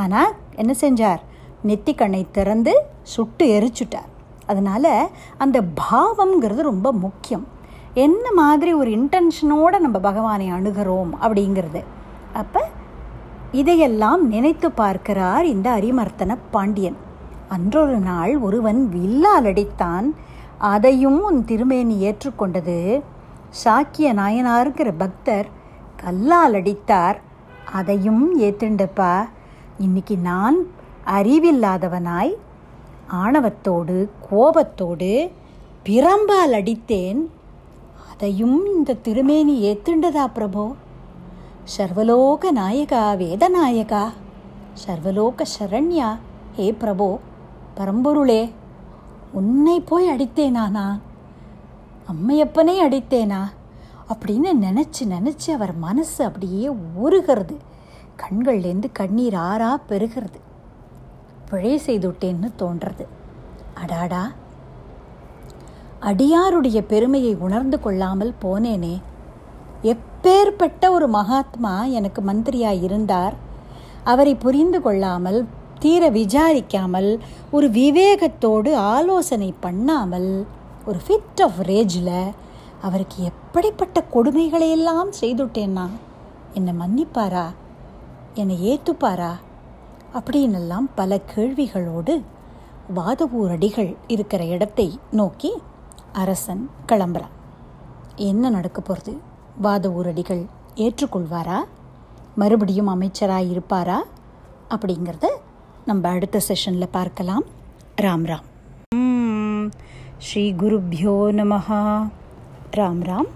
ஆனால் 0.03 0.33
என்ன 0.61 0.73
செஞ்சார்? 0.81 1.23
நெத்திக்கண்ணை 1.69 2.21
திறந்து 2.37 2.73
சுட்டு 3.03 3.45
எரிச்சுட்டார். 3.57 4.11
அதனால் 4.47 4.93
அந்த 5.37 5.59
பாவம்ங்கிறது 5.81 6.63
ரொம்ப 6.71 6.89
முக்கியம். 7.05 7.45
என்ன 8.07 8.33
மாதிரி 8.33 8.73
ஒரு 8.73 8.91
இன்டென்ஷனோடு 8.91 9.79
நம்ம 9.85 9.99
பகவானை 9.99 10.47
அணுகிறோம் 10.53 11.13
அப்படிங்கிறது. 11.25 11.83
அப்போ 12.33 12.63
இதையெல்லாம் 13.53 14.23
நினைத்து 14.29 14.71
பார்க்கிறார் 14.71 15.45
இந்த 15.47 15.69
அரிமர்த்தன 15.71 16.37
பாண்டியன். 16.51 16.97
அன்றொரு 17.49 17.99
நாள் 18.11 18.33
ஒருவன் 18.39 18.81
வில்லால் 18.95 19.49
அடித்தான் 19.51 20.07
அதையும் 20.73 21.21
உன் 21.29 21.43
திருமேனி 21.45 21.97
ஏற்றுக்கொண்டது. 22.09 22.79
சாக்கிய 23.65 24.09
நாயனாருங்கிற 24.21 24.91
பக்தர் 25.03 25.49
கல்லால் 26.05 26.55
அடித்தார். 26.55 27.19
அதையும் 27.73 28.25
ஏத்துண்டப்பா 28.41 29.13
இன்னைக்கு 29.79 30.17
நான் 30.17 30.59
அறிவில்லாதவனாய் 31.07 32.33
ஆணவத்தோடு 33.23 33.97
கோபத்தோடு 34.29 35.31
பிரம்பால் 35.87 36.55
அடித்தேன். 36.59 37.21
அதையும் 38.13 38.59
இந்த 38.75 38.99
திருமேனி 39.07 39.55
ஏத்துண்டதா 39.71 40.27
பிரபோ? 40.37 40.67
சர்வலோக 41.77 42.53
நாயகா 42.61 43.03
வேதநாயகா. 43.23 44.05
சர்வலோக 44.85 45.47
சரண்யா 45.57 46.11
ஹே 46.57 46.77
பிரபோ 46.81 47.19
பரம்பொருளே 47.77 48.43
உன்னை 49.33 49.81
போய் 49.81 50.09
அடித்தேனானா? 50.09 50.87
அம்மையப்பனே 52.13 52.77
அடித்தேனா? 52.87 53.43
அப்படின்னு 54.09 54.49
நினச்சி 54.63 55.05
நினச்சி 55.05 55.51
அவர் 55.51 55.77
மனசு 55.77 56.25
அப்படியே 56.25 56.71
உருகிறது 56.95 57.57
கண்கள்லேருந்து 58.23 58.85
கண்ணீர் 58.93 59.35
ஆறா 59.35 59.77
பெருகிறது. 59.89 60.41
பிழை 61.51 61.81
செய்துட்டேன்னு 61.87 62.51
தோன்றது. 62.59 63.07
அடாடா. 63.75 64.33
அடியாருடைய 66.01 66.81
பெருமையை 66.81 67.35
உணர்ந்து 67.35 67.81
கொள்ளாமல் 67.81 68.35
போனேனே. 68.43 69.01
எப்பேற்பட்ட 69.83 70.91
ஒரு 70.91 71.09
மகாத்மா 71.09 71.85
எனக்கு 71.85 72.23
மந்திரியாக 72.23 72.75
இருந்தார். 72.75 73.35
அவரை 74.05 74.35
புரிந்து 74.35 74.83
கொள்ளாமல் 74.83 75.47
தீர 75.79 76.11
விசாரிக்காமல் 76.11 77.19
ஒரு 77.51 77.71
விவேகத்தோடு 77.71 78.75
ஆலோசனை 78.75 79.55
பண்ணாமல் 79.61 80.47
ஒரு 80.87 80.99
ஃபிட் 81.09 81.43
ஆஃப் 81.43 81.61
ரேஜில் 81.63 82.31
அவருக்கு 82.85 83.25
எப்படிப்பட்ட 83.25 84.05
கொடுமைகளையெல்லாம் 84.15 85.11
செய்துட்டேன்னா? 85.21 85.87
என்னை 86.55 86.73
மன்னிப்பாரா? 86.81 87.45
என்னை 88.35 88.57
ஏற்றுப்பாரா 88.73 89.31
அப்படின்னெல்லாம் 90.15 90.87
பல 90.95 91.21
கேள்விகளோடு 91.35 92.23
வாதவூரடிகள் 92.97 93.97
இருக்கிற 94.07 94.45
இடத்தை 94.45 94.99
நோக்கி 95.11 95.53
அரசன் 96.13 96.71
கிளம்புறான். 96.87 97.33
என்ன 98.17 98.51
நடக்க 98.51 98.81
போகிறது 98.81 99.21
வாதவூரடிகள் 99.63 100.47
ஏற்றுக்கொள்வாரா? 100.75 101.59
மறுபடியும் 102.35 102.87
அமைச்சராக 102.87 103.43
இருப்பாரா? 103.43 104.05
அப்படிங்கிறத 104.69 105.27
நம்ம 105.85 106.09
அடுத்த 106.09 106.41
செஷனில் 106.49 106.89
பார்க்கலாம். 106.91 107.45
ராம் 108.03 108.29
ராம். 108.31 109.71
ஸ்ரீ 110.19 110.53
குருப்பியோ 110.53 111.17
நமஹா. 111.41 112.09
ராம் 112.75 113.03
ராம். 113.05 113.29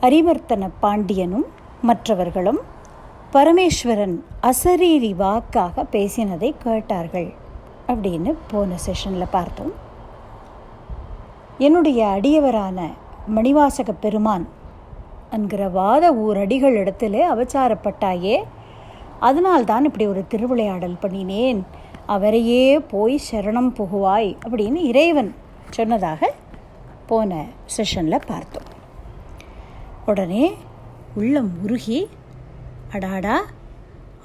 அரிவர்த்தன 0.00 0.70
பாண்டியனும் 0.80 1.44
மற்றவர்களும் 1.82 2.58
பரமேஸ்வரன் 3.32 4.22
அசரீரி 4.42 5.14
வாக்காக 5.14 5.82
பேசினதை 5.82 6.54
கேட்டார்கள். 6.58 7.32
அப்படின்னு 7.88 8.34
போன 8.50 8.74
செஷனில் 8.86 9.26
பார்த்தோம். 9.30 9.72
என்னுடைய 11.58 12.18
அடியவரான 12.20 12.80
மணிவாசக 13.36 13.92
பெருமான் 14.00 14.48
என்கிற 15.30 15.68
வாத 15.68 16.14
ஊர் 16.14 16.36
அடிகள் 16.36 16.84
இடத்துல 16.84 17.22
அவச்சாரப்பட்டாயே 17.34 18.42
அதனால்தான் 19.20 19.84
இப்படி 19.84 20.06
ஒரு 20.06 20.26
திருவிளையாடல் 20.26 20.96
பண்ணினேன். 21.02 21.62
அவரையே 22.06 22.78
போய் 22.78 23.20
சரணம் 23.30 23.74
புகுவாய் 23.74 24.36
அப்படின்னு 24.48 24.74
இறைவன் 24.74 25.34
சொன்னதாக 25.70 26.32
போன 27.06 27.44
செஷனில் 27.76 28.26
பார்த்தோம். 28.26 28.70
உடனே 30.06 30.44
உள்ளம் 31.16 31.52
உருகி 31.64 32.00
அடாடா 32.92 33.36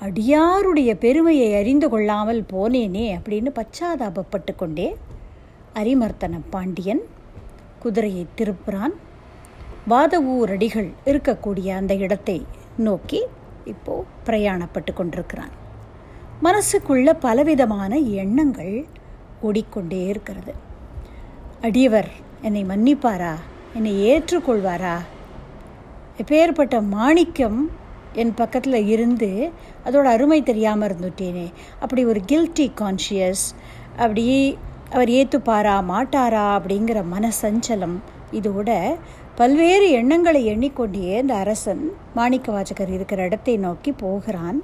அடியாருடைய 0.05 0.91
பெருமையை 0.93 1.49
அறிந்து 1.55 1.89
கொள்ளாமல் 1.89 2.41
போனேனே 2.53 3.05
அப்படின்னு 3.17 3.51
பச்சாதாபப்பட்டு 3.59 4.53
கொண்டே 4.55 4.87
அரிமர்த்தன 5.75 6.39
பாண்டியன் 6.49 7.03
குதிரையை 7.79 8.25
திருப்புறான். 8.37 8.95
வாதவூர் 9.89 10.51
அடிகள் 10.55 10.89
இருக்கக்கூடிய 11.05 11.69
அந்த 11.75 11.93
இடத்தை 11.95 12.45
நோக்கி 12.77 13.21
இப்போ 13.65 13.95
பிரயாணப்பட்டு 14.25 14.93
கொண்டிருக்கிறான். 14.93 15.53
மனசுக்குள்ள 16.43 17.09
பலவிதமான 17.19 17.97
எண்ணங்கள் 17.97 18.75
ஓடிக்கொண்டே 19.41 20.01
இருக்கிறது. 20.05 20.53
அடியவர் 21.61 22.11
என்னை 22.41 22.63
மன்னிப்பாரா? 22.63 23.33
என்னை 23.73 23.91
ஏற்றுக்கொள்வாரா? 24.11 24.95
எப்பேற்பட்ட 26.17 26.87
மாணிக்கம் 26.87 27.71
என் 28.13 28.33
பக்கத்தில் 28.33 28.87
இருந்து 28.87 29.51
அதோட 29.85 30.03
அருமை 30.03 30.43
தெரியாமல் 30.43 30.89
இருந்துட்டேனே. 30.89 31.53
அப்படி 31.79 32.05
ஒரு 32.05 32.21
கில்ட்டி 32.27 32.71
கான்ஷியஸ் 32.81 33.45
அப்படி 33.97 34.57
அவர் 34.89 35.09
ஏற்றுப்பாரா 35.09 35.75
மாட்டாரா 35.91 36.45
அப்படிங்கிற 36.57 37.03
மனசஞ்சலம் 37.13 37.97
இதோட 38.31 38.97
பல்வேறு 39.35 39.89
எண்ணங்களை 39.89 40.45
எண்ணிக்கொண்டே 40.45 41.17
இந்த 41.17 41.35
அரசன் 41.35 41.93
மாணிக்க 42.13 42.51
வாசகர் 42.51 42.93
இருக்கிற 42.93 43.23
இடத்தை 43.23 43.57
நோக்கி 43.57 43.91
போகிறான். 43.91 44.63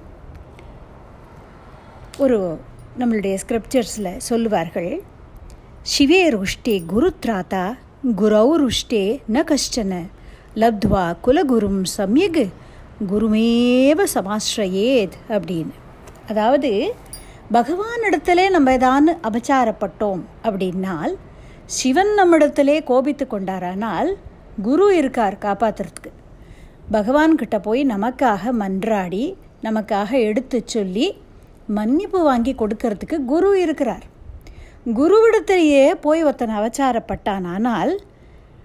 ஒரு 2.18 2.60
நம்மளுடைய 3.00 3.38
ஸ்கிரிப்சர்ஸில் 3.44 4.18
சொல்லுவார்கள் 4.18 5.04
சிவே 5.92 6.18
गुरुत्राता 6.22 6.80
குருத்ராதா 6.92 7.62
குரௌருஷ்டே 8.22 9.20
ந 9.30 9.44
கஷ்டன 9.44 10.00
லப்த்வா 10.56 11.04
குலகுரும் 11.26 11.82
சம்யக் 11.98 12.50
குருமேவ 13.12 14.00
சமாஸ்ரயேத் 14.14 15.16
அப்படின்னு 15.30 15.76
அதாவது 16.28 16.72
பகவானிடத்திலே 17.52 18.50
நம்ம 18.50 18.72
ஏதான்னு 18.72 19.14
அபச்சாரப்பட்டோம் 19.30 20.22
அப்படின்னால் 20.44 21.16
சிவன் 21.66 22.14
நம்மிடத்திலே 22.14 22.84
கோபித்து 22.84 23.28
கொண்டாரானால் 23.28 24.12
குரு 24.62 24.98
இருக்கார் 24.98 25.38
காப்பாற்றுறதுக்கு 25.38 26.14
பகவான்கிட்ட 26.92 27.60
போய் 27.62 27.86
நமக்காக 27.86 28.54
மன்றாடி 28.60 29.36
நமக்காக 29.64 30.12
எடுத்து 30.20 30.62
சொல்லி 30.66 31.08
மன்னிப்பு 31.68 32.24
வாங்கி 32.24 32.56
கொடுக்கறதுக்கு 32.56 33.26
குரு 33.26 33.62
இருக்கிறார். 33.62 34.06
குருவிடத்திலேயே 34.96 35.94
போய் 36.02 36.24
ஒருத்தன் 36.24 36.54
அவச்சாரப்பட்டானால் 36.60 37.92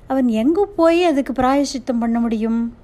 அவன் 0.06 0.28
எங்கு 0.28 0.68
போய் 0.68 1.04
அதுக்கு 1.04 1.32
பிராயசித்தம் 1.32 2.00
பண்ண 2.00 2.20
முடியும்? 2.20 2.76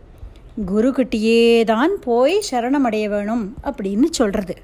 குருக்கிட்டேயே 0.71 1.65
தான் 1.65 1.93
போய் 2.01 2.43
சரணமடைய 2.51 3.09
வேணும் 3.09 3.45
அப்படின்னு 3.63 4.09
சொல்கிறது 4.11 4.57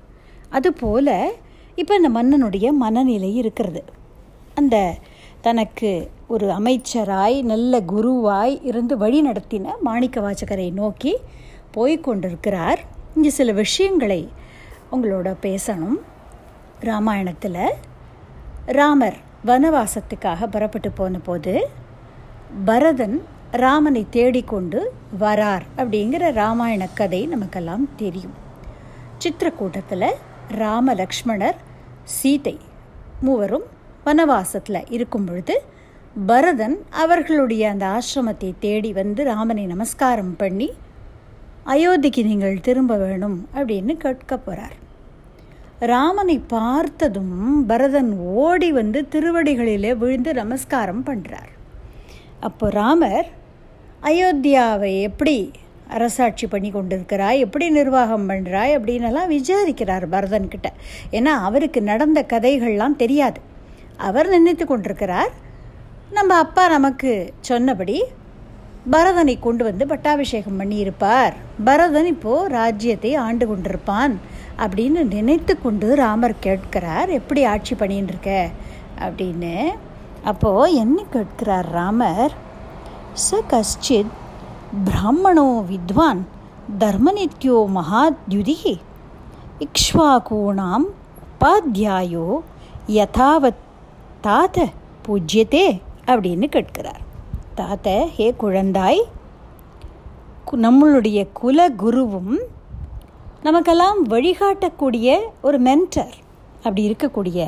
அதுபோல் 0.50 1.12
இப்போ 1.74 1.92
இந்த 1.94 2.10
மன்னனுடைய 2.16 2.66
மனநிலை 2.72 3.34
இருக்கிறது. 3.34 3.82
அந்த 4.54 4.76
தனக்கு 5.40 6.10
ஒரு 6.28 6.46
அமைச்சராய் 6.48 7.42
நல்ல 7.42 7.80
குருவாய் 7.80 8.60
இருந்து 8.62 8.96
வழி 8.96 9.22
நடத்தின 9.22 9.72
மாணிக்க 9.80 10.20
வாசகரை 10.20 10.72
நோக்கி 10.72 11.16
போய் 11.70 12.00
கொண்டிருக்கிறார். 12.00 12.80
இங்கே 13.14 13.28
சில 13.28 13.52
விஷயங்களை 13.52 14.28
உங்களோட 14.92 15.30
பேசணும். 15.46 15.98
ராமாயணத்தில் 16.80 17.64
ராமர் 18.66 19.16
வனவாசத்துக்காக 19.46 20.46
புறப்பட்டு 20.46 20.90
போன 20.90 21.18
போது 21.18 21.68
பரதன் 22.64 23.22
ராமனை 23.50 24.07
தேடிக்கொண்டு 24.11 24.92
வரார் 25.20 25.62
அப்படிங்கிற 25.77 26.33
ராமாயண 26.33 26.88
கதை 26.94 27.27
நமக்கெல்லாம் 27.27 27.88
தெரியும். 27.96 28.33
சித்திரக்கூட்டத்தில் 29.18 30.14
ராம 30.48 30.94
லக்ஷ்மணர் 30.94 31.55
சீதை 32.03 32.59
மூவரும் 33.20 33.62
வனவாசத்தில் 34.05 34.90
இருக்கும் 34.90 35.24
பொழுது 35.24 35.62
பரதன் 36.27 36.79
அவர்களுடைய 36.90 37.70
அந்த 37.70 37.87
ஆசிரமத்தை 37.87 38.55
தேடி 38.59 38.92
வந்து 38.92 39.24
ராமனை 39.24 39.66
நமஸ்காரம் 39.66 40.37
பண்ணி 40.37 40.72
அயோத்திக்கு 41.66 42.24
நீங்கள் 42.24 42.61
திரும்ப 42.61 42.96
வேணும் 42.96 43.48
அப்படின்னு 43.55 43.96
கேட்க 43.96 44.37
போகிறார் 44.37 44.83
ராமனை 45.90 46.36
பார்த்ததும் 46.52 47.38
பரதன் 47.70 48.10
ஓடி 48.42 48.68
வந்து 48.72 49.00
திருவடிகளிலே 49.12 49.92
விழுந்து 50.02 50.30
நமஸ்காரம் 50.40 51.02
பண்ணுறார் 51.08 51.50
அப்போ 52.40 52.66
ராமர் 52.78 53.28
அயோத்தியாவை 54.02 54.92
எப்படி 55.08 55.36
அரசாட்சி 55.96 56.46
பண்ணி 56.46 56.70
கொண்டிருக்கிறாய் 56.70 57.42
எப்படி 57.44 57.66
நிர்வாகம் 57.70 58.28
பண்ணுறாய் 58.30 58.74
அப்படின்னெல்லாம் 58.76 59.32
விசாரிக்கிறார் 59.36 60.06
பரதன்கிட்ட 60.14 60.68
ஏன்னா 61.18 61.32
அவருக்கு 61.48 61.80
நடந்த 61.90 62.20
கதைகள்லாம் 62.32 63.00
தெரியாது. 63.02 63.40
அவர் 64.08 64.28
நினைத்து 64.28 64.64
கொண்டிருக்கிறார் 64.66 65.32
நம்ம 66.12 66.36
அப்பா 66.44 66.64
நமக்கு 66.68 67.12
சொன்னபடி 67.48 67.98
பரதனை 68.94 69.34
கொண்டு 69.40 69.62
வந்து 69.68 69.84
பட்டாபிஷேகம் 69.92 70.58
பண்ணியிருப்பார். 70.60 71.34
பரதன் 71.64 72.08
இப்போது 72.14 72.50
ராஜ்யத்தை 72.58 73.12
ஆண்டு 73.26 73.44
கொண்டிருப்பான். 73.50 74.14
அப்படின்னு 74.58 75.02
நினைத்து 75.14 75.60
கொண்டு 75.60 75.94
ராமர் 75.94 76.38
கேட்கிறார் 76.38 77.08
எப்படி 77.08 77.44
ஆட்சி 77.44 77.74
பண்ணின்னு 77.74 78.08
இருக்க 78.08 78.50
அப்படின்னு. 78.98 79.64
அப்போது 80.24 80.74
என்ன 80.74 81.02
கேட்கிறார் 81.10 81.70
ராமர்? 81.70 82.32
ச 83.30 83.40
கஷ்டித் 83.48 84.12
பிராமணோ 84.84 85.64
வித்வான் 85.68 86.26
தர்மநித்யோ 86.78 87.58
மகாத்யுதி 87.74 88.80
இக்ஷ்வாகூணாம் 89.58 90.86
உபாத்தியாயோ 91.24 92.28
யதாவத் 92.86 93.62
தாத்த 94.22 94.70
பூஜ்யத்தே 95.06 95.80
அப்படின்னு 96.06 96.46
கேட்கிறார். 96.46 97.00
தாத்த 97.56 98.06
ஹே 98.06 98.34
குழந்தாய் 98.40 99.02
நம்மளுடைய 100.52 101.28
குல 101.32 101.68
குருவும் 101.68 102.36
நமக்கெல்லாம் 103.44 103.98
வழிகாட்டக்கூடிய 104.09 105.16
ஒரு 105.42 105.59
மென்டர் 105.62 106.14
அப்படி 106.57 106.83
இருக்கக்கூடிய 106.88 107.40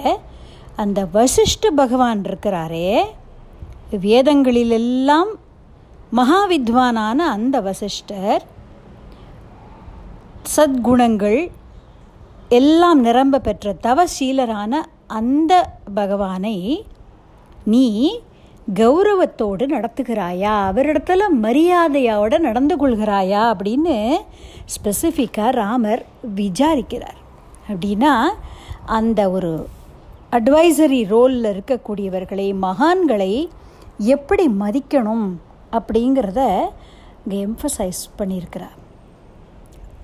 அந்த 0.77 1.01
வசிஷ்ட 1.15 1.71
பகவான் 1.75 2.25
இருக்கிறாரே. 2.25 2.89
வேதங்களிலெல்லாம் 4.01 5.31
மகாவித்வானான 6.13 7.19
அந்த 7.37 7.61
வசிஷ்டர் 7.61 8.43
சத்குணங்கள் 10.57 11.41
எல்லாம் 12.49 13.01
நிரம்ப 13.01 13.39
பெற்ற 13.39 13.75
தவசீலரான 13.83 14.83
அந்த 15.07 15.53
பகவானை 15.95 16.87
நீ 17.65 17.87
கௌரவத்தோடு 18.75 19.67
நடத்துகிறாயா? 19.67 20.55
அவரிடத்துல 20.71 21.23
மரியாதையோடு 21.43 22.39
நடந்து 22.39 22.77
கொள்கிறாயா? 22.77 23.43
அப்படின்னு 23.53 24.17
ஸ்பெசிஃபிக்காக 24.75 25.51
ராமர் 25.51 26.07
விசாரிக்கிறார். 26.37 27.21
அப்படின்னா 27.69 28.25
அந்த 28.87 29.31
ஒரு 29.31 29.69
அட்வைசரி 30.33 31.07
ரோலில் 31.07 31.45
இருக்கக்கூடியவர்களை 31.45 32.55
மகான்களை 32.63 33.49
எப்படி 33.99 34.49
மதிக்கணும் 34.49 35.29
அப்படிங்கிறத 35.73 36.65
இங்கே 37.27 37.47
எம்ஃபசைஸ் 37.47 38.03
பண்ணியிருக்கிறார். 38.19 38.77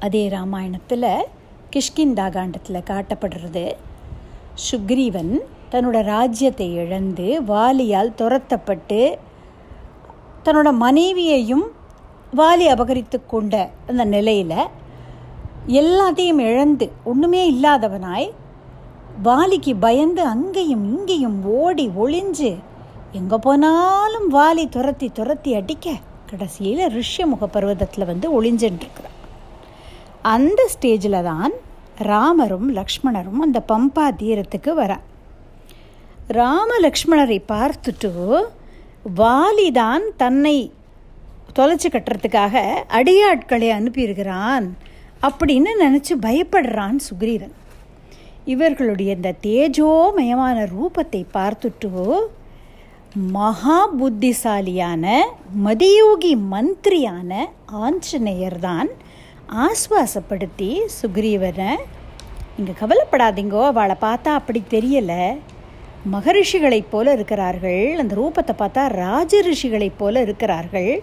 அதே 0.01 0.29
ராமாயணத்தில் 0.29 1.27
கிஷ்கிந்தாகாண்டத்தில் 1.73 2.85
காட்டப்படுறது 2.91 3.73
சுக்ரீவன் 4.71 5.39
தன்னோட 5.73 5.99
ராஜ்யத்தை 6.07 6.67
இழந்து 6.75 7.27
வாலியால் 7.47 8.17
துரத்தப்பட்டு 8.19 9.01
தன்னோட 10.45 10.71
மனைவியையும் 10.79 11.67
வாலி 12.37 12.67
அபகரித்து 12.67 13.19
கொண்ட 13.27 13.55
அந்த 13.87 14.05
நிலையில் 14.07 14.57
எல்லாத்தையும் 15.81 16.41
இழந்து 16.43 16.87
ஒன்றுமே 17.05 17.43
இல்லாதவனாய் 17.47 18.29
வாலிக்கு 19.23 19.73
பயந்து 19.77 20.23
அங்கேயும் 20.27 20.85
இங்கேயும் 20.93 21.39
ஓடி 21.55 21.87
ஒளிஞ்சு 21.97 22.53
எங்கே 23.13 23.39
போனாலும் 23.39 24.29
வாலி 24.33 24.65
துரத்தி 24.69 25.09
துரத்தி 25.11 25.51
அடிக்க 25.55 25.87
கடைசியில் 26.27 26.83
ரிஷ்யமுக 26.91 27.47
பர்வதத்தில் 27.47 28.07
வந்து 28.07 28.29
ஒளிஞ்சுட்டுருக்குறான் 28.37 29.19
அந்த 30.29 30.61
ஸ்டேஜில் 30.75 31.19
தான் 31.23 31.55
ராமரும் 32.03 32.69
லக்ஷ்மணரும் 32.75 33.41
அந்த 33.41 33.59
பம்பா 33.69 34.07
தீரத்துக்கு 34.17 34.73
வரான் 34.75 35.05
ராமலக்ஷ்மணரை 36.29 37.43
பார்த்துட்டு 37.49 38.43
வாலிதான் 39.19 40.03
தன்னை 40.17 40.73
தொலைச்சி 41.55 41.89
கட்டுறதுக்காக 41.89 42.61
அடியாட்களை 42.89 43.69
அனுப்பியிருக்கிறான் 43.71 44.75
அப்படின்னு 45.23 45.71
நினச்சி 45.81 46.15
பயப்படுறான் 46.21 46.97
சுக்ரீவன் 47.11 47.53
இவர்களுடைய 48.45 49.15
இந்த 49.15 49.35
தேஜோமயமான 49.43 50.67
ரூபத்தை 50.67 51.27
பார்த்துட்டு 51.35 52.29
மகா 53.15 53.87
புத்திசாலியான 53.87 55.25
மதியோகி 55.65 56.37
மந்திரியான 56.37 57.47
ஆஞ்சநேயர் 57.67 58.59
தான் 58.59 58.89
ஆஸ்வாசப்படுத்தி 59.49 60.79
சுக்ரீவனை 61.03 61.77
இங்கே 62.57 62.73
கவலைப்படாதீங்கோ 62.73 63.65
அவளை 63.65 63.95
பார்த்தா 64.01 64.27
அப்படி 64.27 64.63
தெரியலை. 64.71 65.39
மகரிஷிகளைப் 66.11 66.91
போல 66.91 67.13
இருக்கிறார்கள். 67.13 67.97
அந்த 67.99 68.15
ரூபத்தை 68.15 68.55
பார்த்தா 68.59 68.87
ராஜ 68.87 69.43
ரிஷிகளைப் 69.49 69.99
போல 69.99 70.21
இருக்கிறார்கள். 70.21 71.03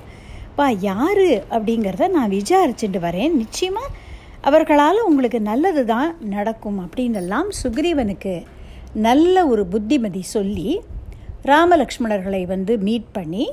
பா 0.55 0.69
யாரு 0.69 1.43
அப்படிங்கிறத 1.49 2.07
நான் 2.07 2.29
விசாரிச்சுட்டு 2.29 2.99
வரேன். 3.07 3.33
நிச்சயமாக 3.33 3.95
அவர்களால் 4.41 4.99
உங்களுக்கு 5.09 5.39
நல்லது 5.39 5.85
தான் 5.85 6.15
நடக்கும் 6.19 6.79
அப்படின்னெல்லாம் 6.85 7.49
சுக்ரீவனுக்கு 7.63 8.43
நல்ல 8.93 9.47
ஒரு 9.47 9.65
புத்திமதி 9.65 10.21
சொல்லி 10.21 10.79
ராமலக்ஷ்மணர்களை 11.45 12.45
வந்து 12.47 12.77
மீட் 12.77 13.11
பண்ணி 13.11 13.45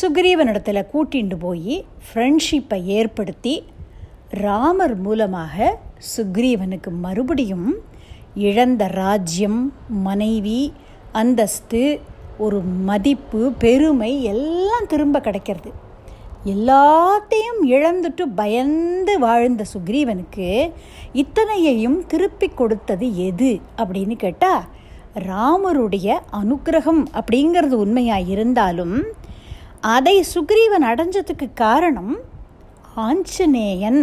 சுக்ரீவனிடத்தில் 0.00 0.88
கூட்டிண்டு 0.92 1.34
போய் 1.34 1.84
ஃப்ரெண்ட்ஷிப்பை 2.06 2.84
ஏற்படுத்தி 2.84 3.64
ராமர் 4.30 4.96
மூலமாக 4.96 5.78
சுக்ரீவனுக்கு 6.16 6.90
மறுபடியும் 6.90 7.68
இழந்த 8.46 8.82
ராஜ்யம் 8.94 9.60
மனைவி 10.02 10.60
அந்தஸ்து 11.12 11.82
ஒரு 12.38 12.58
மதிப்பு 12.84 13.40
பெருமை 13.58 14.10
எல்லாம் 14.24 14.86
திரும்ப 14.86 15.20
கிடைக்கிறது. 15.20 15.70
எல்லாத்தையும் 16.44 17.60
இழந்துட்டு 17.68 18.24
பயந்து 18.34 19.14
வாழ்ந்த 19.18 19.62
சுக்ரீவனுக்கு 19.72 20.48
இத்தனையையும் 21.12 21.98
திருப்பி 22.06 22.48
கொடுத்தது 22.50 23.06
எது 23.26 23.50
அப்படின்னு 23.76 24.16
கேட்டால் 24.16 24.66
ராமருடைய 25.26 26.08
அனுக்கிரகம் 26.40 27.02
அப்படிங்கிறது 27.14 27.76
உண்மையாக 27.84 28.30
இருந்தாலும் 28.34 28.96
அதை 29.88 30.16
சுக்ரீவன் 30.34 30.86
அடைஞ்சதுக்கு 30.90 31.46
காரணம் 31.54 32.14
ஆஞ்சநேயன் 33.06 34.02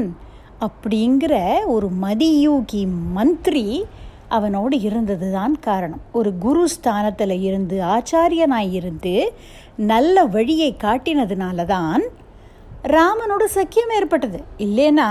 அப்படிங்கிற 0.59 1.35
ஒரு 1.65 1.87
மதியூகி 2.01 2.81
மந்திரி 3.13 3.65
அவனோடு 4.29 4.75
இருந்தது 4.81 5.27
தான் 5.31 5.55
காரணம். 5.59 6.01
ஒரு 6.11 6.29
குரு 6.37 6.63
ஸ்தானத்தில் 6.67 7.35
இருந்து 7.41 7.77
ஆச்சாரியனாய் 7.95 8.71
இருந்து 8.79 9.13
நல்ல 9.91 10.25
வழியை 10.35 10.71
காட்டினதுனால 10.83 11.65
தான் 11.65 12.03
ராமனோட 12.95 13.43
சக்கியம் 13.57 13.93
ஏற்பட்டது. 13.97 14.39
இல்லைன்னா 14.65 15.09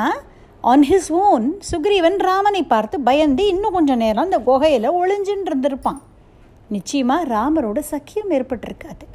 ஆன் 0.73 0.85
ஹிஸ் 0.91 1.13
ஓன் 1.13 1.47
சுக்ரீவன் 1.71 2.19
ராமனை 2.29 2.63
பார்த்து 2.65 3.01
பயந்து 3.01 3.47
இன்னும் 3.47 3.73
கொஞ்சம் 3.73 4.03
நேரம் 4.05 4.25
அந்த 4.25 4.41
குகையில் 4.51 4.97
ஒளிஞ்சுன்னு 5.01 5.49
இருந்திருப்பான் 5.51 6.01
நிச்சயமாக 6.69 7.29
ராமரோட 7.35 7.79
சக்கியம் 7.93 8.31
ஏற்பட்டிருக்காது. 8.31 9.07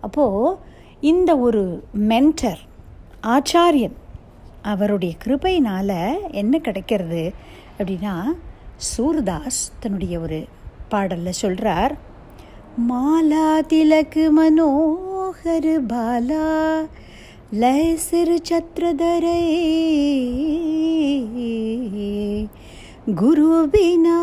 அப்போது 0.00 0.56
இந்த 1.00 1.30
ஒரு 1.36 1.62
மென்டர் 2.10 2.60
ஆச்சாரியன் 3.34 3.96
அவருடைய 4.62 5.14
கிருபையினால் 5.24 5.98
என்ன 6.30 6.58
கிடைக்கிறது 6.58 7.32
அப்படின்னா 7.78 8.14
சூர்தாஸ் 8.78 9.60
தன்னுடைய 9.80 10.18
ஒரு 10.18 10.40
பாடலில் 10.88 11.40
சொல்கிறார் 11.40 11.94
மாலா 12.88 13.60
திலக்கு 13.66 14.24
மனோகர் 14.38 15.72
பாலா 15.86 16.46
லய 17.52 17.96
சிறு 17.96 18.36
சத்ரதரை 18.48 19.42
குரு 23.14 23.50
பினா 23.72 24.18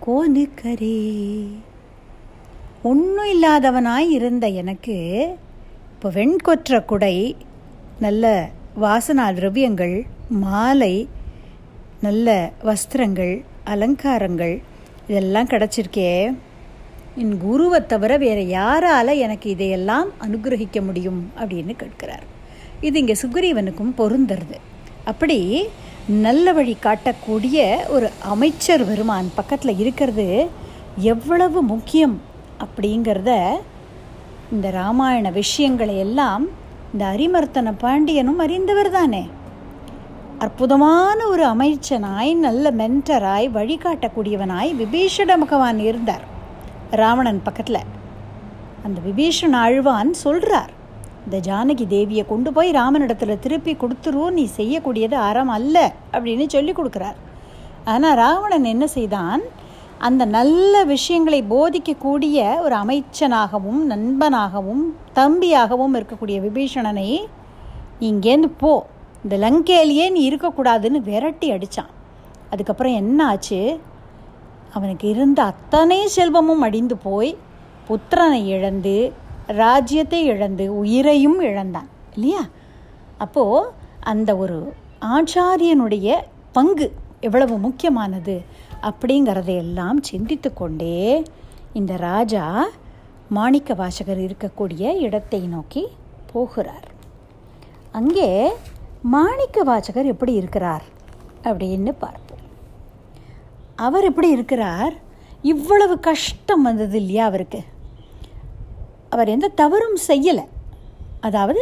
கோனு 0.00 0.44
கரே 0.62 0.96
ஒன்றும் 2.82 3.30
இல்லாதவனாய் 3.30 4.08
இருந்த 4.10 4.46
எனக்கு 4.48 4.96
இப்போ 5.92 6.10
வெண்கொற்ற 6.10 6.84
குடை 6.84 7.16
நல்ல 8.00 8.48
வாசனா 8.80 9.26
திரவியங்கள் 9.32 9.96
மாலை 10.28 10.94
நல்ல 12.00 12.52
வஸ்திரங்கள் 12.62 13.44
அலங்காரங்கள் 13.64 14.62
இதெல்லாம் 15.08 15.46
கிடச்சிருக்கே. 15.46 16.34
என் 17.16 17.38
குருவை 17.38 17.86
தவிர 17.86 18.16
வேறு 18.16 18.48
யாரால் 18.48 19.12
எனக்கு 19.16 19.50
இதையெல்லாம் 19.50 20.08
அனுகிரகிக்க 20.24 20.80
முடியும் 20.84 21.32
அப்படின்னு 21.40 21.74
கேட்கிறார். 21.76 22.24
இது 22.80 22.98
இங்கே 22.98 23.16
சுக்ரீவனுக்கும் 23.22 23.94
பொருந்துறது. 23.98 24.58
அப்படி 25.04 25.68
நல்ல 26.06 26.52
வழி 26.52 26.76
காட்டக்கூடிய 26.82 27.88
ஒரு 27.88 28.10
அமைச்சர் 28.34 28.84
பெருமான் 28.84 29.30
பக்கத்தில் 29.34 29.78
இருக்கிறது 29.78 30.46
எவ்வளவு 30.96 31.62
முக்கியம் 31.62 32.20
அப்படிங்கிறத 32.64 33.32
இந்த 34.50 34.70
ராமாயண 34.70 35.30
விஷயங்களை 35.30 35.98
எல்லாம் 35.98 36.48
இந்த 36.92 37.04
அரிமர்த்தன 37.06 37.72
பாண்டியனும் 37.78 38.38
அறிந்தவர் 38.38 38.90
தானே. 38.90 39.28
அற்புதமான 40.44 41.18
ஒரு 41.32 41.44
அமைச்சனாய் 41.52 42.32
நல்ல 42.46 42.70
மென்டராய் 42.78 43.46
வழிகாட்டக்கூடியவனாய் 43.56 44.70
விபீஷண 44.80 45.36
பகவான் 45.42 45.78
இருந்தார். 45.88 46.24
ராவணன் 47.00 47.38
பக்கத்தில். 47.46 47.78
அந்த 48.86 48.98
விபீஷண 49.06 49.52
ஆழ்வான் 49.66 50.10
சொல்கிறார் 50.24 50.72
இந்த 51.24 51.38
ஜானகி 51.46 51.84
தேவியை 51.94 52.24
கொண்டு 52.32 52.50
போய் 52.56 52.70
ராமனிடத்தில் 52.78 53.40
திருப்பி 53.44 53.72
கொடுத்துருவோம் 53.82 54.36
நீ 54.38 54.44
செய்யக்கூடியது 54.58 55.16
அறம் 55.28 55.52
அல்ல 55.56 55.76
அப்படின்னு 56.12 56.46
சொல்லி 56.54 56.74
கொடுக்குறார். 56.78 57.16
ஆனால் 57.92 58.18
ராவணன் 58.24 58.66
என்ன 58.72 58.86
செய்தான் 58.96 59.44
அந்த 60.08 60.22
நல்ல 60.38 60.84
விஷயங்களை 60.92 61.40
போதிக்கக்கூடிய 61.54 62.38
ஒரு 62.64 62.76
அமைச்சனாகவும் 62.84 63.80
நண்பனாகவும் 63.92 64.84
தம்பியாகவும் 65.20 65.96
இருக்கக்கூடிய 66.00 66.38
விபீஷணனை 66.46 67.08
இங்கேருந்து 68.10 68.52
போ 68.64 68.74
இந்த 69.24 69.36
லங்கேலியே 69.36 70.10
நீ 70.10 70.30
இருக்கக்கூடாதுன்னு 70.30 71.00
விரட்டி 71.00 71.48
அடித்தான் 71.52 71.92
அதுக்கப்புறம் 72.50 72.92
என்ன 72.92 73.26
ஆச்சு? 73.26 73.80
அவனுக்கு 74.74 75.08
இருந்த 75.08 75.42
அத்தனை 75.42 76.06
செல்வமும் 76.06 76.60
அடிந்து 76.60 76.96
போய் 76.96 77.36
புத்திரனை 77.88 78.40
இழந்து 78.46 79.12
ராஜ்யத்தை 79.46 80.24
இழந்து 80.24 80.64
உயிரையும் 80.74 81.40
இழந்தான். 81.40 81.88
இல்லையா? 82.14 82.42
அப்போது 83.18 83.70
அந்த 84.00 84.36
ஒரு 84.36 84.58
ஆச்சாரியனுடைய 85.16 86.08
பங்கு 86.52 86.86
எவ்வளவு 87.20 87.58
முக்கியமானது 87.58 88.36
அப்படிங்கிறதையெல்லாம் 88.82 90.00
சிந்தித்து 90.00 90.52
கொண்டே 90.52 91.24
இந்த 91.72 91.96
ராஜா 91.96 92.44
மாணிக்க 93.28 93.74
வாசகர் 93.74 94.20
இருக்கக்கூடிய 94.26 94.82
இடத்தை 94.96 95.40
நோக்கி 95.46 95.82
போகிறார். 96.32 96.86
அங்கே 97.92 98.30
மாணிக்க 99.14 99.62
வாசகர் 99.62 100.06
எப்படி 100.06 100.32
இருக்கிறார் 100.32 100.84
அப்படின்னு 101.42 101.92
பார்ப்போம். 101.98 102.42
அவர் 103.76 104.04
எப்படி 104.04 104.28
இருக்கிறார்? 104.30 104.94
இவ்வளவு 105.42 106.00
கஷ்டம் 106.00 106.62
வந்தது 106.62 106.96
இல்லையா 106.96 107.24
அவருக்கு? 107.24 107.60
அவர் 109.10 109.28
எந்த 109.28 109.48
தவறும் 109.48 109.98
செய்யலை. 110.08 110.44
அதாவது 111.20 111.60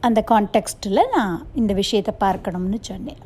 அந்த 0.00 0.24
கான்டெக்ஸ்டில் 0.30 1.00
நான் 1.12 1.46
இந்த 1.54 1.72
விஷயத்தை 1.72 2.14
பார்க்கணும்னு 2.18 2.78
சொன்னேன். 2.80 3.22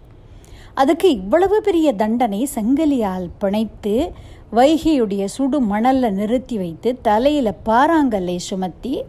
அதுக்கு 0.74 1.10
இவ்வளவு 1.10 1.60
பெரிய 1.60 1.88
தண்டனை 1.92 2.48
செங்கலியால் 2.54 3.26
பிணைத்து 3.38 4.12
வைகையுடைய 4.52 5.24
சுடு 5.24 5.60
மணலில் 5.60 6.12
நிறுத்தி 6.12 6.56
வைத்து 6.56 6.98
தலையில் 7.02 7.60
பாறாங்கல்லை 7.66 8.36
சுமத்தி 8.36 9.04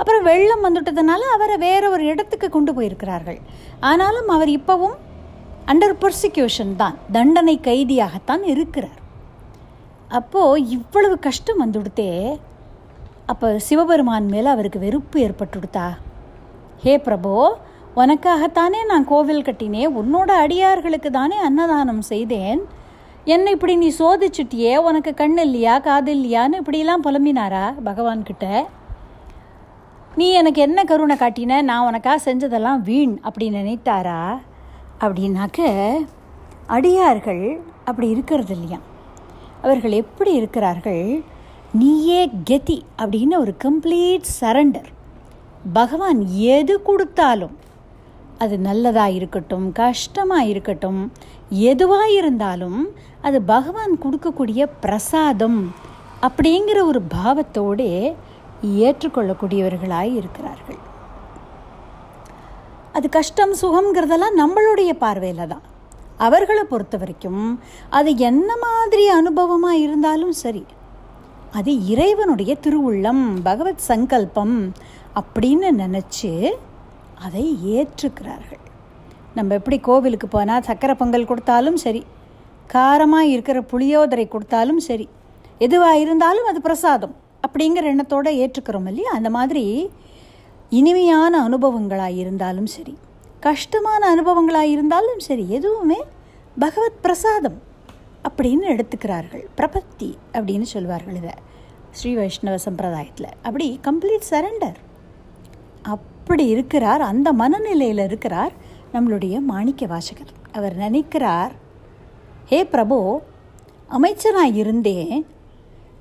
அப்புறம் 0.00 0.26
வெள்ளம் 0.30 0.64
வந்துட்டதுனால 0.66 1.22
அவரை 1.36 1.56
வேற 1.66 1.82
ஒரு 1.94 2.04
இடத்துக்கு 2.12 2.48
கொண்டு 2.56 2.72
போயிருக்கிறார்கள். 2.76 3.40
ஆனாலும் 3.90 4.30
அவர் 4.36 4.50
இப்போவும் 4.58 4.96
அண்டர் 5.72 5.96
பர்சிக்யூஷன் 6.02 6.72
தான் 6.82 6.96
தண்டனை 7.16 7.56
கைதியாகத்தான் 7.68 8.44
இருக்கிறார். 8.52 8.98
அப்போது 10.18 10.62
இவ்வளவு 10.76 11.16
கஷ்டம் 11.26 11.60
வந்துடுத்தே 11.64 12.12
அப்போ 13.32 13.48
சிவபெருமான் 13.66 14.30
மேலே 14.34 14.48
அவருக்கு 14.54 14.78
வெறுப்பு 14.86 15.16
ஏற்பட்டுடுத்தா? 15.26 15.84
ஹே 16.84 16.94
பிரபோ 17.06 17.34
உனக்காகத்தானே 18.00 18.80
நான் 18.90 19.06
கோவில் 19.12 19.46
கட்டினேன் 19.48 19.94
உன்னோட 20.00 20.30
அடியார்களுக்கு 20.44 21.10
தானே 21.18 21.38
அன்னதானம் 21.48 22.02
செய்தேன். 22.10 22.60
என்னை 23.34 23.52
இப்படி 23.56 23.74
நீ 23.84 23.88
சோதிச்சுட்டியே 24.00 24.74
உனக்கு 24.88 25.12
கண் 25.22 25.40
இல்லையா 25.46 25.74
காது 25.86 26.12
இல்லையான்னு 26.16 26.60
இப்படிலாம் 26.60 27.06
புலம்பினாரா 27.06 27.64
பகவான்கிட்ட? 27.88 28.46
நீ 30.20 30.26
எனக்கு 30.30 30.60
என்ன 30.62 30.80
கருணை 30.84 31.14
காட்டின? 31.16 31.58
நான் 31.62 31.86
உனக்காக 31.88 32.18
செஞ்சதெல்லாம் 32.24 32.80
வீண் 32.80 33.12
அப்படி 33.22 33.46
நினைத்தாரா? 33.50 34.20
அப்படின்னாக்க 35.00 35.60
அடியார்கள் 36.66 37.44
அப்படி 37.84 38.08
இருக்கிறது 38.08 38.52
இல்லையா? 38.56 38.78
அவர்கள் 39.62 39.92
எப்படி 39.92 40.32
இருக்கிறார்கள்? 40.32 41.04
நீயே 41.72 42.20
கெதி 42.50 42.78
அப்படின்னு 43.02 43.36
ஒரு 43.38 43.54
கம்ப்ளீட் 43.64 44.26
சரண்டர் 44.40 44.90
பகவான் 45.72 46.20
எது 46.56 46.82
கொடுத்தாலும் 46.82 47.54
அது 48.38 48.58
நல்லதாக 48.58 49.16
இருக்கட்டும் 49.18 49.66
கஷ்டமாக 49.72 50.50
இருக்கட்டும் 50.52 51.00
எதுவாக 51.70 52.10
இருந்தாலும் 52.10 52.80
அது 53.20 53.40
பகவான் 53.42 53.94
கொடுக்கக்கூடிய 54.04 54.66
பிரசாதம் 54.80 55.60
அப்படிங்கிற 56.22 56.78
ஒரு 56.84 57.02
பாவத்தோடு 57.14 57.88
ஏற்றுக்கொள்ளக்கூடியவர்களாய் 58.62 60.12
இருக்கிறார்கள். 60.14 60.80
அது 62.92 63.08
கஷ்டம் 63.08 63.54
சுகம்ங்கிறதெல்லாம் 63.62 64.38
நம்மளுடைய 64.42 64.92
பார்வையில் 64.92 65.46
தான். 65.46 65.62
அவர்களை 66.16 66.62
பொறுத்த 66.64 66.96
வரைக்கும் 66.96 67.60
அது 67.88 68.16
என்ன 68.16 68.56
மாதிரி 68.62 69.04
அனுபவமாக 69.10 69.82
இருந்தாலும் 69.84 70.32
சரி 70.32 70.64
அது 71.58 71.86
இறைவனுடைய 71.86 72.56
திருவுள்ளம் 72.64 73.22
பகவத் 73.42 73.86
சங்கல்பம் 73.90 74.56
அப்படின்னு 75.20 75.68
நினச்சி 75.82 76.32
அதை 77.26 77.44
ஏற்றுக்கிறார்கள். 77.76 78.64
நம்ம 79.34 79.54
எப்படி 79.54 79.78
கோவிலுக்கு 79.78 80.28
போனால் 80.28 80.66
சக்கரை 80.68 80.94
பொங்கல் 80.94 81.30
கொடுத்தாலும் 81.30 81.76
சரி 81.76 82.02
காரமாக 82.74 83.32
இருக்கிற 83.34 83.60
புளியோதரை 83.60 84.28
கொடுத்தாலும் 84.28 84.78
சரி 84.78 85.08
எதுவாக 85.58 85.98
இருந்தாலும் 85.98 86.48
அது 86.50 86.60
பிரசாதம். 86.60 87.14
அப்படிங்கிற 87.46 87.82
எண்ணத்தோடு 87.82 88.30
ஏற்றுக்கிறோம் 88.30 88.86
இல்லையா? 88.86 89.10
அந்த 89.12 89.30
மாதிரி 89.30 89.90
இனிமையான 90.70 91.42
அனுபவங்களாக 91.42 92.10
இருந்தாலும் 92.10 92.66
சரி 92.66 92.98
கஷ்டமான 93.40 94.10
அனுபவங்களாக 94.10 94.66
இருந்தாலும் 94.66 95.18
சரி 95.18 95.48
எதுவுமே 95.48 95.98
பகவத் 96.58 97.02
பிரசாதம் 97.02 97.62
அப்படின்னு 98.28 98.64
எடுத்துக்கிறார்கள். 98.68 99.44
பிரபத்தி 99.56 100.14
அப்படின்னு 100.32 100.62
சொல்வார்கள் 100.62 101.14
இதை. 101.14 101.30
ஸ்ரீ 101.90 102.14
வைஷ்ணவ 102.14 102.56
சம்பிரதாயத்தில். 102.64 103.30
அப்படி 103.42 103.80
கம்ப்ளீட் 103.82 104.28
சரண்டர் 104.30 104.78
அப்படி 105.82 106.46
இருக்கிறார் 106.46 107.00
அந்த 107.00 107.32
மனநிலையில் 107.32 107.98
இருக்கிறார் 107.98 108.52
நம்மளுடைய 108.92 109.40
மாணிக்க 109.40 109.86
வாசகர். 109.86 110.32
அவர் 110.52 110.76
நினைக்கிறார் 110.76 111.52
ஹே 112.46 112.64
பிரபு 112.64 113.22
அமைச்சராக 113.88 114.46
இருந்தேன். 114.46 115.26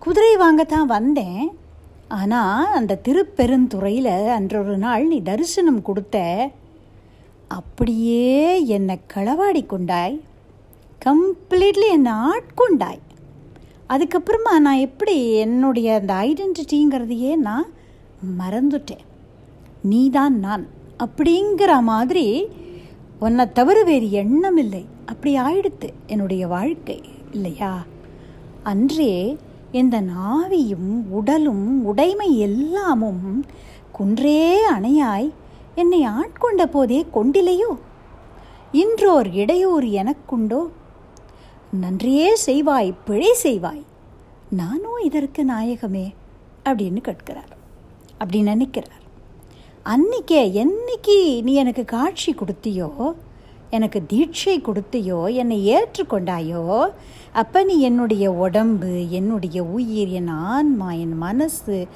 குதிரை 0.03 0.33
வாங்கத்தான் 0.41 0.93
வந்தேன். 0.95 1.43
ஆனால் 2.19 2.71
அந்த 2.77 2.99
திருப்பெருந்துறையில் 3.05 4.13
அன்றொரு 4.37 4.75
நாள் 4.83 5.03
நீ 5.11 5.17
தரிசனம் 5.29 5.81
கொடுத்த 5.87 6.17
அப்படியே 7.57 8.31
என்னை 8.77 8.95
களவாடி 9.13 9.61
கொண்டாய். 9.65 10.15
கம்ப்ளீட்லி 11.05 11.87
என்னை 11.97 12.13
ஆட்கொண்டாய். 12.29 13.01
அதுக்கப்புறமா 13.93 14.53
நான் 14.65 14.85
எப்படி 14.87 15.15
என்னுடைய 15.45 15.89
அந்த 15.99 16.13
ஐடென்டிட்டிங்கிறதையே 16.29 17.33
நான் 17.47 17.67
மறந்துட்டேன். 18.41 19.05
நீ 19.91 20.01
தான் 20.17 20.35
நான் 20.45 20.65
அப்படிங்கிற 21.05 21.73
மாதிரி 21.91 22.25
உன்னை 23.25 23.45
தவிர 23.59 23.77
வேறு 23.83 24.07
எண்ணம் 24.21 24.59
இல்லை 24.63 24.83
அப்படி 25.11 25.31
ஆயிடுத்து 25.45 25.87
என்னுடைய 26.07 26.43
வாழ்க்கை 26.55 26.97
இல்லையா? 27.35 27.71
அன்றே 28.71 29.13
இந்த 29.71 30.01
நாவியும் 30.01 31.03
உடலும் 31.09 31.85
உடைமை 31.85 32.39
எல்லாமும் 32.39 33.45
குன்றே 33.91 34.69
அணையாய் 34.69 35.31
என்னை 35.75 36.07
ஆட்கொண்ட 36.07 36.65
போதே 36.71 37.05
கொண்டிலையோ? 37.13 37.77
இன்றோர் 38.71 39.27
இடையூர் 39.27 39.89
எனக்குண்டோ? 39.89 40.69
நன்றியே 41.71 42.35
செய்வாய் 42.45 42.93
பிழை 43.05 43.35
செய்வாய். 43.43 43.83
நானும் 44.49 44.97
இதற்கு 45.03 45.45
நாயகமே 45.45 46.13
அப்படின்னு 46.65 47.01
கேட்கிறார். 47.01 47.57
அப்படி 48.11 48.41
நினைக்கிறார். 48.41 48.97
அன்னைக்கே 49.85 50.65
என்னைக்கு 50.65 51.41
நீ 51.41 51.53
எனக்கு 51.53 51.85
காட்சி 51.85 52.33
கொடுத்தியோ 52.33 53.11
எனக்கு 53.69 53.99
தீட்சை 54.09 54.53
கொடுத்தியோ 54.53 55.33
என்னை 55.33 55.57
ஏற்றுக்கொண்டாயோ 55.75 56.89
அப்போ 57.33 57.63
நீ 57.63 57.79
என்னுடைய 57.79 58.31
உடம்பு 58.31 59.09
என்னுடைய 59.09 59.63
உயிர் 59.63 60.07
என் 60.07 60.27
ஆன்மா 60.27 60.91
என் 60.91 61.17
மனசு 61.17 61.87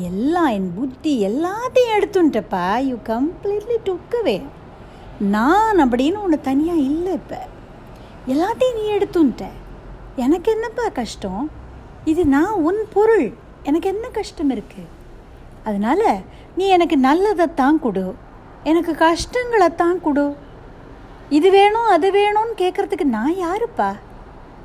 எல்லாம் 0.00 0.46
என் 0.46 0.72
புத்தி 0.74 1.26
எல்லாத்தையும் 1.26 1.94
எடுத்துன்ட்டப்பா. 1.98 2.64
யூ 2.78 2.96
கம்ப்ளீட்லி 3.04 3.76
டுக்கவே 3.84 4.42
நான் 5.18 5.78
அப்படின்னு 5.78 6.22
ஒன்று 6.22 6.40
தனியாக 6.40 6.78
இல்லை 6.78 7.12
இப்போ. 7.12 7.40
எல்லாத்தையும் 8.28 8.76
நீ 8.78 8.84
எடுத்துன்ட்ட. 8.90 9.46
எனக்கு 10.16 10.52
என்னப்பா 10.52 10.88
கஷ்டம்? 10.88 11.50
இது 12.04 12.26
நான் 12.26 12.52
உன் 12.52 12.82
பொருள். 12.92 13.32
எனக்கு 13.62 13.88
என்ன 13.88 14.08
கஷ்டம் 14.08 14.50
இருக்குது 14.50 14.90
அதனால் 15.64 16.06
நீ 16.56 16.66
எனக்கு 16.66 16.98
நல்லதைத்தான் 16.98 17.78
கொடு. 17.78 18.14
எனக்கு 18.64 18.92
கஷ்டங்களைத்தான் 18.92 20.00
கொடு. 20.02 20.34
இது 21.30 21.50
வேணும் 21.50 21.88
அது 21.94 22.08
வேணும்னு 22.12 22.60
கேட்குறதுக்கு 22.60 23.04
நான் 23.04 23.34
யாருப்பா? 23.34 23.90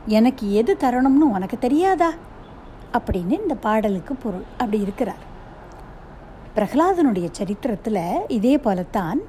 எனக்கு 0.06 0.54
எது 0.54 0.78
தரணும்னு 0.80 1.28
உனக்கு 1.36 1.58
தெரியாதா? 1.60 2.10
அப்படின்னு 2.94 3.32
இந்த 3.42 3.56
பாடலுக்கு 3.56 4.16
பொருள். 4.16 4.44
அப்படி 4.52 4.80
இருக்கிறார். 4.80 5.24
பிரகலாதனுடைய 6.56 7.28
சரித்திரத்தில் 7.32 8.02
இதே 8.28 8.58
போலத்தான் 8.58 9.20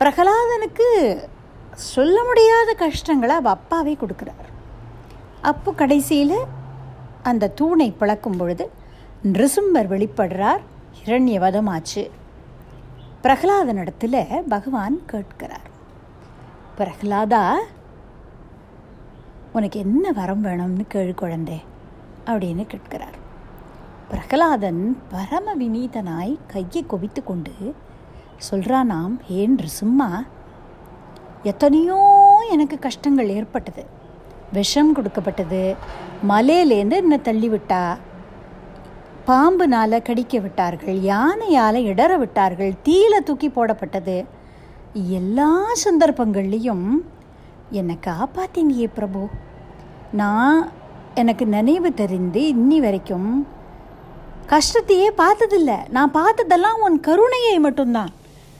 பிரகலாதனுக்கு 0.00 0.88
சொல்ல 1.74 2.24
முடியாத 2.24 2.72
கஷ்டங்களை 2.72 3.36
அவள் 3.36 3.52
அப்பாவே 3.52 3.96
கொடுக்குறார். 4.00 4.46
அப்போ 5.42 5.72
கடைசியில் 5.72 6.38
அந்த 7.22 7.48
தூணை 7.48 7.90
பிளக்கும் 7.90 8.36
பொழுது 8.36 8.70
நிருசும்பர் 9.32 9.88
வெளிப்படுறார் 9.94 10.62
இரண்யவதமாச்சு 11.04 12.10
பிரகலாதனிடத்தில் 13.22 14.46
பகவான் 14.48 15.06
கேட்கிறார். 15.06 15.67
பிரகலாதா 16.78 17.40
உனக்கு 19.56 19.76
என்ன 19.84 20.10
வரம் 20.18 20.44
வேணும்னு 20.44 20.84
கேளு 20.92 21.14
குழந்தை 21.20 21.56
அப்படின்னு 22.30 22.64
கேட்கிறார். 22.72 23.16
பிரகலாதன் 24.10 24.82
பரம 25.14 25.54
வினீதனாய் 25.62 26.34
கையை 26.52 26.82
குவித்து 26.92 27.22
கொண்டு 27.24 27.54
சொல்கிறானாம் 28.50 29.16
ஏன்று 29.40 29.68
சும்மா 29.80 30.08
எத்தனையோ 31.52 31.98
எனக்கு 32.56 32.78
கஷ்டங்கள் 32.86 33.34
ஏற்பட்டது. 33.38 33.84
விஷம் 34.52 34.94
கொடுக்கப்பட்டது 34.98 35.64
மலையிலேருந்து 36.32 37.02
என்னை 37.04 37.20
தள்ளி 37.28 37.50
விட்டா 37.56 37.84
பாம்புனால் 39.30 40.06
கடிக்க 40.10 40.36
விட்டார்கள் 40.46 40.98
யானையால் 41.12 41.86
இடற 41.92 42.12
விட்டார்கள் 42.24 42.74
தீயில 42.88 43.24
தூக்கி 43.28 43.48
போடப்பட்டது. 43.48 44.18
எல்லா 44.92 45.64
சந்தர்ப்பங்கள்லேயும் 45.84 46.92
என்னை 47.70 47.98
காப்பாத்தினியே 48.06 48.90
பிரபு. 48.94 49.28
நான் 50.12 50.70
எனக்கு 51.14 51.46
நினைவு 51.46 51.94
தெரிந்து 51.94 52.40
இன்னி 52.40 52.78
வரைக்கும் 52.80 53.46
கஷ்டத்தையே 54.46 55.10
பார்த்ததில்ல. 55.16 55.88
நான் 55.88 56.14
பார்த்ததெல்லாம் 56.14 56.82
உன் 56.82 57.00
கருணையை 57.00 57.58
மட்டும்தான் 57.58 58.10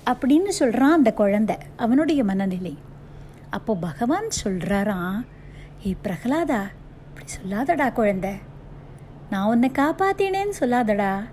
அப்படின்னு 0.07 0.49
சொல்கிறான் 0.49 0.93
அந்த 0.93 1.13
குழந்தை 1.13 1.57
அவனுடைய 1.77 2.25
மனநிலை. 2.25 2.79
அப்போ 3.51 3.75
பகவான் 3.75 4.29
சொல்கிறாராம் 4.45 5.27
ஏ 5.87 5.97
பிரகலாதா 6.05 6.63
இப்படி 7.09 7.27
சொல்லாதடா 7.37 7.93
குழந்தை. 7.93 8.31
நான் 9.31 9.47
உன்னை 9.47 9.71
காப்பாத்தினேன்னு 9.75 10.53
சொல்லாதடா. 10.61 11.25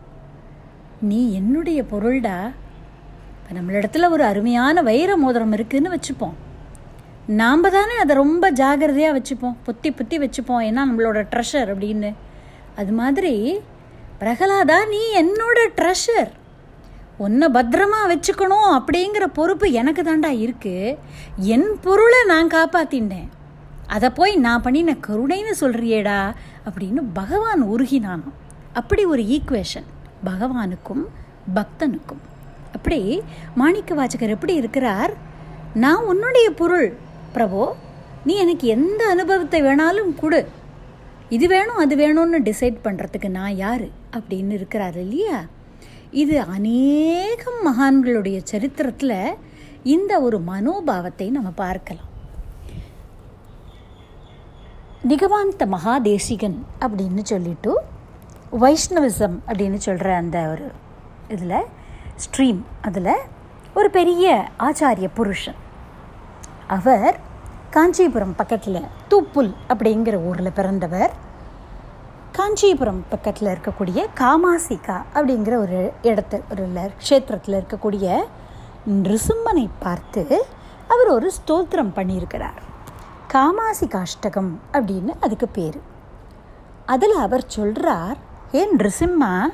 நீ 1.01 1.33
என்னுடைய 1.33 1.83
பொருள்டா. 1.83 2.51
இப்போ 3.47 3.59
நம்மளிடத்துல 3.59 4.09
ஒரு 4.09 4.23
அருமையான 4.23 4.81
வைர 4.81 5.17
மோதிரம் 5.17 5.53
இருக்குதுன்னு 5.53 5.89
வச்சுப்போம். 5.95 6.33
நாம் 7.27 7.61
தானே 7.61 7.97
அதை 7.97 8.15
ரொம்ப 8.15 8.51
ஜாகிரதையாக 8.51 9.17
வச்சுப்போம். 9.17 9.55
புத்தி 9.63 9.91
புத்தி 9.91 10.17
வச்சுப்போம். 10.17 10.63
ஏன்னா 10.67 10.81
நம்மளோட 10.89 11.19
ட்ரெஷர் 11.33 11.69
அப்படின்னு. 11.73 12.13
அது 12.75 12.91
மாதிரி 12.91 13.59
பிரகலாதா 14.19 14.87
நீ 14.87 15.01
என்னோட 15.21 15.67
ட்ரெஷர் 15.75 16.31
உன்னை 17.17 17.47
பத்திரமா 17.47 17.99
வச்சுக்கணும் 18.07 18.67
அப்படிங்கிற 18.71 19.25
பொறுப்பு 19.33 19.71
எனக்கு 19.71 20.01
தாண்டா 20.01 20.31
இருக்குது 20.45 20.97
என் 21.35 21.77
பொருளை 21.81 22.23
நான் 22.25 22.47
காப்பாத்தினேன். 22.47 23.29
அதை 23.87 24.09
போய் 24.09 24.35
நான் 24.35 24.61
பண்ணின 24.61 24.95
கருணைன்னு 25.07 25.53
சொல்கிறியேடா 25.59 26.33
அப்படின்னு 26.69 27.01
பகவான் 27.13 27.63
உருகினானாம். 27.63 28.37
அப்படி 28.73 29.05
ஒரு 29.05 29.21
ஈக்குவேஷன் 29.21 29.89
பகவானுக்கும் 30.25 31.05
பக்தனுக்கும். 31.55 32.23
அப்படி 32.85 33.05
மாணிக்க 33.59 33.91
வாச்சகர் 33.97 34.31
எப்படி 34.33 34.53
இருக்கிறார்? 34.61 35.11
நான் 35.83 36.07
உன்னுடைய 36.09 36.47
பொருள். 36.59 36.89
பிரபு 37.35 37.61
நீ 38.25 38.33
எனக்கு 38.41 38.65
எந்த 38.73 39.01
அனுபவத்தை 39.13 39.59
வேணாலும் 39.67 40.11
கொடு. 40.19 40.41
இது 41.35 41.47
வேணும் 41.53 41.79
அது 41.83 41.95
வேணும்னு 42.01 42.39
டிசைட் 42.49 42.77
பண்ணுறதுக்கு 42.83 43.29
நான் 43.37 43.55
யார் 43.61 43.85
அப்படின்னு 44.15 44.51
இருக்கிறார் 44.57 44.97
இல்லையா? 45.03 45.37
இது 46.23 46.35
அநேகம் 46.55 47.59
மகான்களுடைய 47.67 48.39
சரித்திரத்தில் 48.51 49.15
இந்த 49.95 50.19
ஒரு 50.25 50.39
மனோபாவத்தை 50.51 51.27
நம்ம 51.37 51.51
பார்க்கலாம். 51.63 52.11
நிகவாந்த 55.13 55.67
மகாதேசிகன் 55.75 56.59
அப்படின்னு 56.83 57.25
சொல்லிட்டு 57.33 57.73
வைஷ்ணவிசம் 58.65 59.39
அப்படின்னு 59.49 59.81
சொல்கிற 59.87 60.13
அந்த 60.21 60.37
ஒரு 60.53 60.69
இதில் 61.35 61.57
ஸ்ட்ரீம் 62.23 62.61
அதில் 62.81 63.15
ஒரு 63.75 63.89
பெரிய 63.89 64.47
ஆச்சாரிய 64.59 65.09
புருஷன். 65.13 65.55
அவர் 66.67 67.19
காஞ்சிபுரம் 67.69 68.35
பக்கத்தில் 68.35 68.85
தூப்புல் 69.09 69.55
அப்படிங்கிற 69.69 70.25
ஊரில் 70.25 70.51
பிறந்தவர். 70.51 71.13
காஞ்சிபுரம் 72.31 73.03
பக்கத்தில் 73.09 73.47
இருக்கக்கூடிய 73.47 74.07
காமாசிகா 74.15 75.01
அப்படிங்கிற 75.13 75.55
ஒரு 75.57 75.93
இடத்து 76.03 76.41
ஒரு 76.51 76.91
க்ஷேத்திரத்தில் 77.09 77.61
இருக்கக்கூடிய 77.61 78.23
நிருசிம்மனை 78.89 79.69
பார்த்து 79.79 80.45
அவர் 80.87 81.07
ஒரு 81.07 81.31
ஸ்தோத்திரம் 81.37 81.93
பண்ணியிருக்கிறார். 81.95 82.61
காமாசிகாஷ்டகம் 83.33 84.51
அப்படின்னு 84.71 85.13
அதுக்கு 85.21 85.47
பேர். 85.47 85.81
அதில் 86.85 87.15
அவர் 87.15 87.43
சொல்கிறார் 87.47 88.17
ஏன் 88.51 88.77
நிருசிம்மா 88.77 89.47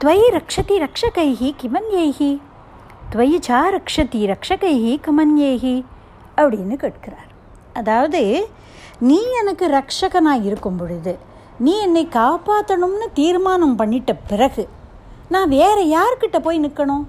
துவயி 0.00 0.26
ரக்ஷதி 0.30 0.74
ரக்ஷகைஹி 0.78 1.54
கிமன்யைஹி 1.62 2.40
துவயி 3.10 3.38
சா 3.40 3.68
ரக்ஷதி 3.68 4.20
ரக்ஷகைஹி 4.26 5.00
கமன்யேஹி 5.06 5.84
அப்படின்னு 6.36 6.76
கேட்கிறார். 6.76 7.30
அதாவது 7.72 8.48
நீ 8.98 9.22
எனக்கு 9.40 9.68
ரக்ஷகனாக 9.68 10.42
இருக்கும் 10.42 10.76
பொழுது 10.76 11.18
நீ 11.58 11.78
என்னை 11.78 12.08
காப்பாற்றணும்னு 12.12 13.06
தீர்மானம் 13.14 13.78
பண்ணிட்ட 13.78 14.14
பிறகு 14.28 14.68
நான் 15.28 15.48
வேற 15.48 15.82
யார்கிட்ட 15.82 16.38
போய் 16.38 16.64
நிற்கணும் 16.64 17.04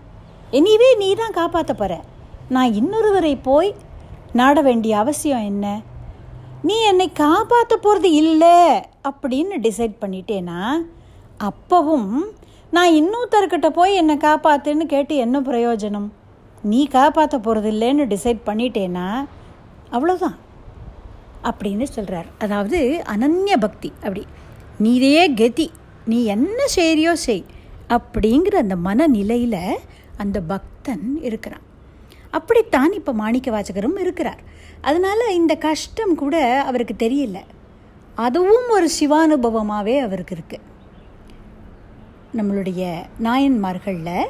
எனிவே 0.51 0.97
நீ 0.97 1.15
தான் 1.15 1.31
காப்பாற்ற 1.31 1.73
போகிற 1.73 2.01
நான் 2.49 2.73
இன்னொருவரை 2.73 3.41
போய் 3.41 3.75
நாட 4.33 4.61
வேண்டிய 4.61 4.97
அவசியம் 4.97 5.43
என்ன? 5.43 5.81
நீ 6.63 6.81
என்னை 6.81 7.11
காப்பாற்ற 7.13 7.77
போகிறது 7.77 8.11
இல்லை 8.11 8.57
அப்படின்னு 9.09 9.55
டிசைட் 9.61 9.95
பண்ணிட்டேனா 10.01 10.61
அப்பவும் 11.39 12.09
நான் 12.71 12.91
இன்னொருத்தர்கிட்ட 12.91 13.69
போய் 13.69 13.95
என்னை 13.95 14.17
காப்பாற்றுன்னு 14.17 14.85
கேட்டு 14.85 15.15
என்ன 15.15 15.41
பிரயோஜனம்? 15.41 16.09
நீ 16.61 16.87
காப்பாற்ற 16.87 17.39
போகிறது 17.39 17.71
இல்லைன்னு 17.71 18.15
டிசைட் 18.15 18.39
பண்ணிட்டேனா 18.45 19.25
அவ்வளோதான் 19.91 20.37
அப்படின்னு 21.43 21.83
சொல்கிறார் 21.83 22.25
அதாவது 22.37 23.03
அனன்ய 23.05 23.57
பக்தி. 23.59 23.89
அப்படி. 23.89 24.25
நீதே 24.77 25.33
கதி. 25.33 25.71
நீ 26.05 26.25
என்ன 26.25 26.65
செய்கிறியோ 26.75 27.13
செய். 27.13 27.45
அப்படிங்கிற 27.89 28.55
அந்த 28.55 28.75
மனநிலையில் 28.75 29.77
அந்த 30.17 30.41
பக்தன் 30.41 31.19
இருக்கிறான். 31.21 31.61
அப்படித்தான் 32.31 32.91
இப்போ 32.91 33.13
மாணிக்க 33.13 33.51
வாசகரும் 33.51 33.99
இருக்கிறார். 33.99 34.41
அதனால் 34.81 35.33
இந்த 35.33 35.55
கஷ்டம் 35.55 36.15
கூட 36.15 36.63
அவருக்கு 36.65 37.09
தெரியல. 37.09 37.37
அதுவும் 38.15 38.69
ஒரு 38.69 38.89
சிவானுபவமாகவே 38.99 39.99
அவருக்கு 39.99 40.35
இருக்குது 40.35 40.67
நம்மளுடைய 42.37 43.03
நாயன்மார்களில் 43.23 44.25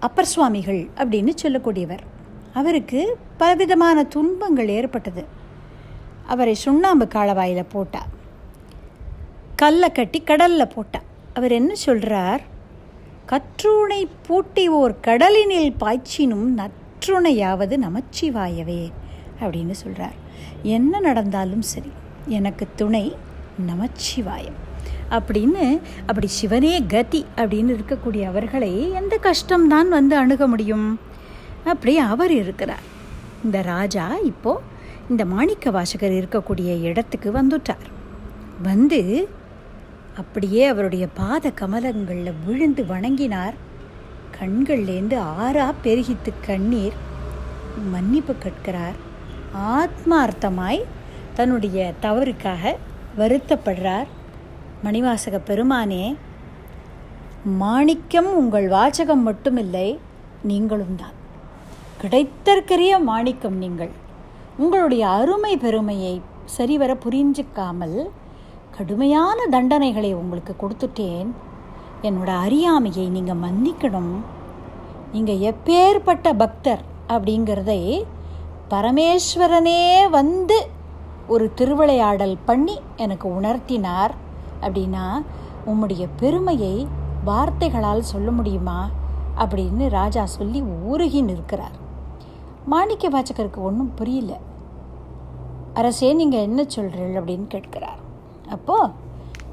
அப்பர் 0.00 0.24
சுவாமிகள் 0.24 0.88
அப்படின்னு 0.96 1.32
சொல்லக்கூடியவர். 1.42 2.04
அவருக்கு 2.52 3.18
பலவிதமான 3.36 4.04
துன்பங்கள் 4.04 4.68
ஏற்பட்டது. 4.68 5.24
அவரை 6.26 6.54
சுண்ணாம்பு 6.54 7.08
காலவாயில் 7.14 7.64
போட்டா. 7.72 8.06
கல்லை 9.56 9.92
கட்டி 9.92 10.20
கடலில் 10.20 10.72
போட்டா. 10.74 11.00
அவர் 11.34 11.52
என்ன 11.52 11.74
சொல்கிறார் 11.74 12.42
கற்றுணை 13.26 14.08
பூட்டி 14.26 14.68
ஓர் 14.68 14.94
கடலினில் 15.02 15.74
பாய்ச்சினும் 15.80 16.46
நற்றுணையாவது 16.60 17.76
நமச்சிவாயவே 17.86 18.90
அப்படின்னு 19.40 19.70
சொல்கிறார் 19.70 20.18
என்ன 20.62 21.00
நடந்தாலும் 21.00 21.62
சரி 21.62 21.92
எனக்கு 22.26 22.66
துணை 22.76 23.16
நமச்சிவாயம். 23.66 24.58
அப்படின்னு 25.10 25.80
அப்படி 26.06 26.26
சிவனே 26.26 26.82
கதி 26.82 27.26
அப்படின்னு 27.36 27.76
இருக்கக்கூடிய 27.76 28.22
அவர்களை 28.22 28.90
எந்த 28.90 29.18
கஷ்டம்தான் 29.22 29.88
வந்து 29.88 30.16
அணுக 30.16 30.46
முடியும்? 30.46 31.00
அப்படி 31.64 31.98
அவர் 31.98 32.32
இருக்கிறார். 32.32 32.82
இந்த 33.44 33.62
ராஜா 33.62 34.14
இப்போ 34.24 34.60
இந்த 35.10 35.24
மாணிக்க 35.24 35.70
வாசகர் 35.70 36.12
இருக்கக்கூடிய 36.12 36.80
இடத்துக்கு 36.80 37.32
வந்துட்டார். 37.32 37.86
வந்து 38.62 39.28
அப்படியே 40.16 40.66
அவருடைய 40.66 41.06
பாத 41.14 41.52
கமலங்களில் 41.60 42.32
விழுந்து 42.46 42.84
வணங்கினார். 42.84 43.54
கண்கள்லேருந்து 44.40 45.18
ஆறா 45.42 45.72
பெருகித்து 45.82 46.32
கண்ணீர் 46.46 46.92
மன்னிப்பு 47.90 48.34
கேட்கிறார். 48.34 48.96
ஆத்மார்த்தமாய் 49.56 50.84
தன்னுடைய 51.34 51.92
தவறுக்காக 52.02 52.76
வருத்தப்படுறார். 53.18 54.06
மணிவாசக 54.84 55.36
பெருமானே 55.48 56.04
மாணிக்கம் 57.62 58.30
உங்கள் 58.40 58.68
வாசகம் 58.68 59.24
மட்டுமில்லை 59.26 59.88
நீங்களும் 60.50 60.96
தான். 61.02 61.16
கிடைத்தற்கரிய 62.02 62.92
மாணிக்கம் 63.08 63.58
நீங்கள். 63.64 63.92
உங்களுடைய 64.62 65.02
அருமை 65.08 65.52
பெருமையை 65.64 66.14
சரிவர 66.56 66.90
புரிஞ்சிக்காமல் 67.04 67.98
கடுமையான 68.76 69.38
தண்டனைகளை 69.54 70.10
உங்களுக்கு 70.20 70.54
கொடுத்துட்டேன். 70.62 71.30
என்னோட 72.08 72.30
அறியாமையை 72.46 73.06
நீங்கள் 73.16 73.42
மன்னிக்கணும். 73.44 74.14
நீங்கள் 75.12 75.44
எப்பேற்பட்ட 75.50 76.32
பக்தர் 76.42 76.82
அப்படிங்கிறதை 77.08 77.82
பரமேஸ்வரனே 78.72 79.82
வந்து 80.18 80.58
ஒரு 81.26 81.46
திருவிளையாடல் 81.58 82.36
பண்ணி 82.48 82.76
எனக்கு 82.96 83.26
உணர்த்தினார். 83.40 84.14
அப்படின்னா 84.60 85.24
உம்முடைய 85.66 86.08
பெருமையை 86.16 86.86
வார்த்தைகளால் 87.24 88.02
சொல்ல 88.02 88.30
முடியுமா? 88.30 88.88
அப்படின்னு 89.38 89.88
ராஜா 89.88 90.26
சொல்லி 90.26 90.62
ஊருகி 90.62 91.22
நிற்கிறார். 91.22 91.76
மாணிக்க 92.66 93.08
வாச்சகருக்கு 93.08 93.56
ஒன்றும் 93.56 93.94
புரியல. 93.94 94.38
அரசே 95.74 96.12
நீங்கள் 96.12 96.40
என்ன 96.40 96.62
சொல்கிறீர்கள் 96.62 97.20
அப்படின்னு 97.20 97.46
கேட்கிறார். 97.46 97.98
அப்போது 98.48 98.92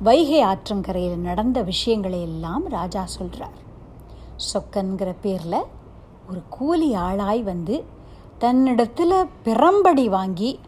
வைகை 0.03 0.43
ஆற்றங்கரையில் 0.43 1.17
நடந்த 1.17 1.61
விஷயங்களை 1.61 2.21
எல்லாம் 2.21 2.67
ராஜா 2.69 3.05
சொல்கிறார் 3.05 3.65
சொக்கன்கிற 4.53 5.15
பேரில் 5.21 5.65
ஒரு 6.29 6.41
கூலி 6.49 6.95
ஆளாய் 6.95 7.43
வந்து 7.43 7.83
தன்னிடத்தில் 8.37 9.25
பிறம்படி 9.43 10.09
வாங்கி 10.09 10.59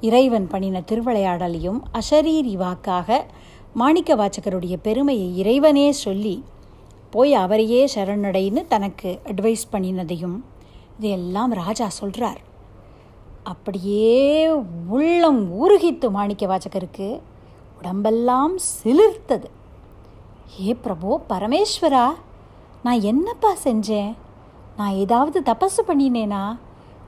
இறைவன் 0.00 0.46
பண்ணின 0.46 0.80
திருவிளையாடலையும் 0.80 1.80
அசரீரி 1.92 2.54
வாக்காக 2.56 3.26
மாணிக்க 3.74 4.16
வாச்சகருடைய 4.16 4.76
பெருமையை 4.82 5.38
இறைவனே 5.38 5.92
சொல்லி 5.92 6.44
போய் 7.10 7.34
அவரையே 7.34 7.88
சரணடைன்னு 7.94 8.66
தனக்கு 8.66 9.20
அட்வைஸ் 9.24 9.66
பண்ணினதையும் 9.72 10.40
இதையெல்லாம் 10.96 11.52
ராஜா 11.52 11.88
சொல்கிறார் 11.88 12.40
அப்படியே 13.42 14.48
உள்ளம் 14.88 15.42
ஊருகித்து 15.62 16.10
மாணிக்க 16.10 16.46
வாச்சகருக்கு 16.46 17.20
உடம்பெல்லாம் 17.78 18.56
சிலிர்த்தது. 18.58 19.44
ஏ 20.60 20.74
பிரபு 20.74 21.20
பரமேஸ்வரா 21.28 22.08
நான் 22.82 23.00
என்னப்பா 23.00 23.54
செஞ்சேன்? 23.64 24.14
நான் 24.76 24.92
ஏதாவது 24.92 25.40
தபசு 25.40 25.80
பண்ணினேனா? 25.86 26.58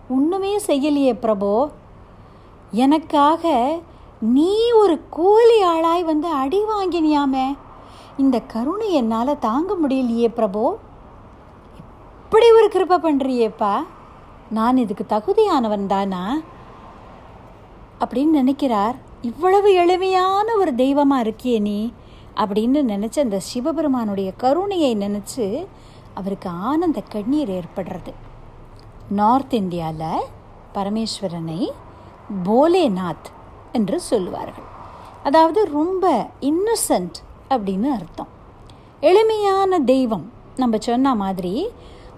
ஒன்றுமே 0.08 0.58
செய்யலையே 0.58 1.14
பிரபோ. 1.14 1.70
எனக்காக 2.70 3.80
நீ 4.23 4.70
ஒரு 4.70 5.01
கூலி 5.09 5.64
ஆளாய் 5.64 6.05
வந்து 6.05 6.29
அடி 6.29 6.61
வாங்கினியாமே. 6.62 7.57
இந்த 8.16 8.41
கருணை 8.41 8.93
என்னால் 8.93 9.39
தாங்க 9.39 9.75
முடியலையே 9.75 10.29
பிரபு. 10.29 10.79
இப்படி 12.16 12.51
ஒரு 12.51 12.68
கிருப்பை 12.73 13.03
பண்ணுறியேப்பா 13.03 13.77
நான் 14.51 14.77
இதுக்கு 14.77 15.07
தகுதியானவன் 15.09 15.87
தானா? 15.87 16.41
அப்படின்னு 18.01 18.31
நினைக்கிறார். 18.31 18.95
இவ்வளவு 19.23 19.75
எளிமையான 19.75 20.57
ஒரு 20.57 20.75
தெய்வமாக 20.75 21.23
இருக்கியே 21.23 21.61
நீ 21.61 21.93
அப்படின்னு 22.37 22.83
நினச்ச 22.95 23.20
அந்த 23.20 23.41
சிவபெருமானுடைய 23.41 24.33
கருணையை 24.33 24.97
நினச்சி 24.97 25.66
அவருக்கு 26.14 26.49
ஆனந்த 26.49 27.01
கண்ணீர் 27.01 27.51
ஏற்படுறது. 27.51 28.12
நார்த் 29.09 29.55
இந்தியாவில் 29.55 30.23
பரமேஸ்வரனை 30.75 31.70
போலேநாத் 32.45 33.31
என்று 33.73 34.01
சொல்லுவார்கள். 34.01 34.68
அதாவது 35.23 35.61
ரொம்ப 35.73 36.27
இன்னசென்ட் 36.41 37.18
அப்படின்னு 37.51 37.89
அர்த்தம். 37.91 38.31
எளிமையான 39.01 39.79
தெய்வம் 39.81 40.27
நம்ம 40.57 40.77
சொன்ன 40.79 41.14
மாதிரி 41.14 41.55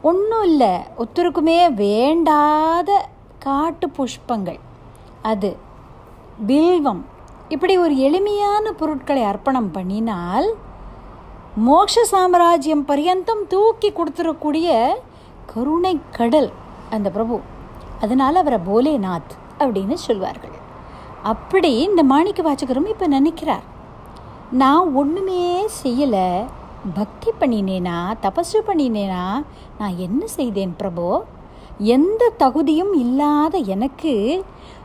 ஒன்றும் 0.02 0.44
இல்லை 0.44 0.72
ஒத்தருக்குமே 0.98 1.58
வேண்டாத 1.74 3.08
காட்டு 3.38 3.86
புஷ்பங்கள். 3.96 4.60
அது 5.22 5.56
பில்வம். 6.46 7.02
இப்படி 7.48 7.78
ஒரு 7.78 7.94
எளிமையான 7.98 8.72
பொருட்களை 8.72 9.22
அர்ப்பணம் 9.22 9.70
பண்ணினால் 9.72 10.48
மோட்ச 11.66 12.02
சாம்ராஜ்யம் 12.02 12.84
பரியந்தம் 12.84 13.46
தூக்கி 13.48 13.92
கொடுத்துடக்கூடிய 13.92 14.68
கருணை 15.46 16.00
கடல் 16.10 16.50
அந்த 16.90 17.10
பிரபு. 17.10 17.40
அதனால் 18.00 18.36
அவரை 18.36 18.58
போலேநாத் 18.68 19.32
அப்படின்னு 19.58 19.94
சொல்வார்கள். 19.94 20.62
அப்படி 21.24 21.76
இந்த 21.76 22.02
மாணிக்க 22.02 22.40
வாச்சகரும் 22.42 22.88
இப்போ 22.88 23.06
நினைக்கிறார். 23.06 23.62
நான் 24.50 24.94
ஒன்றுமே 24.94 25.66
செய்யலை. 25.82 26.44
பக்தி 26.94 27.30
பண்ணினேனா? 27.40 27.98
தபசு 28.22 28.58
பண்ணினேனா? 28.66 29.44
நான் 29.78 29.96
என்ன 29.96 30.26
செய்தேன் 30.26 30.74
பிரபு? 30.76 31.24
எந்த 31.78 32.32
தகுதியும் 32.36 32.92
இல்லாத 32.92 33.58
எனக்கு 33.58 34.44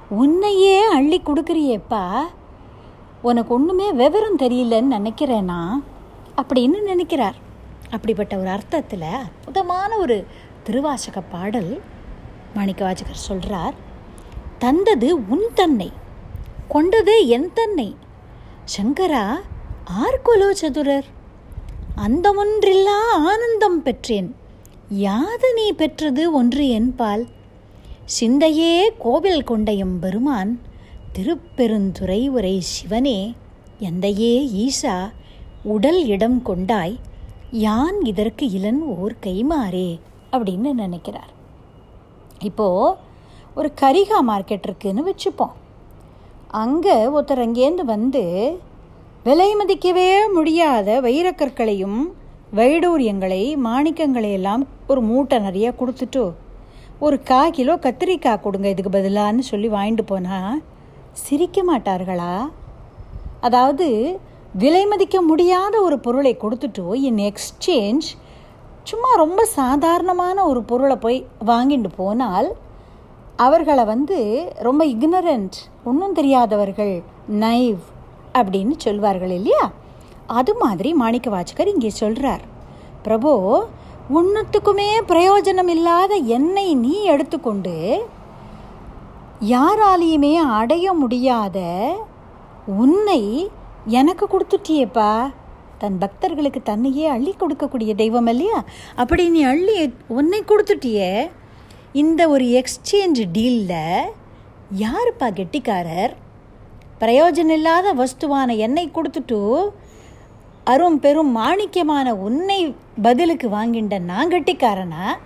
உன்னையே 0.10 0.78
அள்ளி 0.82 1.22
கொடுக்குறியேப்பா. 1.26 2.04
உனக்கு 3.22 3.54
ஒன்றுமே 3.54 3.92
விவரம் 3.92 4.38
தெரியலன்னு 4.38 4.96
நினைக்கிறேனா? 4.98 5.62
அப்படின்னு 6.42 6.82
நினைக்கிறார். 6.82 7.36
அப்படிப்பட்ட 7.92 8.38
ஒரு 8.38 8.50
அர்த்தத்தில் 8.50 9.02
அற்புதமான 9.02 9.98
ஒரு 9.98 10.28
திருவாசக 10.64 11.22
பாடல் 11.22 11.82
மாணிக்க 12.56 12.86
வாசகர் 12.86 13.26
சொல்கிறார் 13.30 13.74
தந்தது 14.58 15.28
உன் 15.30 15.50
தன்னை. 15.56 15.92
கொண்டது 16.70 17.28
என் 17.28 17.52
தன்னை. 17.54 17.96
சங்கரா 18.78 19.24
ஆர்கொலோ 20.02 20.50
சதுரர்? 20.52 21.08
அந்த 21.96 22.26
ஒன்றில்லா 22.32 22.98
ஆனந்தம் 23.12 23.84
பெற்றேன். 23.84 24.36
யாது 24.90 25.54
நீ 25.54 25.72
பெற்றது 25.72 26.34
ஒன்று 26.34 26.70
என்பால் 26.70 27.28
சிந்தையே 28.20 28.90
கோவில் 28.98 29.44
கொண்டையும் 29.44 29.96
பெருமான் 30.00 30.62
திருப்பெருந்துறை 31.14 32.28
உரை 32.28 32.60
சிவனே. 32.60 33.36
எந்தையே 33.80 34.34
ஈசா 34.66 35.12
உடல் 35.64 36.06
இடம் 36.06 36.42
கொண்டாய் 36.42 37.00
யான் 37.52 38.02
இதற்கு 38.02 38.50
இளன் 38.50 38.82
ஓர் 38.82 39.16
கைமாறே 39.26 40.00
அப்படின்னு 40.32 40.74
நினைக்கிறார். 40.74 41.34
இப்போது 42.40 42.98
ஒரு 43.56 43.72
கரிகா 43.82 44.20
மார்க்கெட் 44.28 44.68
இருக்குதுன்னு 44.68 45.12
வச்சுப்போம். 45.12 45.56
அங்கே 46.50 46.96
ஒருத்தர் 47.06 47.42
அங்கேருந்து 47.44 47.86
வந்து 47.86 48.58
விலை 49.24 49.56
மதிக்கவே 49.56 50.34
முடியாத 50.34 51.02
வைரக்கற்களையும் 51.02 52.12
வைடூரியங்களை 52.56 53.56
மாணிக்கங்களை 53.64 54.32
எல்லாம் 54.32 54.68
ஒரு 54.88 55.02
மூட்டை 55.02 55.40
நிறைய 55.40 55.74
கொடுத்துட்டு 55.80 56.32
ஒரு 57.00 57.24
கா 57.24 57.50
கிலோ 57.50 57.76
கத்திரிக்காய் 57.76 58.40
கொடுங்க 58.40 58.68
இதுக்கு 58.70 59.00
பதிலான்னு 59.00 59.40
சொல்லி 59.40 59.70
வாங்கிட்டு 59.70 60.02
போனால் 60.02 60.62
சிரிக்க 61.12 61.64
மாட்டார்களா? 61.64 62.50
அதாவது 63.42 64.20
விலை 64.54 64.86
மதிக்க 64.86 65.22
முடியாத 65.22 65.82
ஒரு 65.82 66.00
பொருளை 66.00 66.38
கொடுத்துட்டு 66.42 66.94
இன் 66.94 67.18
எக்ஸ்சேஞ்ச் 67.18 68.08
சும்மா 68.84 69.14
ரொம்ப 69.16 69.46
சாதாரணமான 69.46 70.46
ஒரு 70.46 70.64
பொருளை 70.64 70.96
போய் 70.96 71.26
வாங்கிட்டு 71.46 71.88
போனால் 71.96 72.56
அவர்களை 73.46 73.84
வந்து 73.84 74.18
ரொம்ப 74.68 74.82
இக்னரண்ட் 74.86 75.58
ஒன்றும் 75.84 76.14
தெரியாதவர்கள் 76.14 76.94
நைவ் 77.44 77.82
அப்படின்னு 78.34 78.74
சொல்வார்கள் 78.78 79.30
இல்லையா? 79.30 79.64
அது 80.28 80.52
மாதிரி 80.56 80.90
மாணிக்க 80.94 81.30
வாச்சகர் 81.30 81.72
இங்கே 81.74 81.90
சொல்கிறார் 81.90 82.44
பிரபு 83.04 83.32
ஒன்றுத்துக்குமே 84.18 84.90
பிரயோஜனம் 85.08 85.68
இல்லாத 85.68 86.16
என்னை 86.38 86.68
நீ 86.76 86.94
எடுத்துக்கொண்டு 87.04 87.76
யாராலையுமே 89.54 90.34
அடைய 90.60 90.94
முடியாத 90.94 91.58
உன்னை 92.84 93.22
எனக்கு 94.00 94.26
கொடுத்துட்டியேப்பா. 94.26 95.12
தன் 95.78 95.98
பக்தர்களுக்கு 95.98 96.62
தன்னையே 96.64 97.06
அள்ளி 97.08 97.34
கொடுக்கக்கூடிய 97.36 97.92
தெய்வம் 97.96 98.28
இல்லையா? 98.28 98.58
அப்படி 98.96 99.24
நீ 99.30 99.42
அள்ளி 99.44 99.78
உன்னை 100.08 100.40
கொடுத்துட்டியே 100.42 101.12
இந்த 101.94 102.30
ஒரு 102.30 102.46
எக்ஸ்சேஞ்ச் 102.46 103.26
டீலில் 103.32 104.02
யாருப்பா 104.80 105.30
கெட்டிக்காரர்? 105.32 106.14
பிரயோஜனம் 107.00 107.50
இல்லாத 107.50 107.94
வஸ்துவான 107.94 108.58
என்னை 108.58 108.92
கொடுத்துட்டு 108.94 109.70
அரும் 110.64 111.00
பெரும் 111.00 111.38
மாணிக்கமான 111.38 112.10
உன்னை 112.10 112.76
பதிலுக்கு 113.02 113.50
வாங்கின்ற 113.50 114.00
நான் 114.00 114.30
கட்டிக்காரனா? 114.30 115.18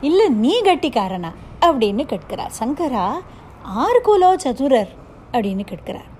இல்லை 0.00 0.28
நீ 0.28 0.60
கட்டிக்காரனா? 0.60 1.30
அப்படின்னு 1.60 2.04
கேட்கிறார். 2.04 2.52
சங்கரா 2.60 3.12
ஆர்குலோ 3.76 4.36
சதுரர் 4.36 4.88
அப்படின்னு 5.32 5.64
கேட்கிறார். 5.64 6.14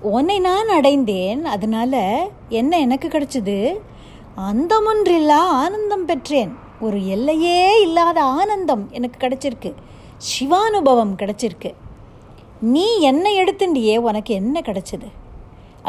உன்னை 0.00 0.40
நான் 0.40 0.68
அடைந்தேன். 0.68 1.44
அதனால 1.44 2.24
என்ன 2.48 2.78
எனக்கு 2.78 3.08
கிடைச்சது? 3.08 3.78
அந்தமொன்றில்லா 4.36 5.32
ஆனந்தம் 5.32 6.04
பெற்றேன். 6.04 6.61
ஒரு 6.86 6.98
எல்லையே 7.14 7.58
இல்லாத 7.86 8.18
ஆனந்தம் 8.38 8.84
எனக்கு 8.98 9.18
கிடச்சிருக்கு. 9.24 9.70
சிவானுபவம் 10.30 11.14
கிடச்சிருக்கு. 11.20 11.70
நீ 12.74 12.86
என்னை 13.10 13.32
எடுத்துண்டியே 13.42 13.96
உனக்கு 14.08 14.32
என்ன 14.40 14.56
கிடச்சிது? 14.68 15.08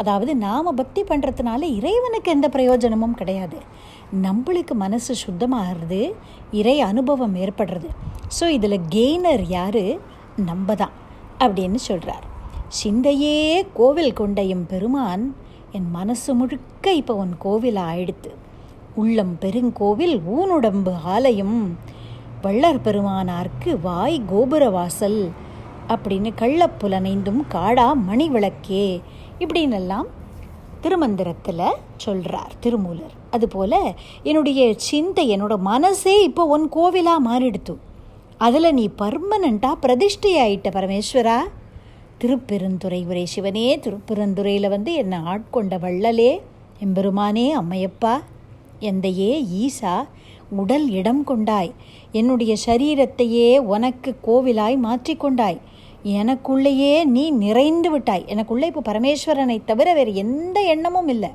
அதாவது 0.00 0.32
நாம் 0.44 0.76
பக்தி 0.78 1.02
பண்ணுறதுனால 1.08 1.62
இறைவனுக்கு 1.78 2.30
எந்த 2.36 2.46
பிரயோஜனமும் 2.54 3.18
கிடையாது. 3.20 3.58
நம்மளுக்கு 4.24 4.74
மனசு 4.84 5.12
சுத்தமாகிறது 5.24 6.00
இறை 6.60 6.76
அனுபவம் 6.90 7.36
ஏற்படுறது. 7.44 7.90
ஸோ 8.36 8.44
இதில் 8.56 8.86
கெய்னர் 8.96 9.44
யார்? 9.56 9.84
நம்ம 10.50 10.74
தான் 10.82 10.94
அப்படின்னு 11.44 11.80
சொல்கிறார் 11.88 12.24
சிந்தையே 12.80 13.36
கோவில் 13.78 14.16
கொண்டையும் 14.20 14.64
பெருமான் 14.72 15.24
என் 15.76 15.90
மனசு 15.98 16.30
முழுக்க 16.38 16.92
இப்போ 17.00 17.14
உன் 17.22 17.34
கோவில் 17.44 17.78
ஆயிடுத்து. 17.90 18.30
உள்ளம் 18.94 19.36
பெருங்கோவில் 19.40 20.20
ஊனுடம்பு 20.36 20.92
ஆலயம். 21.04 21.78
வள்ளர் 22.42 22.80
பெருமானார்க்கு 22.84 23.80
வாய் 23.82 24.22
கோபுரவாசல் 24.32 25.30
அப்படின்னு 25.88 26.30
கள்ளப்புலனைந்தும் 26.38 27.40
காடா 27.50 27.92
மணி 27.94 28.28
விளக்கே. 28.28 29.00
இப்படின்னெல்லாம் 29.38 30.04
திருமந்திரத்தில் 30.82 31.74
சொல்கிறார் 31.96 32.52
திருமூலர். 32.60 33.12
அதுபோல் 33.30 33.94
என்னுடைய 34.22 34.74
சிந்தை 34.76 35.42
என்னோட 35.42 35.58
மனசே 35.58 36.22
இப்போ 36.22 36.44
உன் 36.44 36.68
கோவிலாக 36.68 37.26
மாறிடுத்து. 37.28 37.76
அதில் 38.38 38.72
நீ 38.72 38.90
பர்மனண்ட்டாக 38.98 39.72
பிரதிஷ்டை 39.72 40.36
ஆயிட்ட 40.36 40.62
பரமேஸ்வரா. 40.62 41.36
திருப்பெருந்துறை 42.18 43.04
உரை 43.04 43.24
சிவனே 43.24 43.78
திருப்பெருந்துறையில் 43.78 44.68
வந்து 44.68 44.92
என்னை 44.92 45.18
ஆட்கொண்ட 45.18 45.78
வள்ளலே. 45.78 46.40
எம்பெருமானே 46.84 47.52
அம்மையப்பா. 47.54 48.20
எந்தையே 48.90 49.30
ஈசா 49.62 49.94
உடல் 50.60 50.86
இடம் 51.00 51.22
கொண்டாய். 51.24 51.70
என்னுடைய 52.12 52.52
சரீரத்தையே 52.66 53.48
உனக்கு 53.74 54.10
கோவிலாய் 54.26 54.76
மாற்றிக்கொண்டாய் 54.86 55.60
எனக்குள்ளேயே 56.20 56.94
நீ 57.14 57.24
நிறைந்து 57.44 57.90
விட்டாய். 57.90 58.24
எனக்குள்ளே 58.28 58.66
இப்போ 58.70 58.82
பரமேஸ்வரனை 58.90 59.56
தவிர 59.64 59.88
வேறு 59.94 60.12
எந்த 60.14 60.58
எண்ணமும் 60.74 61.08
இல்லை. 61.08 61.30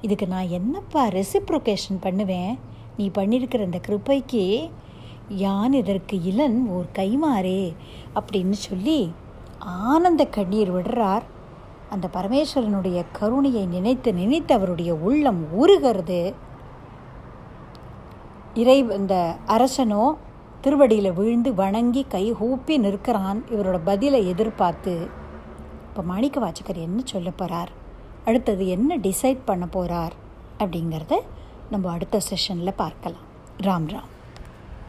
இதுக்கு 0.00 0.26
நான் 0.26 0.54
என்னப்பா 0.58 1.02
ரெசிப்ரோகேஷன் 1.18 1.98
பண்ணுவேன்? 2.00 2.54
நீ 2.96 3.04
பண்ணியிருக்கிற 3.18 3.60
இந்த 3.68 3.80
கிருப்பைக்கு 3.88 4.44
யான் 5.42 5.72
இதற்கு 5.72 6.16
இளன் 6.30 6.56
ஓர் 6.76 6.88
கைமாறே 6.98 7.62
அப்படின்னு 8.18 8.56
சொல்லி 8.68 9.00
ஆனந்த 9.90 10.22
கண்ணீர் 10.36 10.72
விடுறார். 10.74 11.26
அந்த 11.90 12.06
பரமேஸ்வரனுடைய 12.16 12.98
கருணையை 13.18 13.64
நினைத்து 13.66 14.10
நினைத்து 14.14 14.52
அவருடைய 14.54 14.92
உள்ளம் 15.08 15.42
உருகிறது 15.62 16.20
இறை 18.60 18.78
இந்த 18.96 19.14
அரசனோ 19.46 20.14
திருவடியில் 20.60 21.16
விழுந்து 21.18 21.50
வணங்கி 21.54 22.02
கை 22.14 22.32
ஹூப்பி 22.32 22.74
நிற்கிறான். 22.78 23.38
இவரோட 23.50 23.78
பதிலை 23.84 24.20
எதிர்பார்த்து 24.32 24.94
இப்போ 25.88 26.02
மாணிக்க 26.02 26.40
வாச்சகர் 26.40 26.80
என்ன 26.86 27.00
சொல்ல 27.04 27.30
போகிறார் 27.30 27.70
அடுத்தது 28.24 28.64
என்ன 28.66 28.96
டிசைட் 28.96 29.40
பண்ண 29.44 29.66
போகிறார் 29.66 30.14
அப்படிங்கிறத 30.58 31.14
நம்ம 31.70 31.90
அடுத்த 31.90 32.20
செஷனில் 32.30 32.78
பார்க்கலாம். 32.82 33.26
ராம் 33.66 33.88
ராம். 33.94 34.10